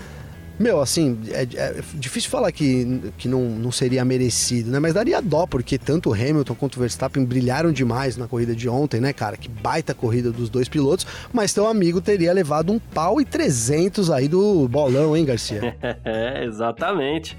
Meu, 0.59 0.81
assim, 0.81 1.17
é, 1.31 1.43
é, 1.55 1.75
difícil 1.93 2.29
falar 2.29 2.51
que, 2.51 3.01
que 3.17 3.29
não, 3.29 3.41
não 3.41 3.71
seria 3.71 4.03
merecido, 4.03 4.69
né? 4.69 4.77
Mas 4.77 4.93
daria 4.93 5.21
dó, 5.21 5.47
porque 5.47 5.77
tanto 5.77 6.09
o 6.09 6.13
Hamilton 6.13 6.53
quanto 6.53 6.75
o 6.75 6.79
Verstappen 6.81 7.23
brilharam 7.23 7.71
demais 7.71 8.17
na 8.17 8.27
corrida 8.27 8.53
de 8.53 8.67
ontem, 8.67 8.99
né, 8.99 9.13
cara? 9.13 9.37
Que 9.37 9.47
baita 9.47 9.93
corrida 9.93 10.31
dos 10.31 10.49
dois 10.49 10.67
pilotos, 10.67 11.07
mas 11.31 11.53
teu 11.53 11.65
amigo 11.65 12.01
teria 12.01 12.33
levado 12.33 12.73
um 12.73 12.79
pau 12.79 13.21
e 13.21 13.25
300 13.25 14.11
aí 14.11 14.27
do 14.27 14.67
bolão, 14.67 15.15
hein, 15.15 15.23
Garcia? 15.23 15.77
é, 16.03 16.43
exatamente. 16.43 17.37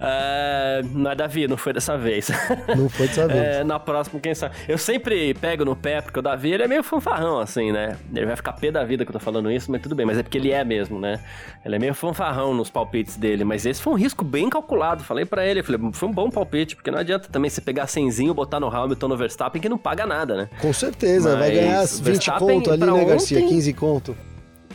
É, 0.00 0.80
mas, 0.92 1.16
Davi, 1.16 1.48
não 1.48 1.56
foi 1.56 1.72
dessa 1.72 1.98
vez. 1.98 2.30
Não 2.76 2.88
foi 2.88 3.08
dessa 3.08 3.26
vez. 3.26 3.40
É, 3.40 3.64
na 3.64 3.80
próxima, 3.80 4.20
quem 4.20 4.34
sabe. 4.34 4.54
Eu 4.68 4.78
sempre 4.78 5.34
pego 5.34 5.64
no 5.64 5.74
pé, 5.74 6.00
porque 6.00 6.18
o 6.18 6.22
Davi 6.22 6.52
ele 6.52 6.62
é 6.62 6.68
meio 6.68 6.82
fanfarrão, 6.82 7.40
assim, 7.40 7.72
né? 7.72 7.96
Ele 8.14 8.26
vai 8.26 8.36
ficar 8.36 8.52
pé 8.52 8.70
da 8.70 8.84
vida 8.84 9.04
que 9.04 9.10
eu 9.10 9.12
tô 9.12 9.18
falando 9.18 9.50
isso, 9.50 9.70
mas 9.70 9.82
tudo 9.82 9.94
bem. 9.94 10.06
Mas 10.06 10.18
é 10.18 10.22
porque 10.22 10.38
ele 10.38 10.52
é 10.52 10.64
mesmo, 10.64 11.00
né? 11.00 11.20
Ele 11.64 11.76
é 11.76 11.78
meio 11.78 11.94
fanfarrão 11.94 12.59
nos 12.60 12.70
palpites 12.70 13.16
dele, 13.16 13.44
mas 13.44 13.66
esse 13.66 13.80
foi 13.82 13.92
um 13.92 13.96
risco 13.96 14.24
bem 14.24 14.48
calculado. 14.48 15.02
Falei 15.02 15.24
para 15.24 15.44
ele, 15.44 15.62
falei, 15.62 15.80
foi 15.92 16.08
um 16.08 16.12
bom 16.12 16.30
palpite, 16.30 16.76
porque 16.76 16.90
não 16.90 16.98
adianta 16.98 17.28
também 17.28 17.50
você 17.50 17.60
pegar 17.60 17.86
cenzinho, 17.86 18.32
botar 18.32 18.60
no 18.60 18.68
Hamilton 18.68 19.08
no 19.08 19.16
Verstappen, 19.16 19.60
que 19.60 19.68
não 19.68 19.78
paga 19.78 20.06
nada, 20.06 20.36
né? 20.36 20.48
Com 20.60 20.72
certeza, 20.72 21.30
mas 21.30 21.38
vai 21.38 21.50
ganhar 21.50 21.84
20 21.84 22.02
Verstappen 22.02 22.58
conto 22.58 22.70
ali, 22.70 22.84
né, 22.84 22.92
ontem, 22.92 23.06
Garcia? 23.06 23.40
15 23.40 23.72
conto. 23.72 24.16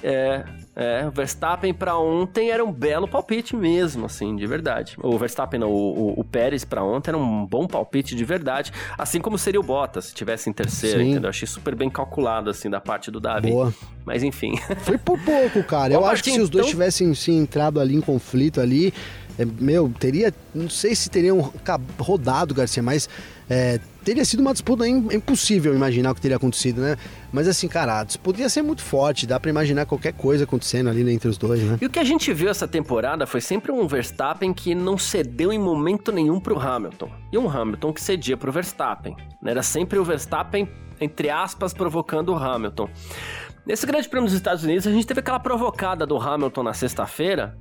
É, 0.04 0.44
é, 0.76 1.08
o 1.08 1.12
Verstappen 1.12 1.74
para 1.74 1.98
ontem 1.98 2.52
era 2.52 2.64
um 2.64 2.72
belo 2.72 3.08
palpite 3.08 3.56
mesmo, 3.56 4.06
assim, 4.06 4.36
de 4.36 4.46
verdade. 4.46 4.98
O 5.02 5.18
Verstappen, 5.18 5.60
não, 5.60 5.70
o, 5.70 6.14
o, 6.14 6.20
o 6.20 6.24
Pérez 6.24 6.66
para 6.66 6.84
ontem 6.84 7.12
era 7.12 7.18
um 7.18 7.46
bom 7.46 7.66
palpite 7.66 8.16
de 8.16 8.26
verdade, 8.26 8.72
assim 8.98 9.22
como 9.22 9.38
seria 9.38 9.60
o 9.60 9.64
Bottas 9.64 10.06
se 10.06 10.14
tivesse 10.14 10.50
em 10.50 10.54
terceiro, 10.54 11.00
Sim. 11.00 11.12
entendeu? 11.12 11.30
Achei 11.30 11.48
super 11.48 11.76
bem 11.76 11.90
calculado, 11.90 12.50
assim, 12.50 12.70
da 12.70 12.82
parte 12.82 13.10
do 13.10 13.20
Davi. 13.20 13.52
Boa. 13.52 13.74
Mas 14.06 14.22
enfim. 14.22 14.58
Foi 14.84 14.98
por 14.98 15.20
pouco, 15.20 15.64
cara. 15.64 15.94
Eu 15.94 16.06
acho 16.06 16.24
que 16.24 16.32
se 16.32 16.40
os 16.40 16.50
dois 16.50 16.66
então... 16.66 16.72
tivessem 16.72 17.14
se 17.14 17.32
entrado 17.32 17.80
ali 17.80 17.96
em 17.96 18.02
conflito 18.02 18.60
ali, 18.60 18.94
é, 19.38 19.46
meu, 19.46 19.92
teria, 19.98 20.34
não 20.54 20.70
sei 20.70 20.96
se 20.96 21.10
teriam 21.10 21.52
rodado, 21.98 22.54
Garcia, 22.54 22.84
mas 22.84 23.10
é, 23.50 23.80
teria 24.04 24.26
sido 24.26 24.40
uma 24.40 24.54
disputa 24.54 24.88
impossível 24.88 25.74
imaginar 25.76 26.12
o 26.12 26.16
que 26.16 26.22
teria 26.22 26.38
acontecido, 26.38 26.82
né? 26.82 26.98
Mas 27.32 27.48
assim, 27.48 27.68
cara, 27.68 28.00
a 28.00 28.04
disputa 28.04 28.42
ia 28.42 28.50
ser 28.50 28.62
muito 28.62 28.82
forte, 28.82 29.28
dá 29.28 29.40
para 29.40 29.50
imaginar 29.50 29.86
qualquer 29.86 30.14
coisa 30.14 30.46
acontecendo 30.46 30.90
ali 30.90 31.10
entre 31.12 31.28
os 31.28 31.38
dois, 31.38 31.62
né? 31.62 31.78
E 31.82 31.86
o 31.86 31.90
que 31.90 32.00
a 32.00 32.04
gente 32.04 32.34
viu 32.34 32.50
essa 32.50 32.68
temporada 32.68 33.28
foi 33.28 33.42
sempre 33.42 33.72
um 33.72 33.88
Verstappen 33.88 34.54
que 34.54 34.74
não 34.74 34.98
cedeu 34.98 35.52
em 35.52 35.60
momento 35.60 36.12
nenhum 36.12 36.40
pro 36.40 36.60
Hamilton. 36.60 37.10
E 37.32 37.38
um 37.38 37.50
Hamilton 37.50 37.94
que 37.94 38.02
cedia 38.02 38.38
pro 38.38 38.52
Verstappen. 38.52 39.16
Né? 39.42 39.52
Era 39.52 39.64
sempre 39.64 40.00
o 40.00 40.04
Verstappen, 40.04 40.68
entre 41.00 41.30
aspas, 41.30 41.74
provocando 41.74 42.30
o 42.30 42.36
Hamilton. 42.36 42.90
Nesse 43.66 43.86
grande 43.86 44.08
prêmio 44.08 44.28
dos 44.28 44.36
Estados 44.36 44.64
Unidos, 44.64 44.86
a 44.86 44.92
gente 44.92 45.08
teve 45.08 45.20
aquela 45.20 45.40
provocada 45.40 46.06
do 46.06 46.18
Hamilton 46.18 46.64
na 46.64 46.74
sexta-feira, 46.74 47.58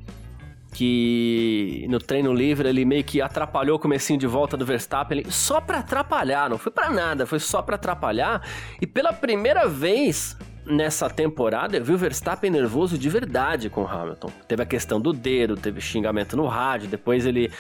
que 0.75 1.87
no 1.89 2.01
treino 2.01 2.35
livre 2.35 2.69
ele 2.69 2.85
meio 2.85 3.05
que 3.05 3.23
atrapalhou 3.23 3.77
o 3.77 3.79
comecinho 3.79 4.19
de 4.19 4.27
volta 4.27 4.57
do 4.57 4.67
Verstappen, 4.67 5.25
só 5.31 5.61
para 5.61 5.79
atrapalhar, 5.79 6.51
não 6.51 6.59
foi 6.59 6.73
para 6.73 6.91
nada, 6.91 7.25
foi 7.27 7.39
só 7.39 7.63
para 7.63 7.77
atrapalhar. 7.77 8.43
E 8.83 8.87
pela 8.87 9.13
primeira 9.13 9.69
vez 9.69 10.37
nessa 10.67 11.09
temporada 11.09 11.77
eu 11.77 11.85
vi 11.85 11.93
o 11.93 11.99
Verstappen 11.99 12.51
nervoso 12.51 12.99
de 12.99 13.09
verdade 13.09 13.71
com 13.71 13.83
o 13.83 13.87
Hamilton. 13.87 14.31
Teve 14.49 14.63
a 14.65 14.67
questão 14.67 15.01
do 15.01 15.13
dedo, 15.13 15.57
teve 15.57 15.81
xingamento 15.81 16.37
no 16.37 16.47
rádio, 16.47 16.89
depois 16.89 17.25
ele 17.25 17.53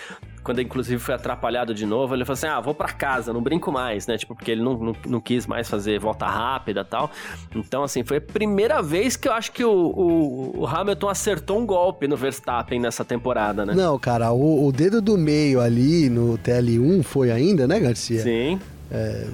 quando 0.45 0.61
inclusive 0.61 1.01
foi 1.03 1.15
atrapalhado 1.15 1.75
de 1.75 1.87
novo, 1.87 2.15
ele 2.15 2.25
falou 2.25 2.35
assim: 2.35 2.47
ah, 2.47 2.61
vou 2.61 2.75
para 2.75 2.93
casa, 2.93 3.33
não 3.33 3.43
brinco 3.43 3.73
mais, 3.73 4.07
né? 4.07 4.19
Tipo, 4.19 4.35
porque 4.35 4.51
ele 4.51 4.63
não, 4.63 4.75
não, 4.75 4.97
não, 5.07 5.21
quis 5.21 5.47
mais 5.47 5.69
fazer 5.69 5.99
volta 5.99 6.27
rápida 6.27 6.83
e 6.83 6.85
tal. 6.85 7.11
Então, 7.57 7.83
assim, 7.83 8.05
foi 8.05 8.19
a 8.19 8.21
primeira 8.21 8.83
vez 8.83 9.17
que 9.17 9.27
eu 9.27 9.33
acho 9.33 9.51
que 9.51 9.65
o, 9.65 9.73
o, 9.73 10.61
o 10.61 10.67
Hamilton 10.67 11.09
acertou 11.09 11.59
um 11.59 11.65
golpe 11.65 12.07
no 12.07 12.17
Verstappen 12.17 12.79
nessa 12.79 13.05
temporada, 13.05 13.65
né? 13.65 13.73
Não, 13.75 13.99
cara, 13.99 14.33
o, 14.33 14.67
o 14.67 14.71
dedo 14.71 15.01
do 15.01 15.17
meio 15.17 15.61
ali 15.61 16.11
no 16.11 16.39
TL1 16.39 17.03
foi 17.03 17.31
ainda, 17.31 17.67
né, 17.67 17.81
Garcia? 17.81 18.23
Sim. 18.23 18.61
É, 18.91 19.27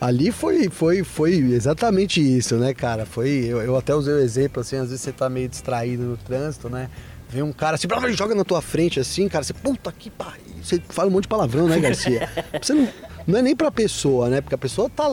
ali 0.00 0.32
foi, 0.32 0.68
foi, 0.68 1.04
foi 1.04 1.34
exatamente 1.34 2.20
isso, 2.20 2.56
né, 2.56 2.74
cara? 2.74 3.06
Foi, 3.06 3.28
eu, 3.28 3.62
eu, 3.62 3.76
até 3.76 3.94
usei 3.94 4.12
o 4.12 4.18
exemplo, 4.18 4.60
assim, 4.60 4.74
às 4.74 4.88
vezes 4.88 5.00
você 5.00 5.12
tá 5.12 5.28
meio 5.28 5.48
distraído 5.48 6.02
no 6.02 6.16
trânsito, 6.16 6.68
né? 6.68 6.90
Vem 7.32 7.42
um 7.42 7.52
cara 7.52 7.76
assim, 7.76 7.88
joga 8.12 8.34
na 8.34 8.44
tua 8.44 8.60
frente 8.60 9.00
assim, 9.00 9.26
cara, 9.26 9.42
você, 9.42 9.54
puta 9.54 9.90
que 9.90 10.10
pariu. 10.10 10.42
Você 10.62 10.80
fala 10.90 11.08
um 11.08 11.12
monte 11.12 11.22
de 11.22 11.28
palavrão, 11.28 11.66
né, 11.66 11.80
Garcia? 11.80 12.28
Você 12.62 12.72
não, 12.72 12.88
não 13.26 13.38
é 13.38 13.42
nem 13.42 13.56
pra 13.56 13.70
pessoa, 13.70 14.28
né? 14.28 14.40
Porque 14.40 14.54
a 14.54 14.58
pessoa 14.58 14.88
tá 14.88 15.12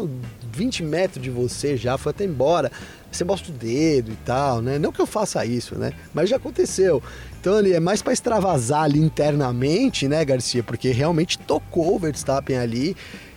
20 0.51 0.83
metros 0.83 1.23
de 1.23 1.29
você 1.29 1.75
já, 1.75 1.97
foi 1.97 2.11
até 2.11 2.25
embora. 2.25 2.71
Você 3.11 3.23
mostra 3.23 3.51
o 3.51 3.55
dedo 3.55 4.11
e 4.11 4.15
tal, 4.17 4.61
né? 4.61 4.77
Não 4.77 4.91
que 4.91 5.01
eu 5.01 5.07
faça 5.07 5.43
isso, 5.45 5.75
né? 5.75 5.93
Mas 6.13 6.29
já 6.29 6.35
aconteceu. 6.35 7.01
Então 7.39 7.55
ali 7.55 7.73
é 7.73 7.79
mais 7.79 8.01
para 8.01 8.13
extravasar 8.13 8.83
ali 8.83 8.99
internamente, 8.99 10.07
né, 10.07 10.23
Garcia? 10.23 10.61
Porque 10.61 10.91
realmente 10.91 11.37
tocou 11.39 11.95
o 11.95 11.99
Verstappen 11.99 12.57
ali. 12.57 12.95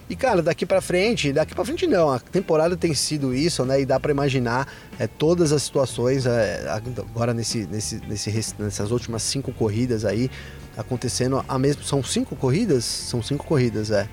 E 0.08 0.16
cara, 0.16 0.42
daqui 0.42 0.66
para 0.66 0.80
frente, 0.80 1.32
daqui 1.32 1.54
para 1.54 1.64
frente 1.64 1.86
não, 1.86 2.10
a 2.10 2.18
temporada 2.18 2.76
tem 2.76 2.92
sido 2.94 3.34
isso, 3.34 3.64
né? 3.64 3.80
E 3.80 3.86
dá 3.86 3.98
para 3.98 4.10
imaginar 4.10 4.68
é, 4.98 5.06
todas 5.06 5.52
as 5.52 5.62
situações 5.62 6.26
é, 6.26 6.66
agora 6.68 7.32
nesse, 7.32 7.66
nesse, 7.66 8.00
nesse, 8.06 8.54
nessas 8.58 8.90
últimas 8.90 9.22
cinco 9.22 9.52
corridas 9.52 10.04
aí 10.04 10.30
acontecendo 10.76 11.42
a 11.48 11.58
mesma. 11.58 11.82
São 11.82 12.02
cinco 12.02 12.36
corridas? 12.36 12.84
São 12.84 13.22
cinco 13.22 13.46
corridas, 13.46 13.90
é 13.90 14.08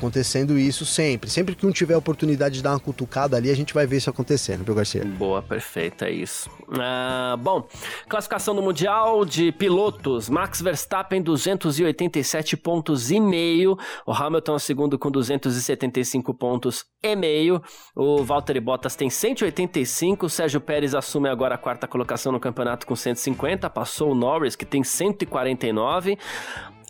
acontecendo 0.00 0.58
isso 0.58 0.86
sempre. 0.86 1.28
Sempre 1.28 1.54
que 1.54 1.66
um 1.66 1.70
tiver 1.70 1.96
oportunidade 1.96 2.56
de 2.56 2.62
dar 2.62 2.70
uma 2.70 2.80
cutucada 2.80 3.36
ali, 3.36 3.50
a 3.50 3.54
gente 3.54 3.74
vai 3.74 3.86
ver 3.86 3.98
isso 3.98 4.08
acontecendo, 4.08 4.64
viu, 4.64 4.74
Garcia? 4.74 5.04
Boa, 5.04 5.42
perfeito, 5.42 6.04
é 6.04 6.10
isso. 6.10 6.50
Ah, 6.78 7.36
bom, 7.38 7.68
classificação 8.08 8.54
do 8.54 8.62
Mundial 8.62 9.24
de 9.26 9.52
pilotos. 9.52 10.30
Max 10.30 10.62
Verstappen, 10.62 11.20
287 11.20 12.56
pontos 12.56 13.10
e 13.10 13.20
meio. 13.20 13.76
O 14.06 14.12
Hamilton 14.12 14.56
é 14.56 14.58
segundo 14.58 14.98
com 14.98 15.10
275 15.10 16.32
pontos 16.32 16.86
e 17.02 17.14
meio. 17.14 17.62
O 17.94 18.24
Valtteri 18.24 18.60
Bottas 18.60 18.96
tem 18.96 19.10
185. 19.10 20.26
O 20.26 20.30
Sérgio 20.30 20.60
Pérez 20.60 20.94
assume 20.94 21.28
agora 21.28 21.56
a 21.56 21.58
quarta 21.58 21.86
colocação 21.86 22.32
no 22.32 22.40
campeonato 22.40 22.86
com 22.86 22.96
150. 22.96 23.68
Passou 23.68 24.12
o 24.12 24.14
Norris, 24.14 24.56
que 24.56 24.64
tem 24.64 24.82
149. 24.82 26.18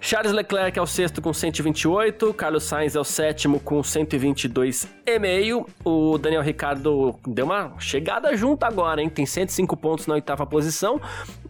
Charles 0.03 0.33
Leclerc 0.33 0.79
é 0.79 0.83
o 0.83 0.87
sexto 0.87 1.21
com 1.21 1.33
128, 1.33 2.33
Carlos 2.33 2.65
Sainz 2.65 2.97
é 2.97 3.01
o 3.01 3.05
sétimo 3.05 3.61
com 3.61 3.83
122,5. 3.83 5.67
O 5.85 6.17
Daniel 6.17 6.41
Ricardo 6.41 7.15
deu 7.27 7.45
uma 7.45 7.79
chegada 7.79 8.35
junto 8.35 8.65
agora, 8.65 9.03
hein? 9.03 9.11
Tem 9.11 9.27
105 9.27 9.77
pontos 9.77 10.07
na 10.07 10.15
oitava 10.15 10.47
posição. 10.47 10.99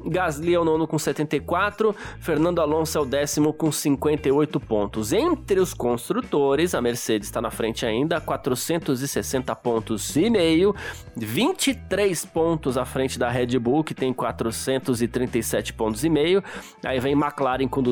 Gasly 0.05 0.55
é 0.55 0.59
o 0.59 0.65
nono 0.65 0.87
com 0.87 0.99
74, 0.99 1.95
Fernando 2.21 2.61
Alonso 2.61 2.97
é 2.97 3.01
o 3.01 3.05
décimo 3.05 3.53
com 3.53 3.71
58 3.71 4.59
pontos. 4.59 5.13
Entre 5.13 5.61
os 5.61 5.75
construtores, 5.75 6.75
a 6.75 6.81
Mercedes 6.81 7.29
está 7.29 7.41
na 7.41 7.51
frente 7.51 7.85
ainda, 7.85 8.21
460 8.21 9.55
pontos 9.57 10.17
e 10.17 10.31
meio, 10.31 10.75
23 11.17 12.25
pontos 12.25 12.79
à 12.79 12.85
frente 12.85 13.19
da 13.19 13.29
Red 13.29 13.59
Bull, 13.59 13.85
que 13.85 13.95
tem 13.95 14.13
437 14.13 15.75
pontos 15.75 16.03
e 16.03 16.09
meio. 16.09 16.43
Aí 16.83 16.99
vem 16.99 17.13
McLaren 17.13 17.69
com 17.69 17.83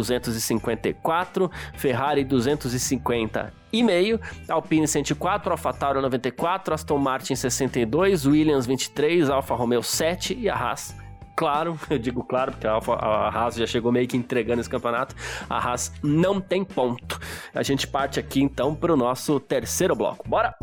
254, 0.55 1.51
Ferrari 1.75 2.25
250 2.25 3.53
e 3.73 3.83
meio, 3.83 4.21
Alpine 4.49 4.89
104, 4.89 5.53
AlphaTauri 5.53 6.01
94, 6.01 6.75
Aston 6.75 6.99
Martin 6.99 7.35
62, 7.35 8.27
Williams 8.27 8.67
23, 8.67 9.29
Alfa 9.29 9.55
Romeo 9.55 9.83
7 9.83 10.37
e 10.39 10.49
a 10.49 10.55
Haas 10.55 10.97
claro, 11.39 11.79
eu 11.89 11.99
digo 11.99 12.25
claro, 12.25 12.51
porque 12.51 12.67
a, 12.67 12.77
a 12.77 13.29
Haas 13.29 13.55
já 13.55 13.67
chegou 13.67 13.93
meio 13.93 14.09
que 14.09 14.17
entregando 14.17 14.61
esse 14.61 14.69
campeonato, 14.69 15.15
a 15.49 15.57
Haas 15.57 15.93
não 16.03 16.41
tem 16.41 16.65
ponto. 16.65 17.21
A 17.55 17.63
gente 17.63 17.87
parte 17.87 18.19
aqui 18.19 18.43
então 18.43 18.75
para 18.75 18.93
o 18.93 18.97
nosso 18.97 19.39
terceiro 19.39 19.95
bloco. 19.95 20.29
Bora! 20.29 20.57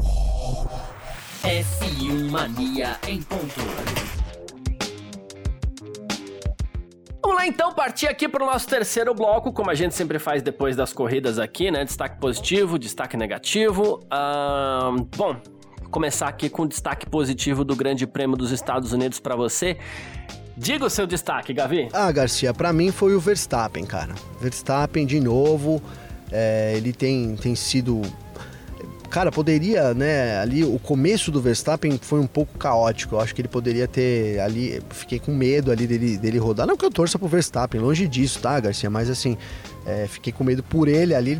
F1 1.43 2.29
Mania 2.29 2.97
em 3.07 3.21
ponto. 3.21 4.24
Vamos 7.25 7.39
lá 7.39 7.47
então, 7.47 7.73
partir 7.73 8.05
aqui 8.05 8.29
para 8.29 8.43
o 8.43 8.45
nosso 8.45 8.67
terceiro 8.67 9.11
bloco, 9.11 9.51
como 9.51 9.71
a 9.71 9.73
gente 9.73 9.95
sempre 9.95 10.19
faz 10.19 10.43
depois 10.43 10.75
das 10.75 10.93
corridas 10.93 11.39
aqui, 11.39 11.71
né? 11.71 11.83
Destaque 11.83 12.19
positivo, 12.19 12.77
destaque 12.77 13.17
negativo. 13.17 13.99
Uh, 14.03 15.03
bom, 15.17 15.35
começar 15.89 16.27
aqui 16.27 16.51
com 16.51 16.61
o 16.61 16.67
destaque 16.67 17.09
positivo 17.09 17.65
do 17.65 17.75
Grande 17.75 18.05
Prêmio 18.05 18.37
dos 18.37 18.51
Estados 18.51 18.93
Unidos 18.93 19.19
para 19.19 19.35
você. 19.35 19.75
Diga 20.55 20.85
o 20.85 20.89
seu 20.89 21.07
destaque, 21.07 21.51
Gavi. 21.51 21.89
Ah, 21.93 22.11
Garcia, 22.11 22.53
para 22.53 22.71
mim 22.71 22.91
foi 22.91 23.15
o 23.15 23.19
Verstappen, 23.19 23.87
cara. 23.87 24.13
Verstappen 24.39 25.03
de 25.03 25.19
novo, 25.19 25.81
é, 26.31 26.75
ele 26.77 26.93
tem, 26.93 27.35
tem 27.37 27.55
sido 27.55 28.03
cara, 29.15 29.31
poderia, 29.31 29.93
né, 29.93 30.39
ali 30.39 30.65
o 30.65 30.77
começo 30.77 31.31
do 31.31 31.39
Verstappen 31.39 31.97
foi 32.01 32.19
um 32.19 32.27
pouco 32.27 32.57
caótico. 32.57 33.15
Eu 33.15 33.21
acho 33.21 33.33
que 33.33 33.39
ele 33.39 33.47
poderia 33.47 33.87
ter 33.87 34.41
ali, 34.41 34.81
fiquei 34.89 35.19
com 35.19 35.33
medo 35.33 35.71
ali 35.71 35.87
dele, 35.87 36.17
dele 36.17 36.37
rodar. 36.37 36.67
Não 36.67 36.75
que 36.75 36.83
eu 36.83 36.91
torça 36.91 37.17
pro 37.17 37.25
Verstappen, 37.25 37.79
longe 37.79 38.09
disso, 38.09 38.41
tá, 38.41 38.59
Garcia? 38.59 38.89
Mas 38.89 39.09
assim, 39.09 39.37
é, 39.85 40.05
fiquei 40.05 40.33
com 40.33 40.43
medo 40.43 40.61
por 40.61 40.89
ele 40.89 41.15
ali, 41.15 41.39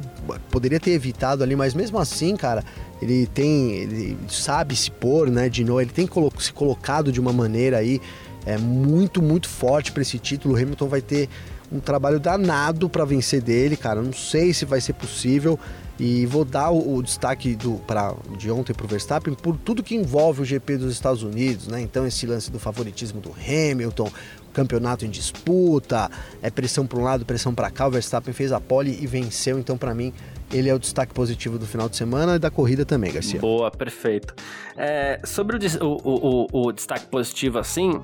poderia 0.49 0.80
ter 0.80 0.91
evitado 0.91 1.43
ali, 1.43 1.53
mas 1.53 1.73
mesmo 1.73 1.99
assim, 1.99 2.38
cara, 2.38 2.63
ele 3.01 3.28
tem, 3.28 3.73
ele 3.73 4.17
sabe 4.30 4.73
se 4.73 4.89
pôr, 4.89 5.30
né, 5.30 5.49
de 5.49 5.65
novo, 5.65 5.82
ele 5.82 5.91
tem 5.91 6.07
se 6.39 6.53
colocado 6.53 7.11
de 7.11 7.19
uma 7.19 7.34
maneira 7.34 7.80
aí 7.80 7.99
é 8.45 8.57
muito, 8.57 9.21
muito 9.21 9.49
forte 9.49 9.91
para 9.91 10.01
esse 10.01 10.17
título. 10.17 10.53
O 10.53 10.57
Hamilton 10.57 10.88
vai 10.88 11.01
ter 11.01 11.28
um 11.69 11.82
trabalho 11.82 12.21
danado 12.21 12.89
para 12.89 13.03
vencer 13.03 13.41
dele, 13.41 13.76
cara. 13.76 14.01
Não 14.01 14.13
sei 14.13 14.53
se 14.53 14.63
vai 14.63 14.80
ser 14.80 14.93
possível. 14.93 15.59
E 16.00 16.26
vou 16.26 16.43
dar 16.43 16.72
o, 16.72 16.96
o 16.96 17.04
destaque 17.04 17.56
do, 17.56 17.76
pra, 17.88 18.14
de 18.38 18.52
ontem 18.52 18.74
para 18.74 18.86
o 18.86 18.88
Verstappen 18.88 19.34
por 19.34 19.58
tudo 19.58 19.82
que 19.82 19.96
envolve 19.96 20.41
o 20.41 20.46
GP 20.46 20.78
dos 20.78 20.91
Estados 20.91 21.24
Unidos, 21.24 21.68
né? 21.68 21.80
Então, 21.82 22.06
esse 22.06 22.26
lance 22.26 22.52
do 22.52 22.60
favoritismo 22.60 23.22
do 23.22 23.32
Hamilton, 23.32 24.12
campeonato 24.54 25.06
em 25.06 25.10
disputa, 25.10 26.10
é 26.41 26.50
pressão 26.50 26.86
para 26.86 27.00
um 27.00 27.04
lado, 27.04 27.26
pressão 27.26 27.56
para 27.56 27.70
cá. 27.72 27.88
O 27.88 27.91
Verstappen 27.91 28.34
fez 28.34 28.52
a 28.52 28.60
pole 28.60 28.98
e 29.02 29.08
venceu. 29.08 29.58
Então, 29.58 29.78
para 29.78 29.93
mim, 29.93 30.14
ele 30.52 30.70
é 30.70 30.74
o 30.74 30.80
destaque 30.80 31.14
positivo 31.14 31.58
do 31.58 31.66
final 31.66 31.88
de 31.88 31.96
semana 31.96 32.36
e 32.36 32.39
da 32.39 32.52
corrida 32.52 32.86
também, 32.86 33.12
Garcia. 33.14 33.39
Boa, 33.39 33.72
perfeito. 33.72 34.34
É, 34.78 35.20
sobre 35.24 35.58
o, 35.58 35.86
o, 35.86 36.48
o, 36.52 36.68
o, 36.68 36.72
destaque 36.74 37.08
positivo, 37.08 37.58
assim, 37.58 38.02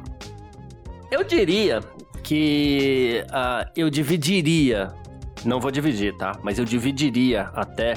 eu 1.12 1.24
diria 1.24 1.82
que 2.24 3.24
uh, 3.28 3.70
eu 3.76 3.90
dividiria 3.90 4.94
não 5.46 5.60
vou 5.60 5.72
dividir, 5.72 6.16
tá? 6.18 6.34
Mas 6.44 6.60
eu 6.60 6.66
dividiria 6.66 7.50
até 7.54 7.94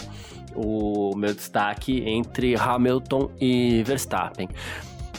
o 0.54 1.14
meu 1.16 1.34
destaque 1.34 2.02
entre 2.06 2.54
Hamilton 2.56 3.30
e 3.40 3.82
Verstappen. 3.84 4.48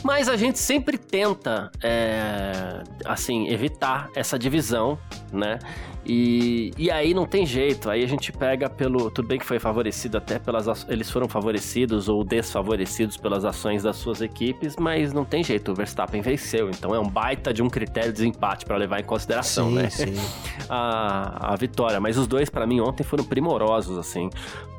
Mas 0.03 0.29
a 0.29 0.37
gente 0.37 0.59
sempre 0.59 0.97
tenta, 0.97 1.71
é, 1.81 2.83
assim, 3.05 3.47
evitar 3.49 4.09
essa 4.15 4.37
divisão, 4.37 4.99
né? 5.33 5.57
E, 6.05 6.71
e 6.77 6.91
aí 6.91 7.15
não 7.15 7.25
tem 7.25 7.47
jeito, 7.47 7.89
aí 7.89 8.03
a 8.03 8.07
gente 8.07 8.31
pega 8.31 8.69
pelo. 8.69 9.09
Tudo 9.09 9.27
bem 9.27 9.39
que 9.39 9.45
foi 9.45 9.57
favorecido 9.57 10.17
até 10.17 10.37
pelas. 10.37 10.85
Eles 10.87 11.09
foram 11.09 11.27
favorecidos 11.27 12.07
ou 12.07 12.23
desfavorecidos 12.23 13.17
pelas 13.17 13.43
ações 13.43 13.81
das 13.81 13.95
suas 13.95 14.21
equipes, 14.21 14.75
mas 14.79 15.11
não 15.11 15.25
tem 15.25 15.43
jeito, 15.43 15.71
o 15.71 15.75
Verstappen 15.75 16.21
venceu. 16.21 16.69
Então 16.69 16.93
é 16.93 16.99
um 16.99 17.09
baita 17.09 17.51
de 17.51 17.63
um 17.63 17.69
critério 17.69 18.11
de 18.11 18.17
desempate 18.17 18.65
para 18.65 18.77
levar 18.77 18.99
em 18.99 19.03
consideração, 19.03 19.69
sim, 19.69 19.75
né? 19.75 19.89
Sim. 19.89 20.13
a, 20.69 21.53
a 21.53 21.55
vitória. 21.55 21.99
Mas 21.99 22.19
os 22.19 22.27
dois, 22.27 22.51
para 22.51 22.67
mim, 22.67 22.79
ontem 22.81 23.03
foram 23.03 23.23
primorosos, 23.23 23.97
assim. 23.97 24.29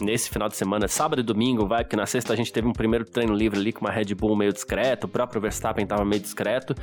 Nesse 0.00 0.30
final 0.30 0.48
de 0.48 0.56
semana, 0.56 0.86
sábado 0.86 1.20
e 1.20 1.24
domingo, 1.24 1.66
vai, 1.66 1.84
que 1.84 1.96
na 1.96 2.06
sexta 2.06 2.32
a 2.34 2.36
gente 2.36 2.52
teve 2.52 2.68
um 2.68 2.72
primeiro 2.72 3.04
treino 3.04 3.34
livre 3.34 3.58
ali 3.58 3.72
com 3.72 3.80
uma 3.80 3.90
Red 3.90 4.14
Bull 4.14 4.36
meio 4.36 4.52
discreto, 4.52 5.06
o 5.06 5.08
próprio 5.08 5.40
Verstappen 5.40 5.86
tava 5.86 6.04
meio 6.04 6.22
discreto, 6.22 6.74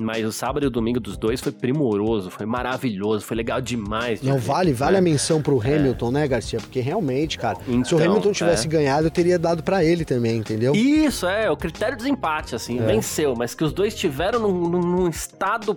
mas 0.00 0.24
o 0.24 0.30
sábado 0.30 0.64
e 0.64 0.66
o 0.66 0.70
domingo 0.70 1.00
dos 1.00 1.16
dois 1.16 1.40
foi 1.40 1.50
primoroso, 1.50 2.30
foi 2.30 2.46
maravilhoso, 2.46 3.24
foi 3.24 3.36
legal 3.36 3.60
demais 3.60 3.87
demais. 3.88 4.22
Não, 4.22 4.38
vale, 4.38 4.72
vale 4.72 4.92
né? 4.92 4.98
a 4.98 5.02
menção 5.02 5.40
pro 5.40 5.60
é. 5.64 5.76
Hamilton, 5.76 6.08
é. 6.08 6.12
né, 6.12 6.28
Garcia? 6.28 6.60
Porque 6.60 6.80
realmente, 6.80 7.38
cara, 7.38 7.58
então, 7.66 7.84
se 7.84 7.94
o 7.94 7.98
então, 7.98 8.10
Hamilton 8.10 8.32
tivesse 8.32 8.66
é. 8.66 8.70
ganhado, 8.70 9.06
eu 9.06 9.10
teria 9.10 9.38
dado 9.38 9.62
para 9.62 9.82
ele 9.82 10.04
também, 10.04 10.36
entendeu? 10.36 10.74
Isso, 10.74 11.26
é, 11.26 11.50
o 11.50 11.56
critério 11.56 11.96
de 11.96 12.02
desempate, 12.02 12.54
assim, 12.54 12.78
é. 12.78 12.82
venceu, 12.82 13.34
mas 13.36 13.54
que 13.54 13.64
os 13.64 13.72
dois 13.72 13.94
tiveram 13.94 14.40
num, 14.40 14.68
num 14.68 15.08
estado 15.08 15.76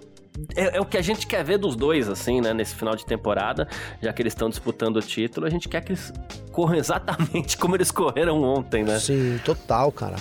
é, 0.56 0.78
é, 0.78 0.82
o 0.82 0.86
que 0.86 0.98
a 0.98 1.02
gente 1.02 1.28
quer 1.28 1.44
ver 1.44 1.58
dos 1.58 1.76
dois, 1.76 2.08
assim, 2.10 2.42
né? 2.42 2.54
Nesse 2.54 2.76
final 2.76 2.96
de 2.96 3.06
temporada, 3.06 3.68
já 4.02 4.14
que 4.14 4.22
eles 4.22 4.32
estão 4.32 4.50
disputando 4.50 4.98
o 4.98 5.02
título, 5.02 5.46
a 5.46 5.50
gente 5.50 5.68
quer 5.68 5.82
que 5.82 5.92
eles 5.92 6.14
corram 6.52 6.76
exatamente 6.80 7.58
como 7.58 7.76
eles 7.76 7.92
correram 7.92 8.42
ontem, 8.42 8.84
né? 8.84 9.00
Sim, 9.00 9.40
total, 9.44 9.92
cara. 9.92 10.16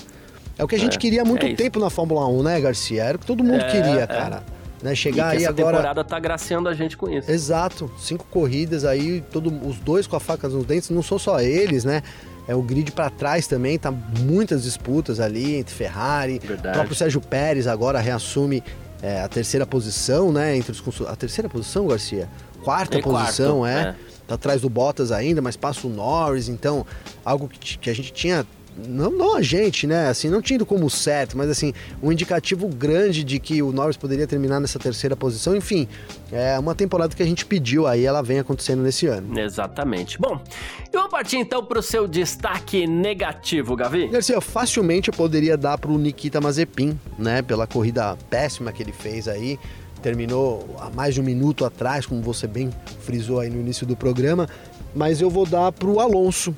É 0.59 0.65
o 0.65 0.69
que 0.69 0.75
a 0.75 0.79
gente 0.79 0.97
é, 0.97 0.99
queria 0.99 1.23
há 1.23 1.25
muito 1.25 1.47
é 1.47 1.55
tempo 1.55 1.79
na 1.79 1.89
Fórmula 1.89 2.27
1, 2.27 2.43
né, 2.43 2.61
Garcia? 2.61 3.05
Era 3.05 3.17
o 3.17 3.21
que 3.21 3.27
todo 3.27 3.43
mundo 3.43 3.63
é, 3.63 3.71
queria, 3.71 4.07
cara. 4.07 4.43
Né? 4.83 4.95
Chegar 4.95 5.35
e 5.35 5.39
aí 5.39 5.45
essa 5.45 5.51
agora. 5.51 5.77
temporada 5.77 6.05
tá 6.05 6.19
graciando 6.19 6.69
a 6.69 6.75
gente 6.75 6.97
com 6.97 7.09
isso. 7.09 7.31
Exato. 7.31 7.91
Cinco 7.99 8.25
corridas 8.31 8.85
aí, 8.85 9.23
todo, 9.31 9.53
os 9.67 9.79
dois 9.79 10.07
com 10.07 10.17
a 10.17 10.21
faca 10.21 10.49
nos 10.49 10.65
dentes, 10.65 10.91
não 10.91 11.03
são 11.03 11.19
só 11.19 11.41
eles, 11.41 11.85
né? 11.85 12.03
É 12.49 12.55
o 12.55 12.63
grid 12.63 12.91
para 12.91 13.11
trás 13.11 13.47
também, 13.47 13.79
tá 13.79 13.91
muitas 13.91 14.65
disputas 14.65 15.21
ali 15.21 15.57
entre 15.57 15.75
Ferrari. 15.75 16.39
Verdade. 16.39 16.69
O 16.69 16.73
próprio 16.73 16.97
Sérgio 16.97 17.21
Pérez 17.21 17.67
agora 17.67 18.01
reassume 18.01 18.63
é, 19.03 19.21
a 19.21 19.29
terceira 19.29 19.67
posição, 19.67 20.33
né? 20.33 20.57
Entre 20.57 20.73
os 20.73 20.83
A 21.03 21.17
terceira 21.17 21.49
posição, 21.49 21.87
Garcia? 21.87 22.29
Quarta 22.63 23.01
posição, 23.01 23.61
quarto, 23.61 23.67
é. 23.67 23.81
é. 23.91 23.95
Tá 24.27 24.35
atrás 24.35 24.61
do 24.61 24.69
Bottas 24.69 25.11
ainda, 25.11 25.43
mas 25.43 25.57
passa 25.57 25.87
o 25.87 25.91
Norris, 25.91 26.49
então, 26.49 26.87
algo 27.25 27.49
que, 27.49 27.79
que 27.79 27.91
a 27.91 27.95
gente 27.95 28.13
tinha 28.13 28.47
não, 28.87 29.11
não 29.11 29.37
a 29.37 29.43
gente, 29.43 29.87
né? 29.87 30.09
Assim, 30.09 30.29
não 30.29 30.41
tinha 30.43 30.57
ido 30.57 30.67
como 30.67 30.89
certo, 30.89 31.37
mas 31.37 31.49
assim, 31.51 31.73
um 32.03 32.11
indicativo 32.11 32.69
grande 32.69 33.25
de 33.25 33.39
que 33.39 33.63
o 33.63 33.73
Norris 33.73 33.97
poderia 33.97 34.27
terminar 34.27 34.61
nessa 34.61 34.79
terceira 34.79 35.17
posição. 35.17 35.57
Enfim, 35.57 35.89
é 36.33 36.59
uma 36.59 36.75
temporada 36.75 37.15
que 37.15 37.23
a 37.23 37.27
gente 37.27 37.45
pediu 37.47 37.87
aí, 37.87 38.05
ela 38.05 38.23
vem 38.23 38.39
acontecendo 38.39 38.83
nesse 38.83 39.07
ano. 39.07 39.39
Exatamente. 39.39 40.19
Bom, 40.19 40.41
e 40.89 40.97
vamos 40.97 41.11
partir 41.11 41.37
então 41.37 41.65
para 41.65 41.79
o 41.79 41.83
seu 41.83 42.07
destaque 42.07 42.87
negativo, 42.87 43.77
Gavi? 43.77 44.09
Garcia, 44.09 44.41
facilmente 44.41 45.09
eu 45.09 45.15
poderia 45.15 45.57
dar 45.57 45.79
para 45.79 45.91
o 45.91 45.99
Nikita 45.99 46.41
Mazepin, 46.41 46.99
né? 47.19 47.43
Pela 47.43 47.67
corrida 47.67 48.17
péssima 48.29 48.73
que 48.73 48.83
ele 48.83 48.93
fez 48.93 49.29
aí 49.29 49.59
terminou 50.01 50.77
há 50.79 50.91
mais 50.91 51.15
de 51.15 51.21
um 51.21 51.25
minuto 51.25 51.65
atrás, 51.65 52.07
como 52.07 52.23
você 52.23 52.47
bem 52.47 52.71
frisou 53.03 53.39
aí 53.39 53.51
no 53.51 53.61
início 53.61 53.87
do 53.87 53.95
programa, 53.95 54.49
mas 54.95 55.21
eu 55.21 55.31
vou 55.31 55.47
dar 55.47 55.71
para 55.73 55.89
o 55.89 56.01
Alonso, 56.01 56.55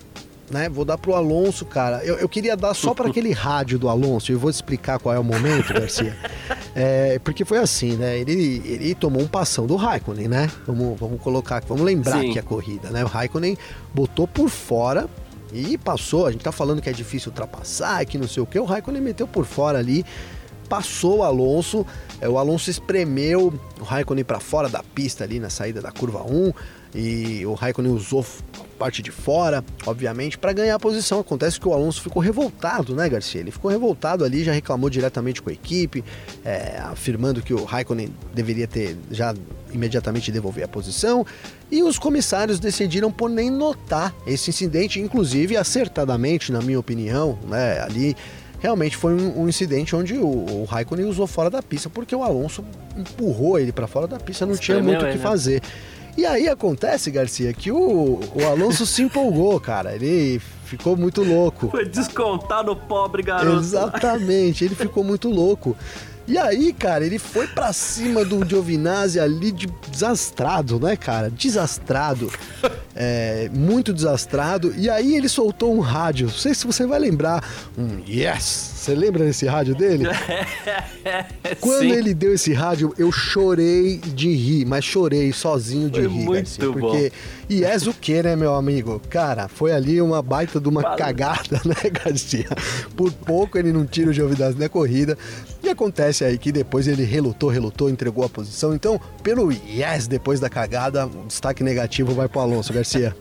né? 0.53 0.69
Vou 0.69 0.85
dar 0.85 0.99
pro 0.99 1.15
Alonso, 1.15 1.65
cara. 1.65 2.05
Eu, 2.05 2.17
eu 2.17 2.29
queria 2.29 2.57
dar 2.57 2.75
só 2.75 2.95
para 2.95 3.09
aquele 3.11 3.33
rádio 3.33 3.79
do 3.79 3.89
Alonso, 3.89 4.31
e 4.31 4.35
vou 4.35 4.51
explicar 4.51 4.99
qual 4.99 5.15
é 5.15 5.19
o 5.19 5.25
momento, 5.25 5.73
Garcia. 5.75 6.17
É, 6.75 7.19
porque 7.19 7.45
foi 7.45 7.59
assim, 7.59 7.97
né? 7.97 8.19
Ele, 8.19 8.63
ele 8.65 8.95
tomou 8.95 9.23
um 9.23 9.27
passão 9.27 9.67
do 9.67 9.77
Raikkonen, 9.77 10.29
né? 10.29 10.51
Vamos, 10.67 10.99
vamos 10.99 11.21
colocar, 11.21 11.63
vamos 11.67 11.85
lembrar 11.85 12.21
Sim. 12.21 12.33
que 12.33 12.39
a 12.39 12.43
corrida, 12.43 12.91
né? 12.91 13.03
O 13.03 13.09
Raikkonen 13.09 13.57
botou 13.95 14.29
por 14.29 14.49
fora 14.49 15.09
e 15.53 15.77
passou. 15.79 16.27
A 16.27 16.33
gente 16.33 16.43
tá 16.43 16.53
falando 16.53 16.81
que 16.81 16.89
é 16.89 16.93
difícil 16.93 17.31
ultrapassar, 17.31 18.05
que 18.05 18.19
não 18.19 18.29
sei 18.29 18.43
o 18.43 18.47
que. 18.47 18.59
O 18.59 18.65
Raikkonen 18.65 19.03
meteu 19.03 19.27
por 19.27 19.45
fora 19.45 19.79
ali, 19.79 20.05
passou 20.69 21.19
o 21.19 21.23
Alonso. 21.23 21.87
É, 22.21 22.29
o 22.29 22.39
Alonso 22.39 22.71
espremeu 22.71 23.53
o 23.81 23.85
Raikkonen 23.85 24.25
para 24.25 24.41
fora 24.41 24.69
da 24.69 24.83
pista 24.83 25.25
ali 25.25 25.39
na 25.41 25.51
saída 25.51 25.81
da 25.81 25.91
curva 25.91 26.23
1 26.23 26.53
e 26.95 27.45
o 27.47 27.55
Raikkonen 27.55 27.93
usou 27.93 28.25
parte 28.79 29.01
de 29.01 29.11
fora, 29.11 29.65
obviamente, 29.87 30.37
para 30.37 30.53
ganhar 30.53 30.75
a 30.75 30.79
posição. 30.79 31.21
Acontece 31.21 31.59
que 31.59 31.67
o 31.69 31.73
Alonso 31.73 32.03
ficou 32.03 32.21
revoltado, 32.21 32.95
né, 32.95 33.09
Garcia? 33.09 33.41
Ele 33.41 33.51
ficou 33.51 33.71
revoltado 33.71 34.25
ali, 34.25 34.43
já 34.43 34.53
reclamou 34.53 34.91
diretamente 34.91 35.41
com 35.41 35.51
a 35.51 35.53
equipe, 35.53 36.05
é, 36.45 36.79
afirmando 36.81 37.41
que 37.41 37.55
o 37.55 37.65
Raikkonen 37.65 38.13
deveria 38.35 38.67
ter 38.67 38.97
já 39.11 39.35
imediatamente 39.73 40.31
devolver 40.31 40.65
a 40.65 40.69
posição. 40.69 41.25
E 41.71 41.83
os 41.83 41.99
comissários 41.99 42.59
decidiram 42.59 43.11
por 43.11 43.31
nem 43.31 43.51
notar 43.51 44.15
esse 44.27 44.51
incidente, 44.51 45.01
inclusive 45.01 45.57
acertadamente, 45.57 46.53
na 46.53 46.61
minha 46.61 46.79
opinião, 46.79 47.39
né? 47.49 47.81
Ali 47.81 48.17
realmente 48.63 48.97
foi 48.97 49.15
um, 49.15 49.43
um, 49.43 49.49
incidente 49.49 49.95
onde 49.97 50.15
o, 50.15 50.27
o 50.27 50.65
Raikkonen 50.65 51.07
usou 51.07 51.27
fora 51.27 51.51
da 51.51 51.63
pista, 51.63 51.91
porque 51.91 52.15
o 52.15 52.23
Alonso 52.23 52.65
empurrou 52.97 53.59
ele 53.59 53.73
para 53.73 53.89
fora 53.89 54.07
da 54.07 54.21
pista, 54.21 54.47
não 54.47 54.57
tinha 54.57 54.81
muito 54.81 55.05
o 55.05 55.09
que 55.09 55.17
né? 55.17 55.19
fazer. 55.19 55.63
E 56.17 56.27
aí 56.27 56.49
acontece, 56.49 57.11
Garcia, 57.11 57.53
que 57.53 57.73
o, 57.73 58.21
o 58.35 58.45
Alonso 58.47 58.85
se 58.85 59.03
empolgou, 59.03 59.59
cara. 59.59 59.95
Ele 59.95 60.41
ficou 60.65 60.97
muito 60.97 61.23
louco. 61.23 61.71
Foi 61.71 61.87
descontar 61.87 62.65
no 62.65 62.77
pobre 62.77 63.23
garoto. 63.23 63.59
Exatamente, 63.59 64.65
ele 64.65 64.75
ficou 64.75 65.03
muito 65.03 65.29
louco. 65.31 65.77
E 66.27 66.39
aí, 66.39 66.73
cara, 66.73 67.05
ele 67.05 67.19
foi 67.19 67.47
para 67.49 67.73
cima 67.73 68.25
do 68.25 68.47
Giovinazzi 68.49 69.19
ali 69.19 69.51
de 69.51 69.67
desastrado, 69.91 70.79
né, 70.79 70.97
cara? 70.97 71.31
Desastrado. 71.31 72.31
É, 72.95 73.51
muito 73.53 73.93
desastrado. 73.93 74.73
E 74.77 74.89
aí 74.89 75.17
ele 75.17 75.29
soltou 75.29 75.75
um 75.75 75.81
rádio. 75.81 76.27
Não 76.27 76.35
sei 76.35 76.55
se 76.55 76.67
você 76.67 76.87
vai 76.87 76.99
lembrar. 76.99 77.43
Um 77.77 78.01
yes! 78.09 78.73
Você 78.83 78.97
lembra 78.97 79.25
desse 79.25 79.47
rádio 79.47 79.77
dele? 79.77 80.07
Quando 81.61 81.83
Sim. 81.83 81.93
ele 81.93 82.13
deu 82.13 82.35
esse 82.35 82.53
rádio, 82.53 82.93
eu 82.99 83.13
chorei 83.13 83.99
de 83.99 84.35
rir, 84.35 84.65
mas 84.65 84.85
chorei 84.85 85.33
sozinho 85.33 85.89
de 85.89 86.01
foi 86.01 86.09
rir. 86.09 86.25
Muito 86.25 86.33
Garcia, 86.33 86.73
porque 86.73 87.13
bom. 87.49 87.55
yes 87.55 87.87
o 87.87 87.95
que, 87.95 88.21
né, 88.21 88.35
meu 88.35 88.53
amigo? 88.57 89.01
Cara, 89.09 89.47
foi 89.47 89.71
ali 89.71 90.01
uma 90.03 90.21
baita 90.21 90.59
de 90.59 90.69
uma 90.69 90.83
Fala. 90.83 90.97
cagada, 90.97 91.61
né, 91.65 91.91
Garcia? 91.91 92.49
Por 92.97 93.13
pouco 93.13 93.57
ele 93.57 93.73
não 93.73 93.87
tira 93.87 94.11
o 94.11 94.13
Giovinazzi 94.13 94.59
na 94.59 94.69
corrida. 94.69 95.17
E 95.63 95.69
acontece 95.69 96.25
aí 96.25 96.37
que 96.37 96.51
depois 96.51 96.89
ele 96.89 97.05
relutou, 97.05 97.49
relutou, 97.49 97.89
entregou 97.89 98.25
a 98.25 98.29
posição. 98.29 98.75
Então, 98.75 99.01
pelo 99.23 99.53
yes 99.53 100.09
depois 100.09 100.41
da 100.41 100.51
cagada, 100.51 101.07
o 101.07 101.27
destaque 101.27 101.63
negativo 101.63 102.13
vai 102.15 102.29
pro 102.29 102.41
Alonso 102.41 102.73
Garcia. 102.73 103.15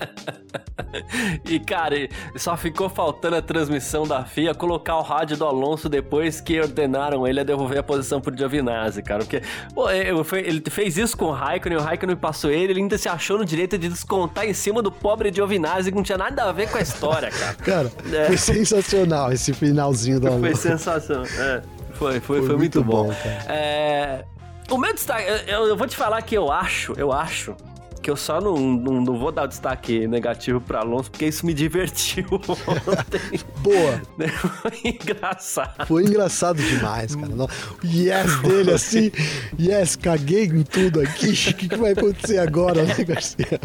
e, 1.46 1.60
cara, 1.60 1.96
só 2.36 2.58
ficou 2.58 2.89
faltando 2.89 3.36
a 3.36 3.42
transmissão 3.44 4.08
da 4.08 4.26
FIA 4.26 4.56
colocar 4.56 4.96
o 4.98 5.04
rádio 5.04 5.38
do 5.38 5.46
Alonso 5.46 5.88
depois 5.88 6.42
que 6.42 6.60
ordenaram 6.60 7.28
ele 7.28 7.39
a 7.39 7.44
devolver 7.44 7.78
a 7.78 7.84
posição 7.84 8.20
pro 8.20 8.36
Giovinazzi, 8.36 9.04
cara. 9.04 9.20
Porque, 9.20 9.44
pô, 9.76 9.88
ele 9.89 10.64
fez 10.70 10.98
isso 10.98 11.16
com 11.16 11.26
o 11.26 11.32
Raikkonen, 11.32 11.78
o 11.78 11.82
Raikkonen 11.82 12.16
passou 12.16 12.50
ele, 12.50 12.74
ele 12.74 12.82
ainda 12.82 12.98
se 12.98 13.08
achou 13.08 13.38
no 13.38 13.46
direito 13.46 13.78
de 13.78 13.88
descontar 13.88 14.46
em 14.46 14.54
cima 14.54 14.82
do 14.82 14.92
pobre 14.92 15.32
Giovinazzi, 15.32 15.92
que 15.92 15.96
não 15.96 16.04
tinha 16.04 16.18
nada 16.18 16.46
a 16.46 16.52
ver 16.52 16.70
com 16.70 16.78
a 16.80 16.82
história, 16.82 17.30
cara. 17.30 17.54
cara, 17.54 17.92
é. 18.12 18.26
foi 18.26 18.38
sensacional 18.38 19.32
esse 19.32 19.54
finalzinho 19.54 20.20
do 20.20 20.26
Alonso. 20.28 20.42
Foi 20.42 20.56
sensacional, 20.56 21.26
é. 21.39 21.62
Foi, 22.02 22.14
foi, 22.14 22.39
foi, 22.39 22.47
foi 22.47 22.58
muito, 22.58 22.80
muito, 22.80 22.84
bom. 22.84 23.04
bom 23.10 23.14
é, 23.47 24.26
o 24.72 24.78
meu 24.80 24.91
destaque, 24.91 25.24
eu, 25.47 25.68
eu, 25.68 25.78
vou 25.78 25.86
te 25.86 25.95
falar 25.95 26.20
que 26.24 26.36
eu 26.36 26.52
acho, 26.52 26.93
eu 26.97 27.12
acho 27.12 27.56
que 28.02 28.10
eu 28.10 28.16
só 28.16 28.41
não, 28.41 28.56
não, 28.58 29.02
não 29.02 29.20
vou 29.20 29.32
dar 29.32 29.45
destaque 29.45 30.08
negativo 30.08 30.60
para 30.60 30.80
Alonso, 30.80 31.12
porque 31.12 31.28
isso 31.28 31.45
me 31.45 31.54
divertiu 31.54 32.26
ontem. 32.34 33.39
Boa. 33.60 34.02
Foi 34.39 34.80
engraçado. 34.84 35.86
Foi 35.86 36.04
engraçado 36.06 36.60
demais, 36.60 37.14
cara. 37.14 37.32
O 37.36 37.49
yes 37.86 38.39
dele 38.41 38.72
assim, 38.72 39.12
yes, 39.60 39.95
caguei 39.95 40.45
em 40.45 40.64
tudo 40.64 41.02
aqui. 41.02 41.32
O 41.52 41.54
que, 41.54 41.70
que 41.70 41.76
vai 41.76 41.91
acontecer 41.91 42.39
agora, 42.39 42.82
né, 42.84 42.95
Garcia? 43.04 43.60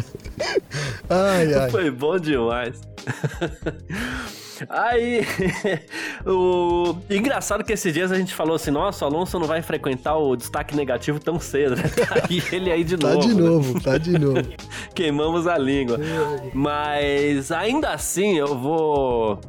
Ai, 1.09 1.53
ai. 1.55 1.71
Foi 1.71 1.89
bom 1.89 2.19
demais. 2.19 2.79
Aí, 4.69 5.21
o 6.25 6.97
engraçado 7.09 7.63
que 7.63 7.73
esses 7.73 7.93
dias 7.93 8.11
a 8.11 8.17
gente 8.17 8.33
falou 8.33 8.55
assim: 8.55 8.71
nossa, 8.71 9.05
o 9.05 9.07
Alonso 9.07 9.39
não 9.39 9.47
vai 9.47 9.61
frequentar 9.61 10.17
o 10.17 10.35
destaque 10.35 10.75
negativo 10.75 11.19
tão 11.19 11.39
cedo, 11.39 11.75
né? 11.75 11.83
E 12.29 12.43
ele 12.53 12.71
aí 12.71 12.83
de 12.83 12.97
tá 12.97 13.13
novo. 13.13 13.21
Tá 13.21 13.27
de 13.27 13.35
né? 13.35 13.49
novo, 13.49 13.81
tá 13.81 13.97
de 13.97 14.11
novo. 14.19 14.53
Queimamos 14.93 15.47
a 15.47 15.57
língua. 15.57 15.99
Mas 16.53 17.51
ainda 17.51 17.91
assim, 17.91 18.37
eu 18.37 18.57
vou. 18.57 19.39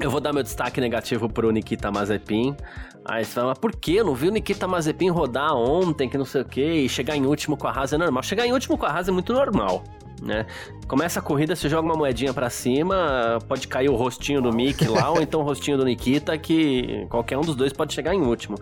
Eu 0.00 0.10
vou 0.10 0.20
dar 0.20 0.32
meu 0.32 0.42
destaque 0.42 0.80
negativo 0.80 1.28
pro 1.28 1.50
Nikita 1.50 1.90
Mazepin. 1.90 2.54
Aí 3.04 3.24
você 3.24 3.32
fala, 3.32 3.48
mas 3.48 3.58
por 3.58 3.74
que? 3.74 4.02
Não 4.02 4.14
vi 4.14 4.28
o 4.28 4.30
Nikita 4.30 4.68
Mazepin 4.68 5.08
rodar 5.08 5.54
ontem, 5.56 6.08
que 6.08 6.18
não 6.18 6.26
sei 6.26 6.42
o 6.42 6.44
quê, 6.44 6.72
e 6.84 6.88
chegar 6.88 7.16
em 7.16 7.24
último 7.24 7.56
com 7.56 7.66
a 7.66 7.70
Haas 7.70 7.92
é 7.92 7.98
normal. 7.98 8.22
Chegar 8.22 8.46
em 8.46 8.52
último 8.52 8.76
com 8.76 8.84
a 8.84 8.90
Haas 8.90 9.08
é 9.08 9.10
muito 9.10 9.32
normal 9.32 9.82
né? 10.22 10.46
Começa 10.86 11.20
a 11.20 11.22
corrida, 11.22 11.54
você 11.54 11.68
joga 11.68 11.86
uma 11.86 11.94
moedinha 11.94 12.32
para 12.32 12.50
cima, 12.50 13.38
pode 13.48 13.68
cair 13.68 13.88
o 13.88 13.96
rostinho 13.96 14.40
do 14.40 14.52
Mick 14.52 14.86
lá, 14.86 15.10
ou 15.10 15.20
então 15.20 15.40
o 15.40 15.42
rostinho 15.42 15.76
do 15.76 15.84
Nikita, 15.84 16.36
que 16.38 17.06
qualquer 17.08 17.38
um 17.38 17.42
dos 17.42 17.56
dois 17.56 17.72
pode 17.72 17.92
chegar 17.92 18.14
em 18.14 18.20
último. 18.20 18.58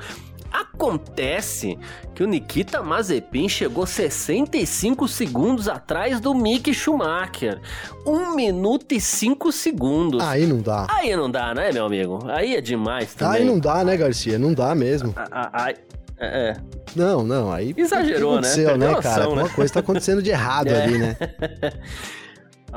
Acontece 0.52 1.78
que 2.14 2.22
o 2.22 2.26
Nikita 2.26 2.82
Mazepin 2.82 3.48
chegou 3.48 3.84
65 3.84 5.08
segundos 5.08 5.68
atrás 5.68 6.20
do 6.20 6.34
Mick 6.34 6.72
Schumacher. 6.72 7.60
1 8.06 8.34
minuto 8.34 8.92
e 8.92 9.00
5 9.00 9.52
segundos. 9.52 10.22
Aí 10.22 10.46
não 10.46 10.60
dá. 10.60 10.86
Aí 10.88 11.14
não 11.16 11.30
dá, 11.30 11.54
né, 11.54 11.72
meu 11.72 11.86
amigo? 11.86 12.20
Aí 12.28 12.56
é 12.56 12.60
demais 12.60 13.14
também. 13.14 13.40
Aí 13.40 13.44
não 13.44 13.58
dá, 13.58 13.84
né, 13.84 13.96
Garcia? 13.96 14.38
Não 14.38 14.54
dá 14.54 14.74
mesmo. 14.74 15.14
Aí, 15.52 15.74
é, 16.18 16.50
é. 16.50 16.56
Não, 16.94 17.22
não, 17.24 17.52
aí. 17.52 17.74
Exagerou, 17.76 18.40
né? 18.40 18.48
Aconteceu, 18.48 18.78
né, 18.78 18.94
cara? 19.02 19.24
Alguma 19.24 19.42
né? 19.44 19.50
coisa 19.54 19.72
tá 19.72 19.80
acontecendo 19.80 20.22
de 20.22 20.30
errado 20.30 20.68
é. 20.68 20.82
ali, 20.84 20.98
né? 20.98 21.16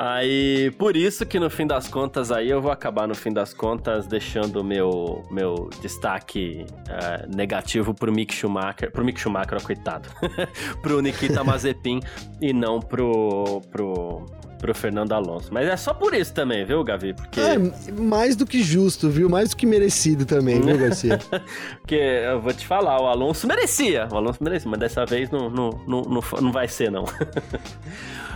Aí, 0.02 0.72
por 0.78 0.96
isso 0.96 1.26
que 1.26 1.38
no 1.38 1.50
fim 1.50 1.68
das 1.68 1.90
contas, 1.90 2.32
aí 2.32 2.50
eu 2.50 2.62
vou 2.62 2.72
acabar 2.72 3.06
no 3.06 3.14
fim 3.14 3.34
das 3.34 3.54
contas 3.54 4.08
deixando 4.08 4.64
meu 4.64 5.26
meu 5.30 5.70
destaque 5.82 6.66
uh, 6.88 7.36
negativo 7.36 7.94
pro 7.94 8.10
Mick 8.10 8.34
Schumacher, 8.34 8.94
pro 8.94 9.04
Mick 9.04 9.20
Schumacher, 9.20 9.62
coitado, 9.62 10.08
pro 10.82 11.02
Nikita 11.02 11.44
Mazepin 11.44 12.00
e 12.40 12.54
não 12.54 12.80
pro 12.80 13.62
pro 13.70 14.26
pro 14.58 14.74
Fernando 14.74 15.12
Alonso. 15.12 15.50
Mas 15.52 15.68
é 15.68 15.76
só 15.76 15.94
por 15.94 16.14
isso 16.14 16.34
também, 16.34 16.64
viu, 16.64 16.82
Gavi? 16.84 17.14
Porque... 17.14 17.40
É, 17.40 17.58
mais 17.92 18.36
do 18.36 18.46
que 18.46 18.62
justo, 18.62 19.10
viu? 19.10 19.30
Mais 19.30 19.50
do 19.50 19.56
que 19.56 19.66
merecido 19.66 20.26
também, 20.26 20.62
viu, 20.62 20.76
Garcia? 20.80 21.18
Porque 21.80 21.96
eu 21.96 22.42
vou 22.42 22.54
te 22.54 22.66
falar, 22.68 23.02
o 23.02 23.08
Alonso 23.08 23.48
merecia. 23.48 24.08
O 24.12 24.18
Alonso 24.18 24.42
merecia, 24.42 24.70
mas 24.70 24.80
dessa 24.80 25.06
vez 25.06 25.30
não, 25.30 25.50
não, 25.50 25.70
não, 25.88 26.02
não, 26.02 26.22
não 26.42 26.52
vai 26.52 26.68
ser, 26.68 26.92
não. 26.92 27.06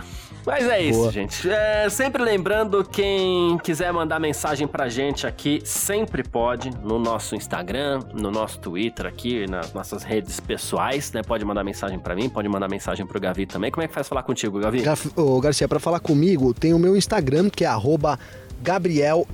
Mas 0.46 0.66
é 0.68 0.82
isso, 0.82 0.98
Boa. 0.98 1.12
gente. 1.12 1.48
É, 1.48 1.88
sempre 1.88 2.22
lembrando, 2.22 2.84
quem 2.84 3.58
quiser 3.58 3.92
mandar 3.92 4.20
mensagem 4.20 4.66
pra 4.66 4.88
gente 4.88 5.26
aqui, 5.26 5.62
sempre 5.64 6.22
pode, 6.22 6.70
no 6.82 6.98
nosso 6.98 7.34
Instagram, 7.34 8.00
no 8.12 8.30
nosso 8.30 8.58
Twitter 8.58 9.06
aqui, 9.06 9.46
nas 9.48 9.72
nossas 9.72 10.02
redes 10.02 10.40
pessoais, 10.40 11.12
né? 11.12 11.22
Pode 11.22 11.44
mandar 11.44 11.64
mensagem 11.64 11.98
para 11.98 12.14
mim, 12.14 12.28
pode 12.28 12.48
mandar 12.48 12.68
mensagem 12.68 13.06
pro 13.06 13.18
Gavi 13.18 13.46
também. 13.46 13.70
Como 13.70 13.82
é 13.82 13.88
que 13.88 13.94
faz 13.94 14.06
falar 14.06 14.22
contigo, 14.22 14.58
Gavi? 14.58 14.82
Gaf... 14.82 15.10
Ô, 15.16 15.40
Garcia, 15.40 15.66
para 15.66 15.80
falar 15.80 16.00
comigo, 16.00 16.52
tem 16.52 16.74
o 16.74 16.78
meu 16.78 16.96
Instagram, 16.96 17.48
que 17.48 17.64
é 17.64 17.68
arroba 17.68 18.18
Gabriel 18.62 19.26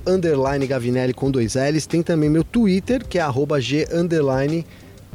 Gavinelli 0.67 1.13
com 1.13 1.29
dois 1.29 1.55
L's. 1.55 1.85
Tem 1.85 2.01
também 2.01 2.29
meu 2.29 2.43
Twitter, 2.43 3.05
que 3.05 3.17
é 3.17 3.21
arroba 3.21 3.59
G 3.59 3.87
underline 3.93 4.65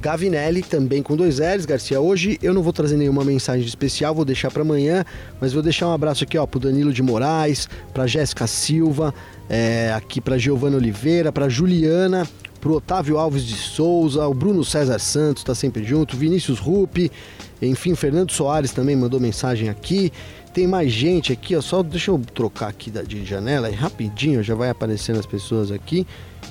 Gavinelli, 0.01 0.62
também 0.62 1.03
com 1.03 1.16
dois 1.16 1.38
L's, 1.38 1.64
Garcia. 1.64 2.01
Hoje 2.01 2.38
eu 2.42 2.53
não 2.53 2.62
vou 2.62 2.72
trazer 2.72 2.97
nenhuma 2.97 3.24
mensagem 3.24 3.66
especial, 3.66 4.14
vou 4.14 4.24
deixar 4.24 4.51
para 4.51 4.62
amanhã, 4.62 5.05
mas 5.40 5.53
vou 5.53 5.62
deixar 5.62 5.88
um 5.88 5.92
abraço 5.92 6.24
aqui, 6.24 6.36
ó, 6.36 6.47
pro 6.47 6.61
Danilo 6.61 6.92
de 6.92 7.03
Moraes, 7.03 7.68
pra 7.92 8.07
Jéssica 8.07 8.47
Silva, 8.47 9.14
é, 9.49 9.92
aqui 9.94 10.20
pra 10.20 10.38
Giovana 10.38 10.76
Oliveira, 10.76 11.32
pra 11.32 11.49
Juliana, 11.49 12.28
pro 12.61 12.74
Otávio 12.74 13.18
Alves 13.18 13.44
de 13.44 13.55
Souza, 13.55 14.26
o 14.26 14.34
Bruno 14.34 14.64
César 14.64 14.99
Santos 14.99 15.42
tá 15.42 15.55
sempre 15.55 15.82
junto, 15.82 16.16
Vinícius 16.16 16.59
Rupi, 16.59 17.11
enfim, 17.61 17.94
Fernando 17.94 18.32
Soares 18.32 18.72
também 18.72 18.94
mandou 18.94 19.18
mensagem 19.18 19.68
aqui. 19.68 20.12
Tem 20.53 20.66
mais 20.66 20.90
gente 20.90 21.32
aqui, 21.32 21.55
ó, 21.55 21.61
só 21.61 21.82
deixa 21.82 22.11
eu 22.11 22.20
trocar 22.34 22.68
aqui 22.68 22.90
de 22.90 23.24
janela, 23.26 23.70
rapidinho, 23.70 24.42
já 24.42 24.55
vai 24.55 24.70
aparecendo 24.70 25.18
as 25.18 25.26
pessoas 25.26 25.70
aqui. 25.70 26.07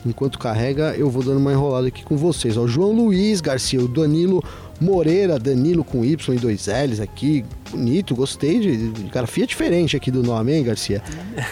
Enquanto 0.06 0.38
carrega, 0.38 0.96
eu 0.96 1.10
vou 1.10 1.24
dando 1.24 1.38
uma 1.38 1.52
enrolada 1.52 1.88
aqui 1.88 2.04
com 2.04 2.16
vocês. 2.16 2.58
O 2.58 2.68
João 2.68 2.92
Luiz 2.92 3.42
Garcia, 3.42 3.82
o 3.82 3.88
Danilo 3.88 4.44
Moreira, 4.80 5.40
Danilo 5.40 5.84
com 5.84 6.04
Y 6.04 6.36
e 6.36 6.40
dois 6.40 6.68
L's 6.68 7.00
aqui. 7.00 7.46
Bonito, 7.72 8.14
gostei 8.14 8.60
de. 8.60 9.10
Grafia 9.10 9.48
diferente 9.48 9.96
aqui 9.96 10.12
do 10.12 10.22
nome, 10.22 10.54
hein, 10.54 10.64
Garcia? 10.64 11.02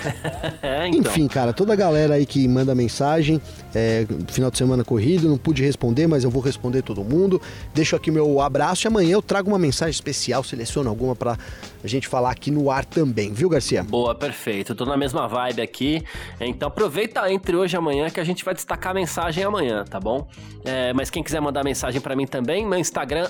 é, 0.62 0.88
então. 0.88 1.00
Enfim, 1.00 1.28
cara, 1.28 1.54
toda 1.54 1.74
a 1.74 1.76
galera 1.76 2.16
aí 2.16 2.26
que 2.26 2.48
manda 2.48 2.76
mensagem, 2.76 3.42
é, 3.74 4.06
final 4.28 4.52
de 4.52 4.58
semana 4.58 4.84
corrido, 4.84 5.28
não 5.28 5.38
pude 5.38 5.64
responder, 5.64 6.06
mas 6.06 6.24
eu 6.24 6.30
vou 6.30 6.42
responder 6.42 6.82
todo 6.82 7.04
mundo. 7.04 7.42
Deixo 7.74 7.96
aqui 7.96 8.12
meu 8.12 8.42
abraço 8.42 8.86
e 8.86 8.88
amanhã 8.88 9.14
eu 9.14 9.22
trago 9.22 9.50
uma 9.50 9.60
mensagem 9.60 9.92
especial, 9.92 10.44
seleciono 10.44 10.90
alguma 10.90 11.16
pra 11.16 11.38
a 11.84 11.88
gente 11.88 12.08
falar 12.08 12.32
aqui 12.32 12.50
no 12.50 12.72
ar 12.72 12.86
também, 12.86 13.34
viu, 13.34 13.50
Garcia? 13.50 13.84
Boa, 13.84 14.16
perfeito. 14.16 14.74
Tô 14.74 14.86
na 14.86 14.96
mesma 14.96 15.28
vibe 15.28 15.62
aqui. 15.62 16.04
Então 16.40 16.68
aproveita 16.68 17.30
entre 17.32 17.56
hoje 17.56 17.76
e 17.76 17.78
amanhã 17.78 18.10
que 18.10 18.20
a 18.20 18.24
gente 18.24 18.46
vai 18.46 18.54
destacar 18.54 18.92
a 18.92 18.96
mensagem 18.96 19.44
amanhã, 19.44 19.84
tá 19.84 20.00
bom? 20.00 20.28
É, 20.64 20.94
mas 20.94 21.10
quem 21.10 21.22
quiser 21.22 21.42
mandar 21.42 21.64
mensagem 21.64 22.00
para 22.00 22.16
mim 22.16 22.26
também, 22.26 22.66
meu 22.66 22.80
Instagram 22.80 23.30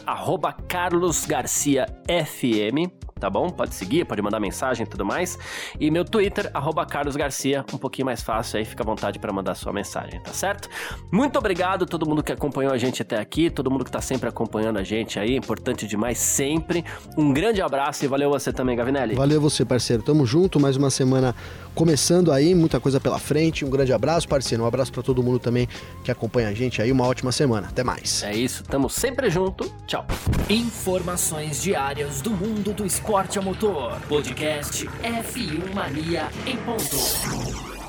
carlosgarciafm, 0.68 2.92
tá 3.24 3.30
bom? 3.30 3.50
Pode 3.50 3.74
seguir, 3.74 4.06
pode 4.06 4.22
mandar 4.22 4.40
mensagem 4.40 4.86
e 4.86 4.90
tudo 4.90 5.06
mais. 5.06 5.40
E 5.80 5.90
meu 5.90 6.04
Twitter, 6.04 6.52
carlosgarcia, 6.90 7.64
um 7.74 7.78
pouquinho 7.78 8.06
mais 8.06 8.22
fácil 8.22 8.60
aí, 8.60 8.66
fica 8.66 8.84
à 8.84 8.86
vontade 8.86 9.18
para 9.18 9.32
mandar 9.32 9.56
sua 9.56 9.72
mensagem, 9.72 10.22
tá 10.22 10.34
certo? 10.34 10.68
Muito 11.10 11.40
obrigado 11.40 11.84
a 11.84 11.88
todo 11.88 12.06
mundo 12.06 12.22
que 12.22 12.34
acompanhou 12.34 12.74
a 12.74 12.78
gente 12.78 13.02
até 13.02 13.18
aqui, 13.18 13.50
todo 13.50 13.72
mundo 13.72 13.86
que 13.86 13.92
tá 13.92 14.02
sempre 14.02 14.28
acompanhando 14.28 14.78
a 14.78 14.84
gente 14.84 15.20
aí, 15.20 15.38
importante 15.38 15.88
demais 15.88 16.18
sempre. 16.18 16.84
Um 17.18 17.32
grande 17.32 17.62
abraço 17.62 18.04
e 18.04 18.10
valeu 18.10 18.30
você 18.44 18.54
também, 18.54 18.76
Gavinelli. 18.76 19.16
Valeu 19.16 19.40
você, 19.40 19.64
parceiro. 19.64 20.04
Tamo 20.04 20.26
junto, 20.26 20.60
mais 20.60 20.76
uma 20.76 20.90
semana 20.90 21.34
começando 21.74 22.32
aí, 22.32 22.54
muita 22.54 22.80
coisa 22.80 23.00
pela 23.00 23.18
frente. 23.18 23.64
Um 23.66 23.70
grande 23.70 23.94
abraço, 23.94 24.28
parceiro. 24.28 24.64
Um 24.64 24.68
abraço 24.68 24.92
para 24.92 25.02
todo 25.02 25.24
mundo 25.24 25.40
também 25.40 25.68
que 26.04 26.12
acompanha 26.12 26.50
a 26.50 26.54
gente 26.54 26.82
aí. 26.82 26.92
Uma 26.92 27.08
ótima 27.08 27.32
semana. 27.32 27.68
Até 27.68 27.84
mais. 27.84 28.24
É 28.24 28.36
isso, 28.36 28.64
tamo 28.64 28.90
sempre 28.90 29.30
junto. 29.30 29.72
Tchau. 29.88 30.06
Informações 30.50 31.62
diárias 31.62 32.22
do 32.22 32.32
mundo 32.32 32.74
do 32.74 32.86
esporte 32.86 33.40
a 33.40 33.42
motor. 33.42 34.00
Podcast 34.08 34.86
F1 34.86 35.74
Mania 35.74 36.28
em 36.46 36.58
ponto. 36.58 37.83